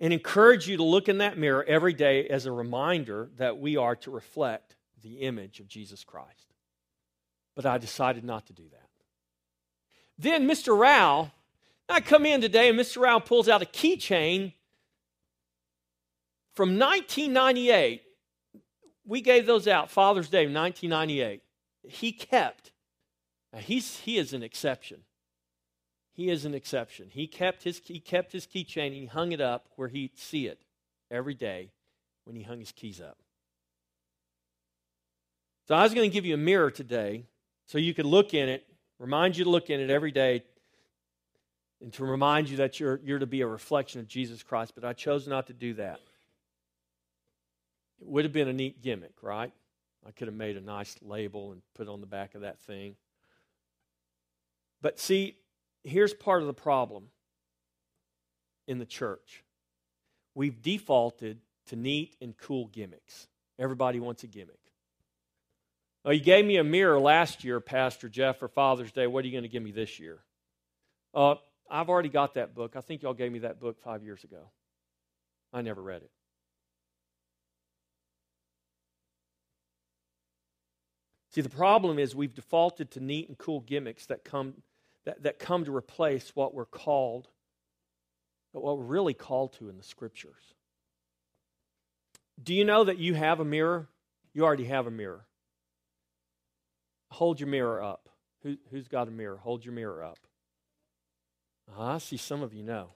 and 0.00 0.12
encourage 0.12 0.66
you 0.66 0.78
to 0.78 0.82
look 0.82 1.08
in 1.08 1.18
that 1.18 1.36
mirror 1.36 1.64
every 1.64 1.92
day 1.92 2.26
as 2.26 2.46
a 2.46 2.52
reminder 2.52 3.30
that 3.36 3.58
we 3.58 3.76
are 3.76 3.94
to 3.96 4.10
reflect 4.10 4.76
the 5.02 5.20
image 5.20 5.60
of 5.60 5.68
Jesus 5.68 6.04
Christ. 6.04 6.54
But 7.54 7.66
I 7.66 7.78
decided 7.78 8.24
not 8.24 8.46
to 8.46 8.52
do 8.52 8.64
that. 8.70 8.88
Then 10.18 10.48
Mr. 10.48 10.78
Rao, 10.78 11.30
I 11.88 12.00
come 12.00 12.24
in 12.24 12.40
today 12.40 12.68
and 12.68 12.78
Mr. 12.78 13.02
Rao 13.02 13.18
pulls 13.18 13.48
out 13.48 13.62
a 13.62 13.66
keychain 13.66 14.54
from 16.54 16.78
1998. 16.78 18.02
We 19.06 19.20
gave 19.20 19.46
those 19.46 19.66
out 19.66 19.90
Father's 19.90 20.28
Day 20.28 20.46
1998. 20.46 21.42
He 21.88 22.12
kept. 22.12 22.70
Now 23.52 23.60
he's 23.60 23.98
he 24.00 24.18
is 24.18 24.32
an 24.32 24.42
exception. 24.42 25.00
He 26.12 26.30
is 26.30 26.44
an 26.44 26.54
exception. 26.54 27.08
He 27.10 27.26
kept 27.26 27.62
his 27.62 27.80
he 27.84 27.98
kept 27.98 28.32
his 28.32 28.46
keychain 28.46 28.92
he 28.92 29.06
hung 29.06 29.32
it 29.32 29.40
up 29.40 29.66
where 29.76 29.88
he'd 29.88 30.16
see 30.16 30.46
it 30.46 30.62
every 31.10 31.34
day 31.34 31.72
when 32.24 32.36
he 32.36 32.42
hung 32.42 32.60
his 32.60 32.72
keys 32.72 33.00
up. 33.00 33.18
So 35.66 35.74
I 35.74 35.82
was 35.82 35.94
going 35.94 36.08
to 36.08 36.12
give 36.12 36.26
you 36.26 36.34
a 36.34 36.38
mirror 36.38 36.70
today 36.70 37.24
so 37.66 37.78
you 37.78 37.94
could 37.94 38.06
look 38.06 38.34
in 38.34 38.48
it 38.48 38.66
Remind 39.00 39.38
you 39.38 39.44
to 39.44 39.50
look 39.50 39.70
in 39.70 39.80
it 39.80 39.88
every 39.88 40.12
day 40.12 40.44
and 41.80 41.90
to 41.94 42.04
remind 42.04 42.50
you 42.50 42.58
that 42.58 42.78
you're, 42.78 43.00
you're 43.02 43.18
to 43.18 43.26
be 43.26 43.40
a 43.40 43.46
reflection 43.46 43.98
of 43.98 44.06
Jesus 44.06 44.42
Christ, 44.42 44.74
but 44.74 44.84
I 44.84 44.92
chose 44.92 45.26
not 45.26 45.46
to 45.46 45.54
do 45.54 45.72
that. 45.74 46.00
It 48.00 48.08
would 48.08 48.24
have 48.24 48.32
been 48.32 48.48
a 48.48 48.52
neat 48.52 48.82
gimmick, 48.82 49.22
right? 49.22 49.52
I 50.06 50.10
could 50.12 50.28
have 50.28 50.36
made 50.36 50.56
a 50.56 50.60
nice 50.60 50.96
label 51.02 51.52
and 51.52 51.62
put 51.74 51.88
on 51.88 52.00
the 52.00 52.06
back 52.06 52.34
of 52.34 52.40
that 52.42 52.58
thing. 52.60 52.96
But 54.80 54.98
see, 54.98 55.36
here's 55.84 56.14
part 56.14 56.40
of 56.40 56.46
the 56.46 56.54
problem 56.54 57.08
in 58.66 58.78
the 58.78 58.86
church 58.86 59.44
we've 60.34 60.62
defaulted 60.62 61.38
to 61.66 61.76
neat 61.76 62.16
and 62.20 62.36
cool 62.36 62.66
gimmicks. 62.68 63.26
Everybody 63.58 64.00
wants 64.00 64.22
a 64.24 64.26
gimmick. 64.26 64.56
Oh, 66.04 66.10
you 66.10 66.20
gave 66.20 66.46
me 66.46 66.56
a 66.56 66.64
mirror 66.64 66.98
last 66.98 67.44
year, 67.44 67.60
Pastor 67.60 68.08
Jeff, 68.08 68.38
for 68.38 68.48
Father's 68.48 68.90
Day. 68.90 69.06
What 69.06 69.22
are 69.22 69.28
you 69.28 69.32
going 69.32 69.42
to 69.42 69.48
give 69.48 69.62
me 69.62 69.70
this 69.70 70.00
year? 70.00 70.20
Uh, 71.12 71.34
I've 71.70 71.90
already 71.90 72.08
got 72.08 72.34
that 72.34 72.54
book. 72.54 72.74
I 72.74 72.80
think 72.80 73.02
y'all 73.02 73.12
gave 73.12 73.30
me 73.30 73.40
that 73.40 73.60
book 73.60 73.80
five 73.82 74.02
years 74.02 74.24
ago. 74.24 74.48
I 75.52 75.60
never 75.60 75.82
read 75.82 76.02
it. 76.02 76.10
See, 81.30 81.40
the 81.40 81.48
problem 81.48 81.98
is 81.98 82.14
we've 82.14 82.34
defaulted 82.34 82.90
to 82.92 83.00
neat 83.00 83.28
and 83.28 83.38
cool 83.38 83.60
gimmicks 83.60 84.06
that 84.06 84.24
come, 84.24 84.54
that, 85.04 85.22
that 85.22 85.38
come 85.38 85.64
to 85.64 85.74
replace 85.74 86.32
what 86.34 86.54
we're 86.54 86.64
called, 86.64 87.28
what 88.52 88.76
we're 88.78 88.84
really 88.84 89.14
called 89.14 89.52
to 89.54 89.68
in 89.68 89.76
the 89.76 89.84
scriptures. 89.84 90.54
Do 92.42 92.52
you 92.52 92.64
know 92.64 92.84
that 92.84 92.98
you 92.98 93.14
have 93.14 93.38
a 93.38 93.44
mirror? 93.44 93.88
You 94.32 94.44
already 94.44 94.64
have 94.64 94.86
a 94.86 94.90
mirror. 94.90 95.26
Hold 97.12 97.38
your 97.38 97.48
mirror 97.48 97.82
up. 97.82 98.08
Who, 98.42 98.56
has 98.72 98.88
got 98.88 99.08
a 99.08 99.10
mirror? 99.10 99.36
Hold 99.36 99.64
your 99.64 99.74
mirror 99.74 100.02
up. 100.02 100.18
Uh, 101.76 101.82
I 101.82 101.98
see 101.98 102.16
some 102.16 102.42
of 102.42 102.54
you 102.54 102.62
know. 102.62 102.90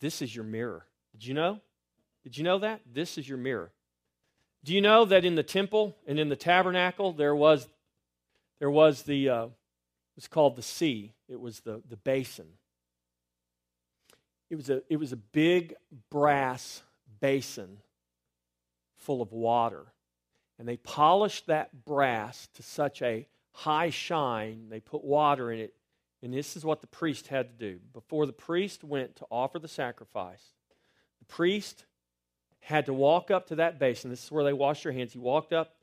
This 0.00 0.22
is 0.22 0.34
your 0.34 0.44
mirror. 0.44 0.86
Did 1.12 1.26
you 1.26 1.34
know? 1.34 1.60
Did 2.22 2.38
you 2.38 2.44
know 2.44 2.58
that? 2.60 2.80
This 2.90 3.18
is 3.18 3.28
your 3.28 3.38
mirror. 3.38 3.72
Do 4.64 4.74
you 4.74 4.80
know 4.80 5.04
that 5.04 5.24
in 5.24 5.34
the 5.34 5.42
temple 5.42 5.96
and 6.06 6.18
in 6.18 6.28
the 6.28 6.36
tabernacle 6.36 7.12
there 7.12 7.34
was 7.34 7.68
there 8.58 8.70
was 8.70 9.02
the 9.02 9.28
uh, 9.28 9.46
it's 10.16 10.28
called 10.28 10.56
the 10.56 10.62
sea. 10.62 11.14
It 11.28 11.40
was 11.40 11.60
the, 11.60 11.80
the 11.88 11.96
basin. 11.96 12.46
It 14.50 14.56
was 14.56 14.68
a 14.68 14.82
it 14.88 14.96
was 14.96 15.12
a 15.12 15.16
big 15.16 15.74
brass 16.10 16.82
basin 17.20 17.78
full 18.96 19.22
of 19.22 19.32
water 19.32 19.86
and 20.58 20.66
they 20.66 20.76
polished 20.76 21.46
that 21.46 21.84
brass 21.84 22.48
to 22.54 22.62
such 22.62 23.00
a 23.00 23.26
high 23.52 23.90
shine. 23.90 24.66
They 24.68 24.80
put 24.80 25.04
water 25.04 25.52
in 25.52 25.60
it. 25.60 25.74
And 26.20 26.34
this 26.34 26.56
is 26.56 26.64
what 26.64 26.80
the 26.80 26.88
priest 26.88 27.28
had 27.28 27.48
to 27.48 27.72
do. 27.72 27.78
Before 27.92 28.26
the 28.26 28.32
priest 28.32 28.82
went 28.82 29.16
to 29.16 29.26
offer 29.30 29.60
the 29.60 29.68
sacrifice, 29.68 30.42
the 31.20 31.26
priest 31.26 31.84
had 32.60 32.86
to 32.86 32.92
walk 32.92 33.30
up 33.30 33.48
to 33.48 33.56
that 33.56 33.78
basin. 33.78 34.10
This 34.10 34.24
is 34.24 34.32
where 34.32 34.44
they 34.44 34.52
washed 34.52 34.84
their 34.84 34.92
hands. 34.92 35.12
He 35.12 35.18
walked 35.18 35.52
up 35.52 35.74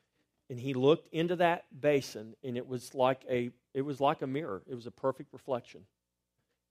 and 0.48 0.58
he 0.60 0.74
looked 0.74 1.08
into 1.12 1.36
that 1.36 1.64
basin, 1.80 2.36
and 2.44 2.56
it 2.56 2.66
was 2.68 2.94
like 2.94 3.24
a 3.28 3.50
it 3.74 3.82
was 3.82 4.00
like 4.00 4.22
a 4.22 4.26
mirror. 4.26 4.62
It 4.66 4.74
was 4.74 4.86
a 4.86 4.90
perfect 4.90 5.32
reflection. 5.32 5.82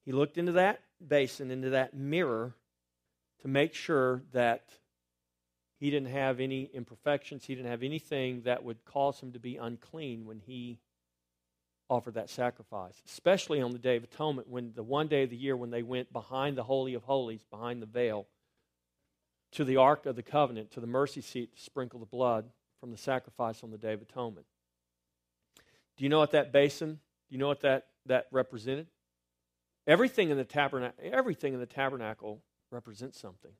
He 0.06 0.12
looked 0.12 0.38
into 0.38 0.54
that 0.54 0.82
basin, 1.06 1.52
into 1.52 1.72
that 1.72 1.94
mirror, 1.94 2.56
to 3.42 3.48
make 3.48 3.74
sure 3.74 4.22
that 4.32 4.70
he 5.78 5.92
didn't 5.92 6.10
have 6.10 6.40
any 6.40 6.70
imperfections. 6.74 7.46
He 7.46 7.56
didn't 7.56 7.70
have 7.70 7.84
anything 7.84 8.44
that 8.44 8.64
would 8.64 8.86
cause 8.86 9.20
him 9.20 9.34
to 9.34 9.40
be 9.40 9.58
unclean 9.58 10.26
when 10.26 10.40
he 10.40 10.80
offered 11.90 12.16
that 12.16 12.30
sacrifice, 12.30 13.02
especially 13.06 13.62
on 13.62 13.72
the 13.72 13.78
Day 13.78 13.98
of 13.98 14.04
Atonement, 14.04 14.50
when 14.50 14.72
the 14.74 14.84
one 14.84 15.08
day 15.08 15.24
of 15.24 15.30
the 15.30 15.36
year 15.36 15.56
when 15.56 15.70
they 15.70 15.84
went 15.84 16.12
behind 16.14 16.58
the 16.58 16.64
Holy 16.64 16.94
of 16.94 17.04
Holies, 17.04 17.44
behind 17.52 17.82
the 17.82 17.88
veil, 17.88 18.26
to 19.56 19.64
the 19.64 19.78
Ark 19.78 20.06
of 20.06 20.16
the 20.16 20.24
Covenant, 20.24 20.72
to 20.72 20.80
the 20.80 20.88
mercy 20.88 21.22
seat 21.22 21.56
to 21.56 21.62
sprinkle 21.62 22.00
the 22.00 22.06
blood 22.06 22.50
from 22.80 22.92
the 22.92 22.98
sacrifice 22.98 23.64
on 23.64 23.72
the 23.72 23.78
Day 23.78 23.94
of 23.94 24.02
Atonement. 24.02 24.46
Do 25.98 26.04
you 26.04 26.10
know 26.10 26.20
what 26.20 26.32
that 26.32 26.52
basin, 26.52 27.00
do 27.30 27.36
you 27.36 27.38
know 27.38 27.48
what 27.48 27.62
that, 27.62 27.88
that 28.06 28.28
represented? 28.32 28.88
Everything 29.88 30.30
in 30.30 30.38
the 30.38 30.44
tabernacle, 30.44 30.98
everything 31.02 31.54
in 31.54 31.60
the 31.60 31.66
tabernacle 31.66 32.42
represents 32.70 33.20
something. 33.20 33.52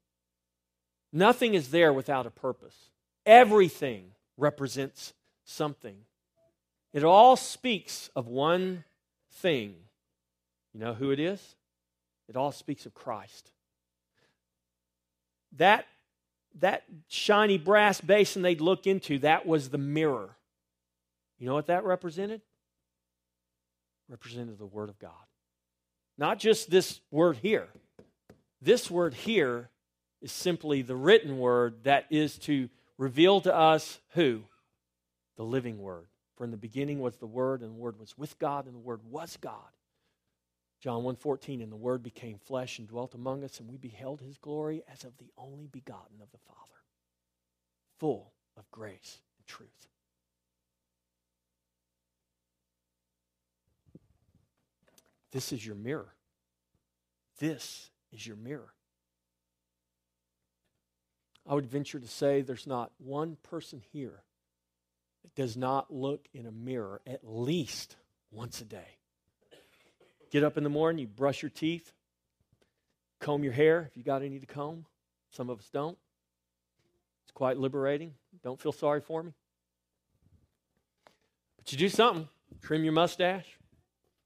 Nothing 1.14 1.54
is 1.54 1.72
there 1.72 1.94
without 1.94 2.26
a 2.26 2.32
purpose. 2.32 2.90
Everything 3.26 4.12
represents 4.38 5.14
something. 5.46 5.96
It 6.92 7.06
all 7.06 7.38
speaks 7.38 8.10
of 8.16 8.28
one 8.28 8.84
thing. 9.32 9.76
You 10.74 10.82
know 10.82 10.94
who 10.94 11.12
it 11.12 11.20
is? 11.22 11.56
It 12.28 12.36
all 12.36 12.52
speaks 12.52 12.86
of 12.86 12.94
Christ. 12.94 13.52
That, 15.58 15.86
that 16.60 16.84
shiny 17.08 17.58
brass 17.58 18.02
basin 18.02 18.42
they'd 18.42 18.62
look 18.62 18.88
into, 18.88 19.20
that 19.20 19.46
was 19.46 19.70
the 19.70 19.78
mirror. 19.78 20.36
You 21.38 21.48
know 21.48 21.54
what 21.54 21.68
that 21.68 21.84
represented? 21.84 22.42
Represented 24.10 24.58
the 24.58 24.66
Word 24.66 24.90
of 24.90 25.00
God. 25.00 25.12
Not 26.18 26.40
just 26.40 26.70
this 26.70 27.02
word 27.12 27.38
here. 27.42 27.68
This 28.62 28.90
word 28.90 29.14
here 29.14 29.70
is 30.22 30.32
simply 30.32 30.82
the 30.82 30.96
written 30.96 31.38
word 31.38 31.84
that 31.84 32.06
is 32.10 32.38
to 32.40 32.70
reveal 32.98 33.42
to 33.42 33.54
us 33.54 34.00
who? 34.14 34.44
The 35.38 35.44
living 35.44 35.80
word. 35.80 36.08
For 36.38 36.44
in 36.44 36.52
the 36.52 36.58
beginning 36.58 37.00
was 37.00 37.18
the 37.18 37.26
Word, 37.26 37.62
and 37.62 37.72
the 37.72 37.80
Word 37.80 38.00
was 38.00 38.18
with 38.18 38.38
God, 38.40 38.66
and 38.66 38.76
the 38.76 38.80
Word 38.80 39.02
was 39.10 39.38
God. 39.38 39.54
John 40.86 41.02
1.14, 41.02 41.64
and 41.64 41.72
the 41.72 41.76
Word 41.76 42.04
became 42.04 42.38
flesh 42.38 42.78
and 42.78 42.88
dwelt 42.88 43.16
among 43.16 43.44
us, 43.44 43.60
and 43.60 43.68
we 43.68 43.76
beheld 43.76 44.22
his 44.22 44.38
glory 44.38 44.84
as 44.88 45.04
of 45.04 45.18
the 45.18 45.32
only 45.36 45.66
begotten 45.66 46.22
of 46.22 46.30
the 46.32 46.38
Father, 46.38 46.60
full 47.98 48.34
of 48.56 48.70
grace 48.70 49.18
and 49.40 49.48
truth. 49.48 49.88
This 55.32 55.52
is 55.52 55.66
your 55.66 55.74
mirror. 55.74 56.14
This 57.40 57.90
is 58.12 58.28
your 58.28 58.38
mirror. 58.38 58.72
I 61.50 61.56
would 61.56 61.66
venture 61.66 62.00
to 62.00 62.08
say 62.08 62.44
there's 62.44 62.68
not 62.68 62.92
one 63.00 63.38
person 63.42 63.82
here 63.92 64.22
that 65.24 65.34
does 65.34 65.58
not 65.58 65.92
look 65.92 66.28
in 66.32 66.46
a 66.46 66.52
mirror 66.52 67.02
at 67.08 67.22
least 67.24 67.96
once 68.30 68.62
a 68.62 68.66
day. 68.66 69.00
Get 70.32 70.44
up 70.44 70.58
in 70.58 70.64
the 70.64 70.70
morning, 70.70 71.00
you 71.00 71.08
brush 71.08 71.42
your 71.42 71.50
teeth, 71.50 71.94
comb 73.20 73.44
your 73.44 73.54
hair 73.54 73.88
if 73.90 73.96
you 73.96 74.04
got 74.04 74.22
any 74.22 74.40
to 74.40 74.46
comb. 74.46 74.86
Some 75.32 75.50
of 75.50 75.60
us 75.60 75.70
don't. 75.72 75.98
It's 77.24 77.32
quite 77.32 77.58
liberating. 77.58 78.14
Don't 78.44 78.60
feel 78.60 78.72
sorry 78.72 79.02
for 79.02 79.24
me. 79.24 79.34
But 81.58 81.72
you 81.72 81.78
do 81.78 81.90
something. 81.90 82.28
Trim 82.62 82.84
your 82.84 82.94
mustache. 82.94 83.46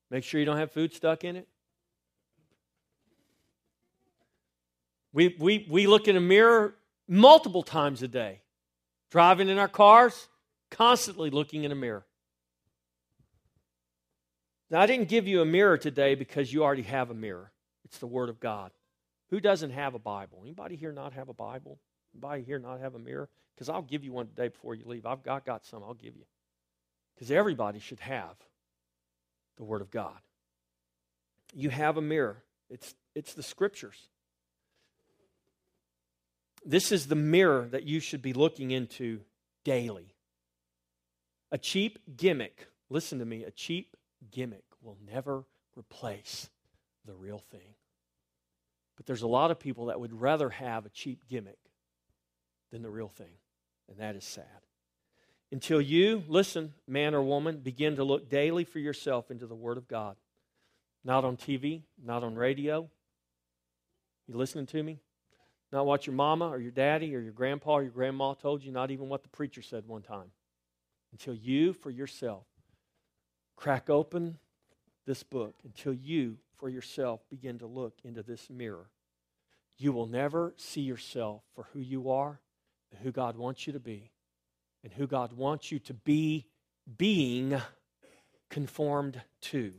Make 0.09 0.23
sure 0.23 0.39
you 0.39 0.45
don't 0.45 0.57
have 0.57 0.71
food 0.71 0.93
stuck 0.93 1.23
in 1.23 1.35
it. 1.35 1.47
We, 5.13 5.35
we, 5.39 5.67
we 5.69 5.87
look 5.87 6.07
in 6.07 6.15
a 6.15 6.21
mirror 6.21 6.75
multiple 7.07 7.63
times 7.63 8.03
a 8.03 8.07
day. 8.07 8.41
Driving 9.09 9.49
in 9.49 9.57
our 9.57 9.67
cars, 9.67 10.27
constantly 10.69 11.29
looking 11.31 11.63
in 11.63 11.71
a 11.71 11.75
mirror. 11.75 12.05
Now, 14.71 14.81
I 14.81 14.85
didn't 14.85 15.09
give 15.09 15.27
you 15.27 15.41
a 15.41 15.45
mirror 15.45 15.77
today 15.77 16.15
because 16.15 16.53
you 16.53 16.63
already 16.63 16.83
have 16.83 17.09
a 17.09 17.15
mirror. 17.15 17.51
It's 17.85 17.97
the 17.97 18.07
Word 18.07 18.29
of 18.29 18.39
God. 18.39 18.71
Who 19.29 19.39
doesn't 19.39 19.71
have 19.71 19.95
a 19.95 19.99
Bible? 19.99 20.39
Anybody 20.43 20.75
here 20.75 20.91
not 20.91 21.13
have 21.13 21.29
a 21.29 21.33
Bible? 21.33 21.79
Anybody 22.13 22.43
here 22.43 22.59
not 22.59 22.79
have 22.79 22.95
a 22.95 22.99
mirror? 22.99 23.29
Because 23.55 23.69
I'll 23.69 23.81
give 23.81 24.03
you 24.03 24.11
one 24.11 24.27
today 24.27 24.49
before 24.49 24.75
you 24.75 24.85
leave. 24.85 25.05
I've 25.05 25.23
got, 25.23 25.45
got 25.45 25.65
some, 25.65 25.83
I'll 25.83 25.93
give 25.93 26.15
you. 26.15 26.23
Because 27.15 27.31
everybody 27.31 27.79
should 27.79 27.99
have 27.99 28.35
the 29.57 29.63
Word 29.63 29.81
of 29.81 29.91
God. 29.91 30.17
You 31.53 31.69
have 31.69 31.97
a 31.97 32.01
mirror, 32.01 32.43
it's, 32.69 32.93
it's 33.15 33.33
the 33.33 33.43
Scriptures. 33.43 34.07
This 36.63 36.91
is 36.91 37.07
the 37.07 37.15
mirror 37.15 37.67
that 37.71 37.83
you 37.83 37.99
should 37.99 38.21
be 38.21 38.33
looking 38.33 38.71
into 38.71 39.21
daily. 39.63 40.13
A 41.51 41.57
cheap 41.57 41.99
gimmick, 42.15 42.67
listen 42.89 43.19
to 43.19 43.25
me, 43.25 43.43
a 43.43 43.51
cheap 43.51 43.95
gimmick 44.31 44.63
will 44.81 44.97
never 45.05 45.45
replace 45.77 46.49
the 47.05 47.13
real 47.13 47.39
thing. 47.51 47.75
But 48.97 49.05
there's 49.05 49.21
a 49.21 49.27
lot 49.27 49.51
of 49.51 49.59
people 49.59 49.85
that 49.85 49.99
would 49.99 50.19
rather 50.19 50.49
have 50.49 50.85
a 50.85 50.89
cheap 50.89 51.27
gimmick 51.29 51.59
than 52.71 52.81
the 52.81 52.89
real 52.89 53.07
thing, 53.07 53.37
and 53.87 53.99
that 53.99 54.15
is 54.15 54.25
sad. 54.25 54.45
Until 55.51 55.81
you, 55.81 56.23
listen, 56.27 56.73
man 56.87 57.15
or 57.15 57.23
woman, 57.23 57.59
begin 57.59 57.95
to 57.95 58.03
look 58.03 58.29
daily 58.29 58.65
for 58.65 58.79
yourself 58.79 59.31
into 59.31 59.47
the 59.47 59.55
Word 59.55 59.77
of 59.77 59.87
God. 59.87 60.15
Not 61.03 61.23
on 61.23 61.37
TV, 61.37 61.83
not 62.03 62.23
on 62.23 62.35
radio. 62.35 62.89
You 64.27 64.35
listening 64.35 64.67
to 64.67 64.83
me? 64.83 64.99
Not 65.71 65.85
what 65.85 66.05
your 66.05 66.15
mama 66.15 66.49
or 66.49 66.59
your 66.59 66.71
daddy 66.71 67.15
or 67.15 67.19
your 67.19 67.31
grandpa 67.31 67.75
or 67.75 67.83
your 67.83 67.91
grandma 67.91 68.33
told 68.33 68.63
you, 68.63 68.71
not 68.71 68.91
even 68.91 69.09
what 69.09 69.23
the 69.23 69.29
preacher 69.29 69.61
said 69.61 69.87
one 69.87 70.01
time 70.01 70.31
until 71.11 71.33
you, 71.33 71.73
for 71.73 71.89
yourself, 71.89 72.45
crack 73.59 73.89
open 73.89 74.37
this 75.05 75.21
book, 75.21 75.55
until 75.65 75.93
you, 75.93 76.37
for 76.55 76.69
yourself, 76.69 77.19
begin 77.29 77.59
to 77.59 77.67
look 77.67 77.93
into 78.05 78.23
this 78.23 78.49
mirror. 78.49 78.89
You 79.77 79.91
will 79.91 80.05
never 80.05 80.53
see 80.55 80.81
yourself 80.81 81.41
for 81.55 81.67
who 81.73 81.79
you 81.79 82.09
are 82.09 82.39
and 82.89 83.01
who 83.01 83.11
God 83.11 83.35
wants 83.35 83.67
you 83.67 83.73
to 83.73 83.79
be 83.79 84.11
and 84.81 84.93
who 84.93 85.07
God 85.07 85.33
wants 85.33 85.73
you 85.73 85.79
to 85.79 85.93
be 85.93 86.47
being 86.97 87.59
conformed 88.49 89.21
to. 89.41 89.73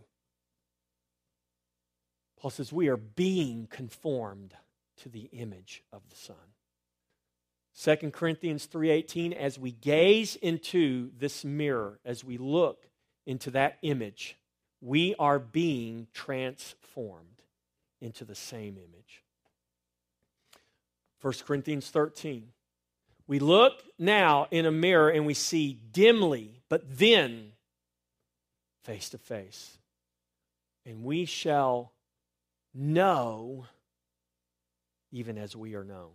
Paul 2.38 2.50
says, 2.50 2.74
We 2.74 2.88
are 2.88 2.98
being 2.98 3.66
conformed 3.66 4.52
to 4.98 5.08
the 5.08 5.30
image 5.32 5.84
of 5.90 6.02
the 6.10 6.16
Son. 6.16 6.36
2 7.82 8.10
Corinthians 8.10 8.66
3:18 8.66 9.32
as 9.32 9.58
we 9.58 9.72
gaze 9.72 10.36
into 10.36 11.10
this 11.16 11.46
mirror 11.46 11.98
as 12.04 12.22
we 12.22 12.36
look 12.36 12.89
into 13.30 13.52
that 13.52 13.78
image 13.82 14.36
we 14.80 15.14
are 15.20 15.38
being 15.38 16.08
transformed 16.12 17.26
into 18.00 18.24
the 18.24 18.34
same 18.34 18.76
image. 18.76 19.22
1 21.20 21.34
Corinthians 21.46 21.88
13 21.90 22.48
we 23.28 23.38
look 23.38 23.84
now 24.00 24.48
in 24.50 24.66
a 24.66 24.72
mirror 24.72 25.08
and 25.10 25.24
we 25.24 25.34
see 25.34 25.78
dimly 25.92 26.60
but 26.68 26.82
then 26.98 27.52
face 28.82 29.10
to 29.10 29.18
face 29.18 29.78
and 30.84 31.04
we 31.04 31.24
shall 31.24 31.92
know 32.74 33.66
even 35.12 35.38
as 35.38 35.54
we 35.54 35.76
are 35.76 35.84
known. 35.84 36.10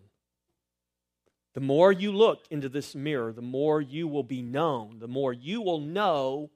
The 1.54 1.62
more 1.62 1.94
you 1.94 2.12
look 2.12 2.46
into 2.50 2.68
this 2.68 2.94
mirror, 2.94 3.32
the 3.32 3.42
more 3.42 3.80
you 3.80 4.10
will 4.10 4.24
be 4.24 4.42
known. 4.42 5.00
The 5.00 5.08
more 5.08 5.32
you 5.32 5.62
will 5.62 5.80
know 5.80 6.50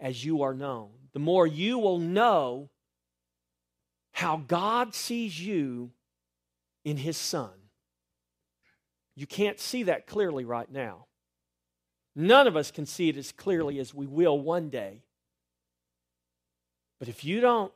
as 0.00 0.24
you 0.24 0.42
are 0.42 0.54
known. 0.54 0.90
The 1.12 1.18
more 1.18 1.46
you 1.46 1.78
will 1.78 1.98
know 1.98 2.68
how 4.12 4.38
God 4.38 4.94
sees 4.94 5.40
you 5.40 5.90
in 6.84 6.96
His 6.96 7.16
Son. 7.16 7.50
You 9.14 9.26
can't 9.26 9.58
see 9.58 9.84
that 9.84 10.06
clearly 10.06 10.44
right 10.44 10.70
now. 10.70 11.06
None 12.14 12.46
of 12.46 12.56
us 12.56 12.70
can 12.70 12.86
see 12.86 13.08
it 13.08 13.16
as 13.16 13.32
clearly 13.32 13.78
as 13.78 13.94
we 13.94 14.06
will 14.06 14.38
one 14.38 14.68
day. 14.70 15.02
But 16.98 17.08
if 17.08 17.24
you 17.24 17.40
don't 17.40 17.72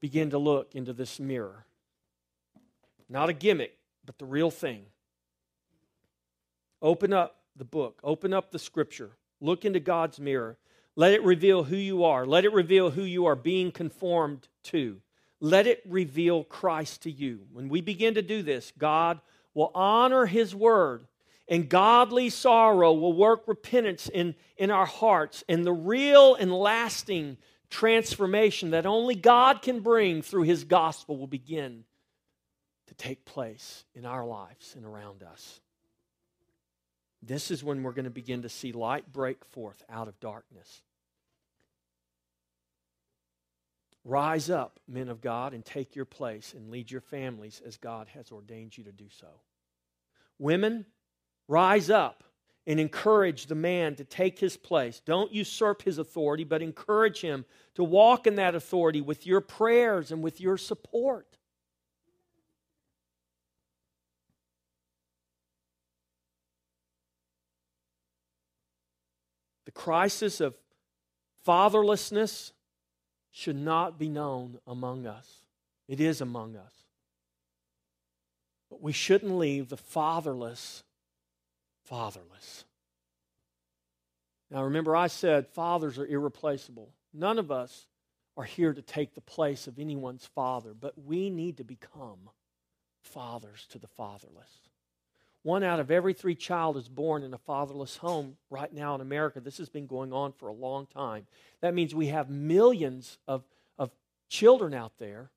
begin 0.00 0.30
to 0.30 0.38
look 0.38 0.74
into 0.74 0.92
this 0.92 1.20
mirror, 1.20 1.64
not 3.08 3.28
a 3.28 3.32
gimmick, 3.32 3.76
but 4.04 4.18
the 4.18 4.24
real 4.24 4.50
thing, 4.50 4.86
Open 6.82 7.12
up 7.12 7.36
the 7.54 7.64
book, 7.64 8.00
open 8.02 8.34
up 8.34 8.50
the 8.50 8.58
scripture, 8.58 9.12
look 9.40 9.64
into 9.64 9.78
God's 9.78 10.18
mirror. 10.18 10.58
Let 10.94 11.12
it 11.12 11.22
reveal 11.22 11.64
who 11.64 11.76
you 11.76 12.04
are. 12.04 12.26
Let 12.26 12.44
it 12.44 12.52
reveal 12.52 12.90
who 12.90 13.02
you 13.02 13.26
are 13.26 13.36
being 13.36 13.72
conformed 13.72 14.48
to. 14.64 15.00
Let 15.40 15.66
it 15.66 15.82
reveal 15.86 16.44
Christ 16.44 17.02
to 17.02 17.10
you. 17.10 17.46
When 17.52 17.68
we 17.68 17.80
begin 17.80 18.14
to 18.14 18.22
do 18.22 18.42
this, 18.42 18.72
God 18.78 19.20
will 19.54 19.70
honor 19.74 20.26
His 20.26 20.54
word, 20.54 21.06
and 21.48 21.68
godly 21.68 22.30
sorrow 22.30 22.92
will 22.92 23.14
work 23.14 23.48
repentance 23.48 24.08
in, 24.08 24.34
in 24.56 24.70
our 24.70 24.86
hearts, 24.86 25.42
and 25.48 25.64
the 25.64 25.72
real 25.72 26.34
and 26.34 26.52
lasting 26.52 27.38
transformation 27.70 28.70
that 28.70 28.86
only 28.86 29.14
God 29.14 29.62
can 29.62 29.80
bring 29.80 30.20
through 30.20 30.42
His 30.42 30.64
gospel 30.64 31.16
will 31.16 31.26
begin 31.26 31.84
to 32.88 32.94
take 32.94 33.24
place 33.24 33.84
in 33.94 34.04
our 34.04 34.26
lives 34.26 34.74
and 34.76 34.84
around 34.84 35.22
us. 35.22 35.61
This 37.22 37.50
is 37.50 37.62
when 37.62 37.82
we're 37.82 37.92
going 37.92 38.04
to 38.04 38.10
begin 38.10 38.42
to 38.42 38.48
see 38.48 38.72
light 38.72 39.12
break 39.12 39.44
forth 39.44 39.82
out 39.88 40.08
of 40.08 40.18
darkness. 40.18 40.82
Rise 44.04 44.50
up, 44.50 44.80
men 44.88 45.08
of 45.08 45.20
God, 45.20 45.54
and 45.54 45.64
take 45.64 45.94
your 45.94 46.04
place 46.04 46.54
and 46.54 46.70
lead 46.70 46.90
your 46.90 47.00
families 47.00 47.62
as 47.64 47.76
God 47.76 48.08
has 48.08 48.32
ordained 48.32 48.76
you 48.76 48.82
to 48.84 48.92
do 48.92 49.06
so. 49.08 49.28
Women, 50.40 50.86
rise 51.46 51.88
up 51.88 52.24
and 52.66 52.80
encourage 52.80 53.46
the 53.46 53.54
man 53.54 53.94
to 53.96 54.04
take 54.04 54.40
his 54.40 54.56
place. 54.56 55.00
Don't 55.04 55.32
usurp 55.32 55.82
his 55.82 55.98
authority, 55.98 56.42
but 56.42 56.62
encourage 56.62 57.20
him 57.20 57.44
to 57.74 57.84
walk 57.84 58.26
in 58.26 58.36
that 58.36 58.56
authority 58.56 59.00
with 59.00 59.26
your 59.26 59.40
prayers 59.40 60.10
and 60.10 60.22
with 60.22 60.40
your 60.40 60.56
support. 60.56 61.38
The 69.74 69.80
crisis 69.80 70.40
of 70.40 70.56
fatherlessness 71.46 72.52
should 73.30 73.56
not 73.56 73.98
be 73.98 74.08
known 74.08 74.58
among 74.66 75.06
us. 75.06 75.42
It 75.88 76.00
is 76.00 76.20
among 76.20 76.56
us. 76.56 76.72
But 78.70 78.82
we 78.82 78.92
shouldn't 78.92 79.38
leave 79.38 79.68
the 79.68 79.76
fatherless 79.76 80.84
fatherless. 81.84 82.64
Now, 84.50 84.64
remember, 84.64 84.94
I 84.94 85.06
said 85.06 85.48
fathers 85.48 85.98
are 85.98 86.06
irreplaceable. 86.06 86.90
None 87.12 87.38
of 87.38 87.50
us 87.50 87.86
are 88.36 88.44
here 88.44 88.72
to 88.72 88.82
take 88.82 89.14
the 89.14 89.20
place 89.20 89.66
of 89.66 89.78
anyone's 89.78 90.26
father, 90.26 90.74
but 90.74 90.94
we 91.04 91.30
need 91.30 91.58
to 91.58 91.64
become 91.64 92.30
fathers 93.02 93.66
to 93.70 93.78
the 93.78 93.88
fatherless. 93.88 94.70
One 95.42 95.64
out 95.64 95.80
of 95.80 95.90
every 95.90 96.14
three 96.14 96.36
child 96.36 96.76
is 96.76 96.88
born 96.88 97.24
in 97.24 97.34
a 97.34 97.38
fatherless 97.38 97.96
home 97.96 98.36
right 98.48 98.72
now 98.72 98.94
in 98.94 99.00
America. 99.00 99.40
This 99.40 99.58
has 99.58 99.68
been 99.68 99.86
going 99.86 100.12
on 100.12 100.32
for 100.32 100.48
a 100.48 100.52
long 100.52 100.86
time. 100.86 101.26
That 101.60 101.74
means 101.74 101.94
we 101.94 102.08
have 102.08 102.30
millions 102.30 103.18
of, 103.26 103.42
of 103.76 103.90
children 104.28 104.72
out 104.72 104.92
there, 104.98 105.30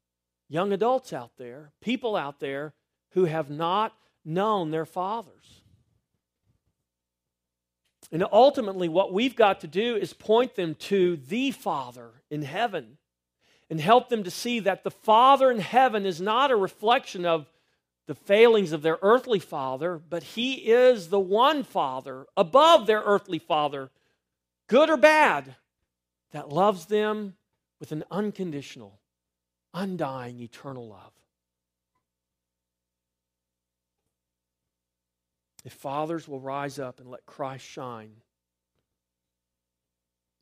young 0.47 0.71
adults 0.71 1.11
out 1.11 1.31
there, 1.37 1.71
people 1.81 2.15
out 2.15 2.39
there 2.39 2.73
who 3.11 3.25
have 3.25 3.49
not 3.49 3.93
known 4.23 4.69
their 4.69 4.85
fathers. 4.85 5.61
And 8.11 8.23
ultimately, 8.31 8.87
what 8.87 9.11
we've 9.11 9.35
got 9.35 9.61
to 9.61 9.67
do 9.67 9.95
is 9.95 10.13
point 10.13 10.55
them 10.55 10.75
to 10.75 11.17
the 11.17 11.49
Father 11.49 12.11
in 12.29 12.43
heaven 12.43 12.97
and 13.71 13.81
help 13.81 14.09
them 14.09 14.23
to 14.23 14.31
see 14.31 14.59
that 14.59 14.83
the 14.83 14.91
Father 14.91 15.49
in 15.49 15.59
heaven 15.59 16.05
is 16.05 16.21
not 16.21 16.51
a 16.51 16.55
reflection 16.55 17.25
of 17.25 17.47
the 18.07 18.15
failings 18.15 18.71
of 18.71 18.81
their 18.81 18.99
earthly 19.01 19.39
father, 19.39 19.97
but 19.97 20.23
he 20.23 20.53
is 20.71 21.09
the 21.09 21.19
one 21.19 21.63
father 21.63 22.25
above 22.37 22.85
their 22.85 23.01
earthly 23.01 23.39
father, 23.39 23.89
good 24.67 24.89
or 24.89 24.97
bad, 24.97 25.55
that 26.31 26.49
loves 26.49 26.85
them 26.85 27.35
with 27.79 27.91
an 27.91 28.03
unconditional, 28.11 28.99
undying, 29.73 30.39
eternal 30.39 30.87
love. 30.87 31.13
If 35.63 35.73
fathers 35.73 36.27
will 36.27 36.39
rise 36.39 36.77
up 36.77 36.99
and 36.99 37.09
let 37.09 37.25
Christ 37.25 37.65
shine 37.65 38.17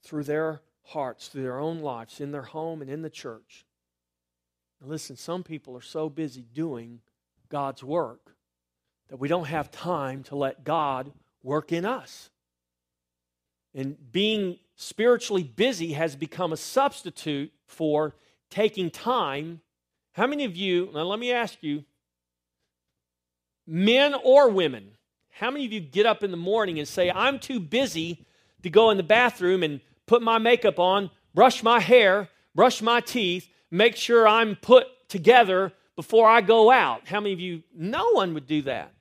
through 0.03 0.25
their 0.25 0.61
hearts, 0.87 1.29
through 1.29 1.43
their 1.43 1.59
own 1.59 1.79
lives, 1.79 2.19
in 2.19 2.31
their 2.31 2.41
home 2.41 2.81
and 2.81 2.91
in 2.91 3.03
the 3.03 3.09
church. 3.09 3.65
Listen, 4.81 5.15
some 5.15 5.43
people 5.43 5.77
are 5.77 5.81
so 5.81 6.09
busy 6.09 6.45
doing 6.53 6.99
God's 7.53 7.83
work 7.83 8.35
that 9.09 9.17
we 9.17 9.27
don't 9.27 9.45
have 9.45 9.69
time 9.69 10.23
to 10.23 10.35
let 10.35 10.63
God 10.63 11.13
work 11.43 11.71
in 11.71 11.85
us. 11.85 12.31
And 13.75 13.95
being 14.11 14.57
spiritually 14.75 15.43
busy 15.43 15.93
has 15.93 16.15
become 16.15 16.51
a 16.51 16.57
substitute 16.57 17.53
for 17.67 18.15
taking 18.49 18.89
time. 18.89 19.61
How 20.13 20.25
many 20.25 20.45
of 20.45 20.55
you, 20.55 20.89
now 20.95 21.03
let 21.03 21.19
me 21.19 21.31
ask 21.31 21.61
you, 21.61 21.83
men 23.67 24.15
or 24.23 24.49
women, 24.49 24.89
how 25.29 25.51
many 25.51 25.67
of 25.67 25.71
you 25.71 25.79
get 25.79 26.07
up 26.07 26.23
in 26.23 26.31
the 26.31 26.37
morning 26.37 26.79
and 26.79 26.87
say, 26.87 27.11
I'm 27.11 27.37
too 27.37 27.59
busy 27.59 28.25
to 28.63 28.71
go 28.71 28.89
in 28.89 28.97
the 28.97 29.03
bathroom 29.03 29.61
and 29.61 29.79
put 30.07 30.23
my 30.23 30.39
makeup 30.39 30.79
on, 30.79 31.11
brush 31.35 31.61
my 31.61 31.79
hair, 31.79 32.29
brush 32.55 32.81
my 32.81 32.99
teeth, 32.99 33.47
make 33.69 33.95
sure 33.95 34.27
I'm 34.27 34.55
put 34.55 34.87
together 35.07 35.71
before 35.95 36.27
I 36.27 36.41
go 36.41 36.71
out. 36.71 37.07
How 37.07 37.19
many 37.19 37.33
of 37.33 37.39
you? 37.39 37.63
No 37.75 38.11
one 38.11 38.33
would 38.33 38.47
do 38.47 38.63
that. 38.63 38.91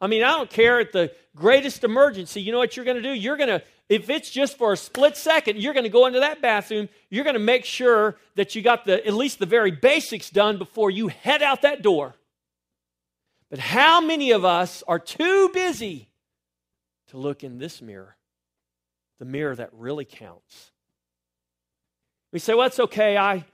I 0.00 0.08
mean, 0.08 0.24
I 0.24 0.32
don't 0.36 0.50
care 0.50 0.80
at 0.80 0.92
the 0.92 1.12
greatest 1.36 1.84
emergency. 1.84 2.42
You 2.42 2.52
know 2.52 2.58
what 2.58 2.76
you're 2.76 2.84
going 2.84 2.96
to 2.96 3.02
do? 3.02 3.12
You're 3.12 3.36
going 3.36 3.48
to, 3.48 3.62
if 3.88 4.10
it's 4.10 4.30
just 4.30 4.58
for 4.58 4.72
a 4.72 4.76
split 4.76 5.16
second, 5.16 5.58
you're 5.58 5.74
going 5.74 5.84
to 5.84 5.90
go 5.90 6.06
into 6.06 6.20
that 6.20 6.42
bathroom. 6.42 6.88
You're 7.08 7.24
going 7.24 7.34
to 7.34 7.40
make 7.40 7.64
sure 7.64 8.16
that 8.34 8.54
you 8.54 8.62
got 8.62 8.84
the 8.84 9.06
at 9.06 9.14
least 9.14 9.38
the 9.38 9.46
very 9.46 9.70
basics 9.70 10.28
done 10.28 10.58
before 10.58 10.90
you 10.90 11.08
head 11.08 11.42
out 11.42 11.62
that 11.62 11.82
door. 11.82 12.16
But 13.48 13.60
how 13.60 14.00
many 14.00 14.32
of 14.32 14.44
us 14.44 14.82
are 14.88 14.98
too 14.98 15.50
busy 15.52 16.08
to 17.08 17.18
look 17.18 17.44
in 17.44 17.58
this 17.58 17.80
mirror, 17.80 18.16
the 19.18 19.24
mirror 19.24 19.54
that 19.54 19.70
really 19.72 20.04
counts? 20.04 20.72
We 22.32 22.38
say, 22.38 22.54
well, 22.54 22.66
it's 22.66 22.80
okay. 22.80 23.18
I, 23.18 23.44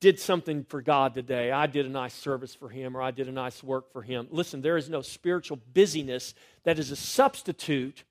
did 0.00 0.20
something 0.20 0.64
for 0.64 0.80
God 0.80 1.14
today. 1.14 1.50
I 1.50 1.66
did 1.66 1.86
a 1.86 1.88
nice 1.88 2.14
service 2.14 2.54
for 2.54 2.68
Him 2.68 2.96
or 2.96 3.02
I 3.02 3.10
did 3.10 3.28
a 3.28 3.32
nice 3.32 3.62
work 3.62 3.92
for 3.92 4.02
Him. 4.02 4.28
Listen, 4.30 4.62
there 4.62 4.76
is 4.76 4.88
no 4.88 5.02
spiritual 5.02 5.58
busyness 5.74 6.34
that 6.64 6.78
is 6.78 6.90
a 6.90 6.96
substitute 6.96 8.04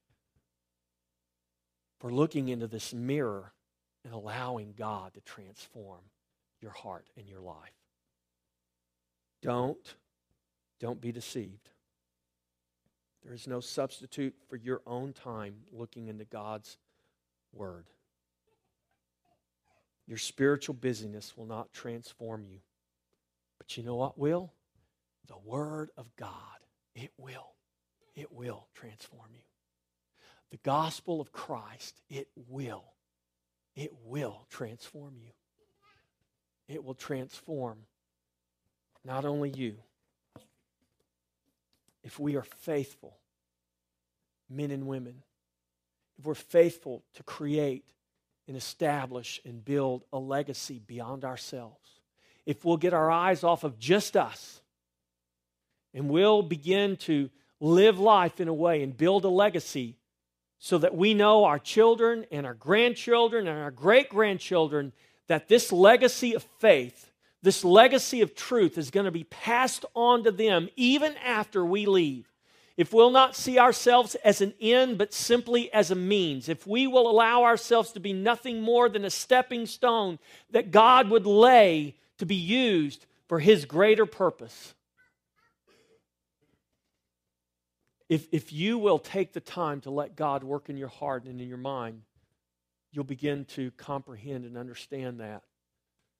for 1.99 2.11
looking 2.11 2.49
into 2.49 2.67
this 2.67 2.93
mirror 2.93 3.53
and 4.03 4.13
allowing 4.13 4.73
God 4.77 5.13
to 5.13 5.21
transform 5.21 6.01
your 6.61 6.71
heart 6.71 7.07
and 7.17 7.27
your 7.27 7.39
life. 7.39 7.73
Don't, 9.41 9.95
don't 10.79 10.99
be 10.99 11.11
deceived. 11.11 11.69
There 13.23 13.33
is 13.33 13.47
no 13.47 13.59
substitute 13.59 14.35
for 14.49 14.55
your 14.55 14.81
own 14.85 15.13
time 15.13 15.55
looking 15.71 16.07
into 16.07 16.25
God's 16.25 16.77
Word. 17.53 17.85
Your 20.07 20.17
spiritual 20.17 20.75
busyness 20.75 21.35
will 21.35 21.45
not 21.45 21.73
transform 21.73 22.45
you. 22.49 22.59
But 23.57 23.75
you 23.75 23.83
know 23.83 23.95
what 23.95 24.17
will? 24.17 24.53
The 25.27 25.37
Word 25.43 25.89
of 25.97 26.15
God. 26.15 26.31
It 26.95 27.11
will. 27.17 27.51
It 28.15 28.31
will 28.31 28.67
transform 28.73 29.29
you. 29.33 29.41
The 30.49 30.57
gospel 30.57 31.19
of 31.19 31.31
Christ, 31.33 32.01
it 32.09 32.29
will. 32.47 32.85
It 33.75 33.91
will 34.05 34.47
transform 34.49 35.15
you. 35.21 35.31
It 36.67 36.83
will 36.83 36.95
transform 36.95 37.79
not 39.03 39.25
only 39.25 39.49
you, 39.49 39.75
if 42.03 42.19
we 42.19 42.35
are 42.35 42.43
faithful, 42.43 43.17
men 44.49 44.71
and 44.71 44.87
women, 44.87 45.23
if 46.17 46.25
we're 46.25 46.33
faithful 46.33 47.03
to 47.13 47.23
create 47.23 47.83
and 48.47 48.55
establish 48.55 49.41
and 49.45 49.63
build 49.63 50.03
a 50.13 50.19
legacy 50.19 50.81
beyond 50.85 51.25
ourselves. 51.25 51.99
If 52.45 52.63
we'll 52.63 52.77
get 52.77 52.93
our 52.93 53.11
eyes 53.11 53.43
off 53.43 53.63
of 53.63 53.77
just 53.77 54.15
us 54.15 54.61
and 55.93 56.09
we'll 56.09 56.41
begin 56.41 56.95
to 56.97 57.29
live 57.59 57.99
life 57.99 58.39
in 58.39 58.47
a 58.47 58.53
way 58.53 58.83
and 58.83 58.95
build 58.95 59.25
a 59.25 59.29
legacy 59.29 59.97
so 60.59 60.77
that 60.77 60.95
we 60.95 61.13
know 61.13 61.43
our 61.43 61.59
children 61.59 62.25
and 62.31 62.45
our 62.45 62.53
grandchildren 62.53 63.47
and 63.47 63.59
our 63.59 63.71
great 63.71 64.09
grandchildren 64.09 64.93
that 65.27 65.47
this 65.47 65.71
legacy 65.71 66.33
of 66.33 66.43
faith, 66.59 67.11
this 67.41 67.65
legacy 67.65 68.21
of 68.21 68.33
truth 68.33 68.77
is 68.77 68.91
going 68.91 69.05
to 69.05 69.11
be 69.11 69.25
passed 69.25 69.85
on 69.93 70.23
to 70.23 70.31
them 70.31 70.69
even 70.75 71.15
after 71.17 71.65
we 71.65 71.85
leave 71.85 72.27
if 72.77 72.93
we'll 72.93 73.09
not 73.09 73.35
see 73.35 73.57
ourselves 73.57 74.13
as 74.23 74.39
an 74.39 74.53
end, 74.61 74.99
but 74.99 75.11
simply 75.11 75.73
as 75.73 75.89
a 75.89 75.95
means, 75.95 76.47
if 76.47 76.67
we 76.67 76.85
will 76.85 77.09
allow 77.09 77.43
ourselves 77.43 77.91
to 77.93 77.99
be 77.99 78.13
nothing 78.13 78.61
more 78.61 78.87
than 78.87 79.03
a 79.03 79.09
stepping 79.09 79.65
stone 79.65 80.19
that 80.51 80.69
God 80.69 81.09
would 81.09 81.25
lay 81.25 81.95
to 82.19 82.25
be 82.27 82.35
used 82.35 83.07
for 83.27 83.39
His 83.39 83.65
greater 83.65 84.05
purpose. 84.05 84.75
If, 88.09 88.27
if 88.31 88.53
you 88.53 88.77
will 88.77 88.99
take 88.99 89.33
the 89.33 89.41
time 89.41 89.81
to 89.81 89.89
let 89.89 90.15
God 90.15 90.43
work 90.43 90.69
in 90.69 90.77
your 90.77 90.87
heart 90.87 91.25
and 91.25 91.41
in 91.41 91.49
your 91.49 91.57
mind, 91.57 92.03
you'll 92.91 93.03
begin 93.03 93.45
to 93.45 93.71
comprehend 93.71 94.45
and 94.45 94.55
understand 94.55 95.19
that. 95.19 95.41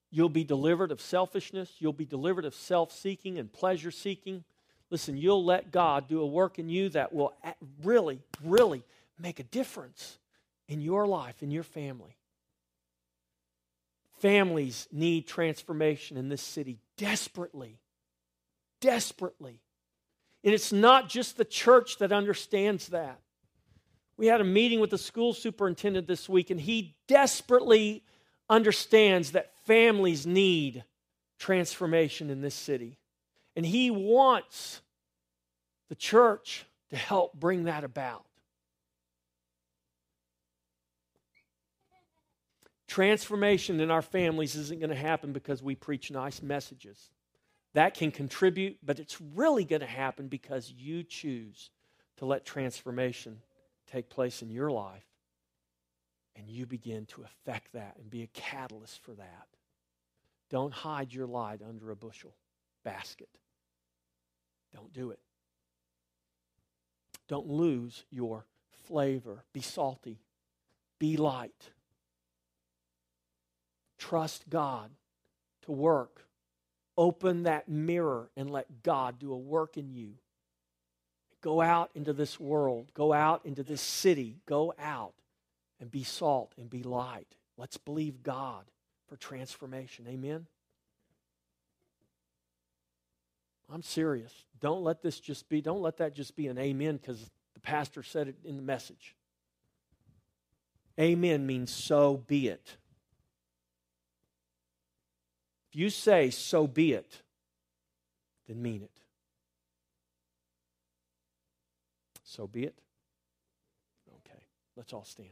You'll 0.10 0.28
be 0.28 0.44
delivered 0.44 0.92
of 0.92 1.02
selfishness, 1.02 1.76
you'll 1.80 1.94
be 1.94 2.06
delivered 2.06 2.46
of 2.46 2.56
self 2.56 2.92
seeking 2.92 3.38
and 3.38 3.54
pleasure 3.54 3.92
seeking 3.92 4.44
listen, 4.90 5.18
you'll 5.18 5.44
let 5.44 5.72
God 5.72 6.08
do 6.08 6.22
a 6.22 6.26
work 6.26 6.60
in 6.60 6.70
you 6.70 6.90
that 6.90 7.14
will 7.14 7.34
really, 7.84 8.22
really 8.44 8.84
make 9.20 9.40
a 9.40 9.44
difference 9.44 10.18
in 10.68 10.82
your 10.82 11.08
life, 11.08 11.42
in 11.42 11.52
your 11.52 11.64
family. 11.64 12.18
Families 14.20 14.88
need 14.92 15.28
transformation 15.28 16.18
in 16.18 16.30
this 16.30 16.42
city 16.42 16.80
desperately. 16.98 17.80
Desperately. 18.82 19.62
And 20.44 20.54
it's 20.54 20.72
not 20.72 21.10
just 21.10 21.38
the 21.38 21.46
church 21.46 21.98
that 21.98 22.12
understands 22.12 22.88
that. 22.90 23.20
We 24.18 24.28
had 24.28 24.42
a 24.42 24.46
meeting 24.46 24.80
with 24.80 24.90
the 24.90 24.98
school 24.98 25.34
superintendent 25.34 26.08
this 26.08 26.28
week, 26.28 26.50
and 26.50 26.60
he 26.60 26.96
desperately 27.08 28.04
understands 28.50 29.34
that 29.34 29.54
families 29.66 30.26
need 30.26 30.84
transformation 31.38 32.30
in 32.30 32.42
this 32.42 32.56
city. 32.56 32.98
And 33.58 33.66
he 33.66 33.90
wants 33.90 34.82
the 35.90 35.96
church 35.96 36.68
to 36.92 36.96
help 36.96 37.34
bring 37.34 37.64
that 37.64 37.84
about. 37.84 38.24
Transformation 42.88 43.80
in 43.80 43.90
our 43.90 44.04
families 44.04 44.56
isn't 44.56 44.80
going 44.80 44.92
to 44.92 44.96
happen 44.96 45.34
because 45.34 45.64
we 45.64 45.74
preach 45.74 46.12
nice 46.12 46.44
messages. 46.44 47.10
That 47.74 47.96
can 47.96 48.12
contribute, 48.12 48.78
but 48.84 49.00
it's 49.00 49.20
really 49.20 49.66
going 49.66 49.82
to 49.82 49.88
happen 49.88 50.28
because 50.28 50.72
you 50.72 51.02
choose 51.04 51.72
to 52.18 52.26
let 52.26 52.46
transformation 52.46 53.42
take 53.92 54.08
place 54.08 54.44
in 54.44 54.52
your 54.52 54.70
life 54.70 55.06
and 56.36 56.48
you 56.48 56.68
begin 56.68 57.08
to 57.08 57.24
affect 57.24 57.74
that 57.74 57.96
and 57.98 58.08
be 58.08 58.22
a 58.22 58.28
catalyst 58.28 59.02
for 59.02 59.16
that. 59.16 59.48
Don't 60.52 60.74
hide 60.74 61.12
your 61.12 61.26
light 61.26 61.62
under 61.68 61.90
a 61.90 61.96
bushel 61.96 62.36
basket. 62.84 63.30
Don't 64.78 64.94
do 64.94 65.10
it. 65.10 65.20
Don't 67.28 67.48
lose 67.48 68.06
your 68.12 68.46
flavor. 68.86 69.44
Be 69.52 69.62
salty. 69.62 70.20
Be 71.00 71.18
light. 71.18 71.72
Trust 73.98 74.48
God 74.50 74.92
to 75.64 75.72
work. 75.72 76.28
Open 76.96 77.44
that 77.44 77.68
mirror 77.68 78.30
and 78.38 78.52
let 78.52 78.84
God 78.84 79.18
do 79.18 79.34
a 79.34 79.38
work 79.38 79.78
in 79.78 79.90
you. 79.90 80.14
Go 81.42 81.60
out 81.60 81.90
into 81.96 82.14
this 82.14 82.40
world. 82.40 82.92
Go 82.94 83.14
out 83.14 83.42
into 83.46 83.64
this 83.64 83.82
city. 83.82 84.38
Go 84.46 84.76
out 84.80 85.14
and 85.80 85.90
be 85.90 86.04
salt 86.04 86.54
and 86.58 86.70
be 86.70 86.84
light. 86.84 87.36
Let's 87.58 87.78
believe 87.78 88.22
God 88.22 88.66
for 89.08 89.16
transformation. 89.16 90.06
Amen. 90.08 90.46
I'm 93.78 93.84
serious. 93.84 94.34
Don't 94.60 94.82
let 94.82 95.04
this 95.04 95.20
just 95.20 95.48
be, 95.50 95.62
don't 95.62 95.84
let 95.84 95.98
that 95.98 96.16
just 96.16 96.36
be 96.36 96.48
an 96.48 96.58
amen 96.58 96.98
because 96.98 97.30
the 97.54 97.60
pastor 97.60 98.02
said 98.02 98.28
it 98.28 98.36
in 98.44 98.56
the 98.56 98.64
message. 98.64 99.16
Amen 101.00 101.46
means 101.46 101.70
so 101.70 102.18
be 102.26 102.48
it. 102.48 102.76
If 105.70 105.76
you 105.80 105.92
say 105.92 106.32
so 106.32 106.66
be 106.66 106.94
it, 106.94 107.22
then 108.48 108.64
mean 108.64 108.82
it. 108.82 108.90
So 112.24 112.48
be 112.48 112.64
it. 112.64 112.80
Okay, 114.26 114.44
let's 114.76 114.92
all 114.92 115.06
stand. 115.06 115.30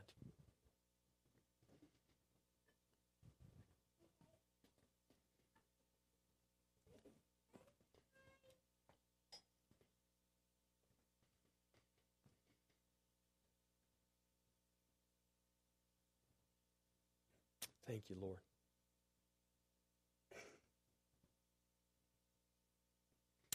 Thank 17.88 18.10
you, 18.10 18.16
Lord. 18.20 18.40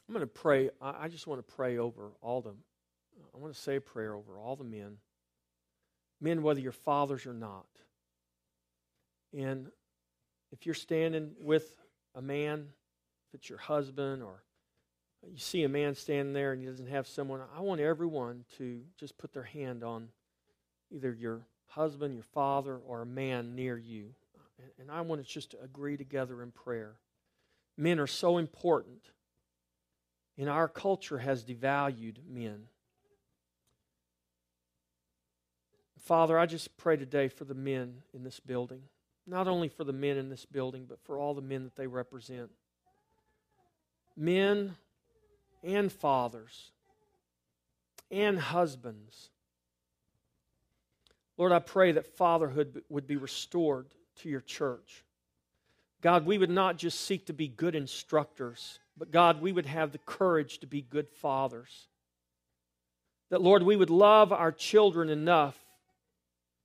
I'm 0.09 0.15
going 0.15 0.27
to 0.27 0.27
pray. 0.27 0.71
I 0.81 1.09
just 1.09 1.27
want 1.27 1.47
to 1.47 1.55
pray 1.55 1.79
over 1.79 2.11
all 2.21 2.41
them. 2.41 2.57
I 3.33 3.39
want 3.39 3.55
to 3.55 3.61
say 3.61 3.77
a 3.77 3.81
prayer 3.81 4.15
over 4.15 4.39
all 4.39 4.57
the 4.57 4.65
men. 4.65 4.97
Men, 6.21 6.43
whether 6.43 6.61
you're 6.61 6.73
fathers 6.73 7.27
or 7.27 7.33
not. 7.33 7.67
And 9.33 9.69
if 10.51 10.67
you're 10.67 10.75
standing 10.75 11.33
with 11.41 11.77
a 12.17 12.23
man, 12.23 12.71
if 13.29 13.35
it's 13.35 13.49
your 13.49 13.59
husband 13.59 14.23
or 14.23 14.43
you 15.31 15.39
see 15.39 15.63
a 15.63 15.69
man 15.69 15.95
standing 15.95 16.35
there 16.35 16.53
and 16.53 16.61
he 16.61 16.67
doesn't 16.67 16.89
have 16.89 17.07
someone, 17.07 17.41
I 17.57 17.61
want 17.61 17.81
everyone 17.81 18.45
to 18.59 18.81
just 18.99 19.17
put 19.17 19.33
their 19.33 19.45
hand 19.45 19.85
on 19.85 20.09
either 20.91 21.13
your 21.13 21.43
husband, 21.69 22.15
your 22.15 22.25
father, 22.25 22.79
or 22.79 23.03
a 23.03 23.07
man 23.07 23.55
near 23.55 23.79
you. 23.79 24.15
And 24.79 24.91
I 24.91 25.01
want 25.03 25.21
us 25.21 25.27
just 25.27 25.51
to 25.53 25.61
agree 25.63 25.97
together 25.97 26.43
in 26.43 26.51
prayer. 26.51 26.97
Men 27.77 27.99
are 27.99 28.07
so 28.07 28.39
important. 28.39 29.11
And 30.39 30.49
our 30.49 30.69
culture 30.69 31.19
has 31.19 31.45
devalued 31.45 32.17
men. 32.29 32.65
Father, 35.99 36.39
I 36.39 36.47
just 36.47 36.77
pray 36.77 36.97
today 36.97 37.29
for 37.29 37.45
the 37.45 37.55
men 37.55 38.03
in 38.15 38.25
this 38.25 38.41
building. 38.41 38.83
Not 39.27 39.47
only 39.47 39.69
for 39.69 39.85
the 39.85 39.93
men 39.93 40.17
in 40.17 40.31
this 40.31 40.47
building, 40.47 40.87
but 40.89 40.99
for 41.05 41.19
all 41.19 41.35
the 41.35 41.43
men 41.43 41.65
that 41.65 41.77
they 41.77 41.87
represent. 41.87 42.51
Men 44.17 44.77
and 45.63 45.93
fathers 45.93 46.73
and 48.11 48.39
husbands. 48.39 49.31
Lord, 51.37 51.53
I 51.53 51.59
pray 51.59 51.93
that 51.93 52.07
fatherhood 52.17 52.83
would 52.89 53.07
be 53.07 53.17
restored 53.17 53.87
to 54.17 54.29
your 54.29 54.41
church. 54.41 55.05
God, 56.03 56.25
we 56.25 56.39
would 56.39 56.51
not 56.51 56.79
just 56.79 57.01
seek 57.01 57.27
to 57.27 57.33
be 57.33 57.49
good 57.49 57.75
instructors, 57.75 58.79
but 58.97 59.11
God, 59.11 59.41
we 59.41 59.53
would 59.53 59.67
have 59.67 59.93
the 59.93 59.99
courage 59.99 60.59
to 60.59 60.67
be 60.67 60.83
good 60.83 61.09
fathers. 61.09 61.89
That, 63.31 63.43
Lord, 63.43 63.63
we 63.63 63.77
would 63.77 63.91
love 63.91 64.33
our 64.33 64.53
children 64.53 65.09
enough 65.09 65.57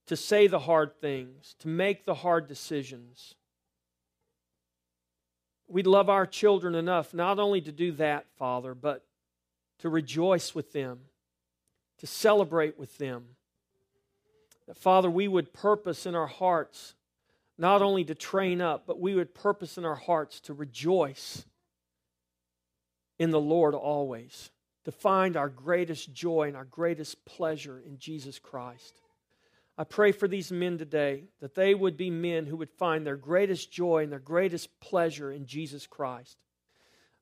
to 0.07 0.15
say 0.15 0.47
the 0.47 0.59
hard 0.59 0.99
things, 1.01 1.55
to 1.59 1.67
make 1.67 2.05
the 2.05 2.13
hard 2.13 2.47
decisions. 2.47 3.35
We'd 5.67 5.87
love 5.87 6.09
our 6.09 6.25
children 6.25 6.75
enough 6.75 7.13
not 7.13 7.39
only 7.39 7.61
to 7.61 7.71
do 7.71 7.91
that, 7.93 8.25
Father, 8.37 8.75
but 8.75 9.03
to 9.79 9.89
rejoice 9.89 10.53
with 10.55 10.73
them, 10.73 10.99
to 11.99 12.07
celebrate 12.07 12.79
with 12.79 12.97
them. 12.97 13.25
That, 14.67 14.77
Father, 14.77 15.09
we 15.09 15.27
would 15.27 15.53
purpose 15.53 16.05
in 16.05 16.15
our 16.15 16.27
hearts 16.27 16.93
not 17.57 17.81
only 17.81 18.03
to 18.05 18.15
train 18.15 18.61
up, 18.61 18.85
but 18.85 18.99
we 18.99 19.15
would 19.15 19.33
purpose 19.33 19.77
in 19.77 19.85
our 19.85 19.95
hearts 19.95 20.39
to 20.41 20.53
rejoice 20.53 21.45
in 23.17 23.31
the 23.31 23.39
Lord 23.39 23.73
always, 23.73 24.51
to 24.83 24.91
find 24.91 25.37
our 25.37 25.49
greatest 25.49 26.13
joy 26.13 26.47
and 26.47 26.57
our 26.57 26.65
greatest 26.65 27.25
pleasure 27.25 27.79
in 27.79 27.97
Jesus 27.97 28.39
Christ. 28.39 28.99
I 29.77 29.83
pray 29.83 30.11
for 30.11 30.27
these 30.27 30.51
men 30.51 30.77
today 30.77 31.25
that 31.41 31.55
they 31.55 31.73
would 31.73 31.97
be 31.97 32.09
men 32.09 32.45
who 32.45 32.57
would 32.57 32.71
find 32.71 33.05
their 33.05 33.17
greatest 33.17 33.71
joy 33.71 34.03
and 34.03 34.11
their 34.11 34.19
greatest 34.19 34.79
pleasure 34.79 35.31
in 35.31 35.45
Jesus 35.45 35.85
Christ. 35.85 36.37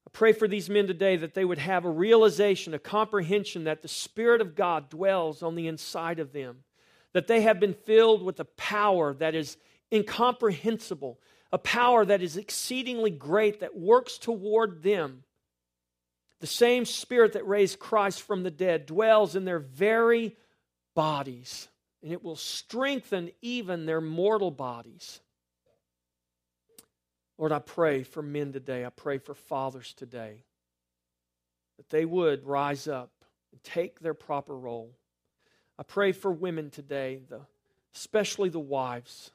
I 0.05 0.10
pray 0.11 0.34
for 0.34 0.47
these 0.47 0.69
men 0.69 0.85
today 0.85 1.15
that 1.15 1.34
they 1.34 1.45
would 1.45 1.57
have 1.57 1.85
a 1.85 1.89
realization, 1.89 2.73
a 2.73 2.80
comprehension 2.80 3.64
that 3.64 3.81
the 3.81 3.88
Spirit 3.88 4.41
of 4.41 4.55
God 4.55 4.89
dwells 4.89 5.41
on 5.41 5.55
the 5.55 5.68
inside 5.68 6.19
of 6.19 6.34
them, 6.34 6.64
that 7.14 7.27
they 7.27 7.41
have 7.41 7.60
been 7.60 7.73
filled 7.73 8.22
with 8.22 8.39
a 8.39 8.45
power 8.45 9.14
that 9.15 9.34
is 9.34 9.57
incomprehensible, 9.93 11.19
a 11.51 11.57
power 11.57 12.03
that 12.03 12.21
is 12.21 12.35
exceedingly 12.35 13.11
great 13.11 13.59
that 13.59 13.77
works 13.77 14.17
toward 14.17 14.81
them. 14.81 15.23
The 16.39 16.47
same 16.47 16.83
Spirit 16.83 17.33
that 17.33 17.47
raised 17.47 17.79
Christ 17.79 18.23
from 18.23 18.43
the 18.43 18.51
dead 18.51 18.85
dwells 18.85 19.35
in 19.35 19.45
their 19.45 19.59
very 19.59 20.35
bodies, 20.95 21.67
and 22.01 22.11
it 22.11 22.23
will 22.23 22.35
strengthen 22.35 23.31
even 23.41 23.85
their 23.85 24.01
mortal 24.01 24.51
bodies. 24.51 25.21
Lord, 27.37 27.51
I 27.51 27.59
pray 27.59 28.03
for 28.03 28.21
men 28.21 28.51
today. 28.51 28.85
I 28.85 28.89
pray 28.89 29.19
for 29.19 29.33
fathers 29.33 29.93
today 29.93 30.43
that 31.77 31.89
they 31.89 32.05
would 32.05 32.45
rise 32.45 32.87
up 32.87 33.11
and 33.51 33.63
take 33.63 33.99
their 33.99 34.13
proper 34.13 34.55
role. 34.55 34.95
I 35.77 35.83
pray 35.83 36.11
for 36.11 36.31
women 36.31 36.69
today, 36.69 37.21
especially 37.95 38.49
the 38.49 38.59
wives 38.59 39.31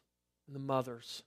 and 0.49 0.57
the 0.57 0.61
mothers, 0.61 1.23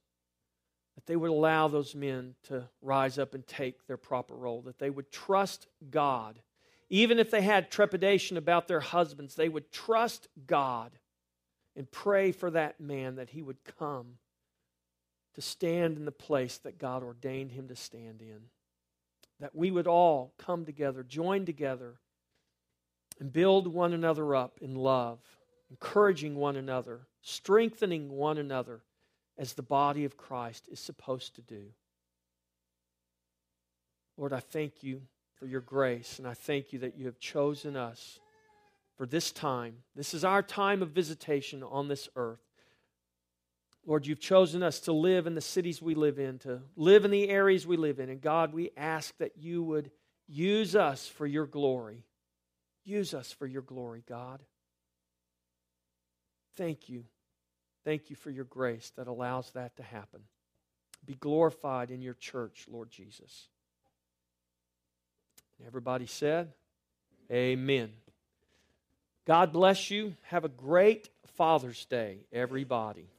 that 0.95 1.05
they 1.05 1.15
would 1.15 1.29
allow 1.29 1.69
those 1.69 1.95
men 1.95 2.35
to 2.43 2.67
rise 2.81 3.17
up 3.17 3.33
and 3.33 3.47
take 3.47 3.87
their 3.87 3.97
proper 3.97 4.35
role, 4.35 4.61
that 4.63 4.79
they 4.79 4.89
would 4.89 5.11
trust 5.11 5.67
God. 5.89 6.41
Even 6.89 7.19
if 7.19 7.31
they 7.31 7.41
had 7.41 7.71
trepidation 7.71 8.35
about 8.35 8.67
their 8.67 8.81
husbands, 8.81 9.35
they 9.35 9.47
would 9.47 9.71
trust 9.71 10.27
God 10.45 10.91
and 11.77 11.89
pray 11.89 12.33
for 12.33 12.51
that 12.51 12.81
man 12.81 13.15
that 13.15 13.29
he 13.29 13.41
would 13.41 13.63
come 13.79 14.17
to 15.35 15.41
stand 15.41 15.95
in 15.95 16.03
the 16.03 16.11
place 16.11 16.57
that 16.57 16.77
God 16.77 17.03
ordained 17.03 17.53
him 17.53 17.69
to 17.69 17.75
stand 17.75 18.21
in. 18.21 18.41
That 19.39 19.55
we 19.55 19.71
would 19.71 19.87
all 19.87 20.33
come 20.37 20.65
together, 20.65 21.03
join 21.03 21.45
together, 21.45 21.95
and 23.19 23.31
build 23.31 23.67
one 23.67 23.93
another 23.93 24.35
up 24.35 24.57
in 24.61 24.75
love, 24.75 25.19
encouraging 25.69 26.35
one 26.35 26.57
another, 26.57 27.07
strengthening 27.21 28.09
one 28.09 28.37
another 28.37 28.81
as 29.41 29.53
the 29.53 29.63
body 29.63 30.05
of 30.05 30.17
Christ 30.17 30.69
is 30.71 30.79
supposed 30.79 31.33
to 31.35 31.41
do. 31.41 31.63
Lord, 34.15 34.33
I 34.33 34.39
thank 34.39 34.83
you 34.83 35.01
for 35.33 35.47
your 35.47 35.61
grace, 35.61 36.19
and 36.19 36.27
I 36.27 36.35
thank 36.35 36.71
you 36.71 36.77
that 36.79 36.95
you 36.95 37.07
have 37.07 37.19
chosen 37.19 37.75
us 37.75 38.19
for 38.97 39.07
this 39.07 39.31
time. 39.31 39.77
This 39.95 40.13
is 40.13 40.23
our 40.23 40.43
time 40.43 40.83
of 40.83 40.91
visitation 40.91 41.63
on 41.63 41.87
this 41.87 42.07
earth. 42.15 42.43
Lord, 43.83 44.05
you've 44.05 44.19
chosen 44.19 44.61
us 44.61 44.79
to 44.81 44.91
live 44.91 45.25
in 45.25 45.33
the 45.33 45.41
cities 45.41 45.81
we 45.81 45.95
live 45.95 46.19
in, 46.19 46.37
to 46.39 46.61
live 46.75 47.03
in 47.03 47.09
the 47.09 47.27
areas 47.27 47.65
we 47.65 47.77
live 47.77 47.99
in. 47.99 48.11
And 48.11 48.21
God, 48.21 48.53
we 48.53 48.69
ask 48.77 49.17
that 49.17 49.39
you 49.39 49.63
would 49.63 49.89
use 50.27 50.75
us 50.75 51.07
for 51.07 51.25
your 51.25 51.47
glory. 51.47 52.05
Use 52.85 53.15
us 53.15 53.31
for 53.31 53.47
your 53.47 53.63
glory, 53.63 54.03
God. 54.07 54.43
Thank 56.57 56.89
you. 56.89 57.05
Thank 57.83 58.09
you 58.09 58.15
for 58.15 58.29
your 58.29 58.45
grace 58.45 58.91
that 58.95 59.07
allows 59.07 59.51
that 59.51 59.75
to 59.77 59.83
happen. 59.83 60.21
Be 61.05 61.15
glorified 61.15 61.89
in 61.89 62.01
your 62.01 62.13
church, 62.13 62.65
Lord 62.69 62.91
Jesus. 62.91 63.47
Everybody 65.65 66.05
said, 66.05 66.53
Amen. 67.31 67.91
God 69.25 69.53
bless 69.53 69.89
you. 69.89 70.15
Have 70.23 70.45
a 70.45 70.49
great 70.49 71.09
Father's 71.37 71.85
Day, 71.85 72.25
everybody. 72.31 73.09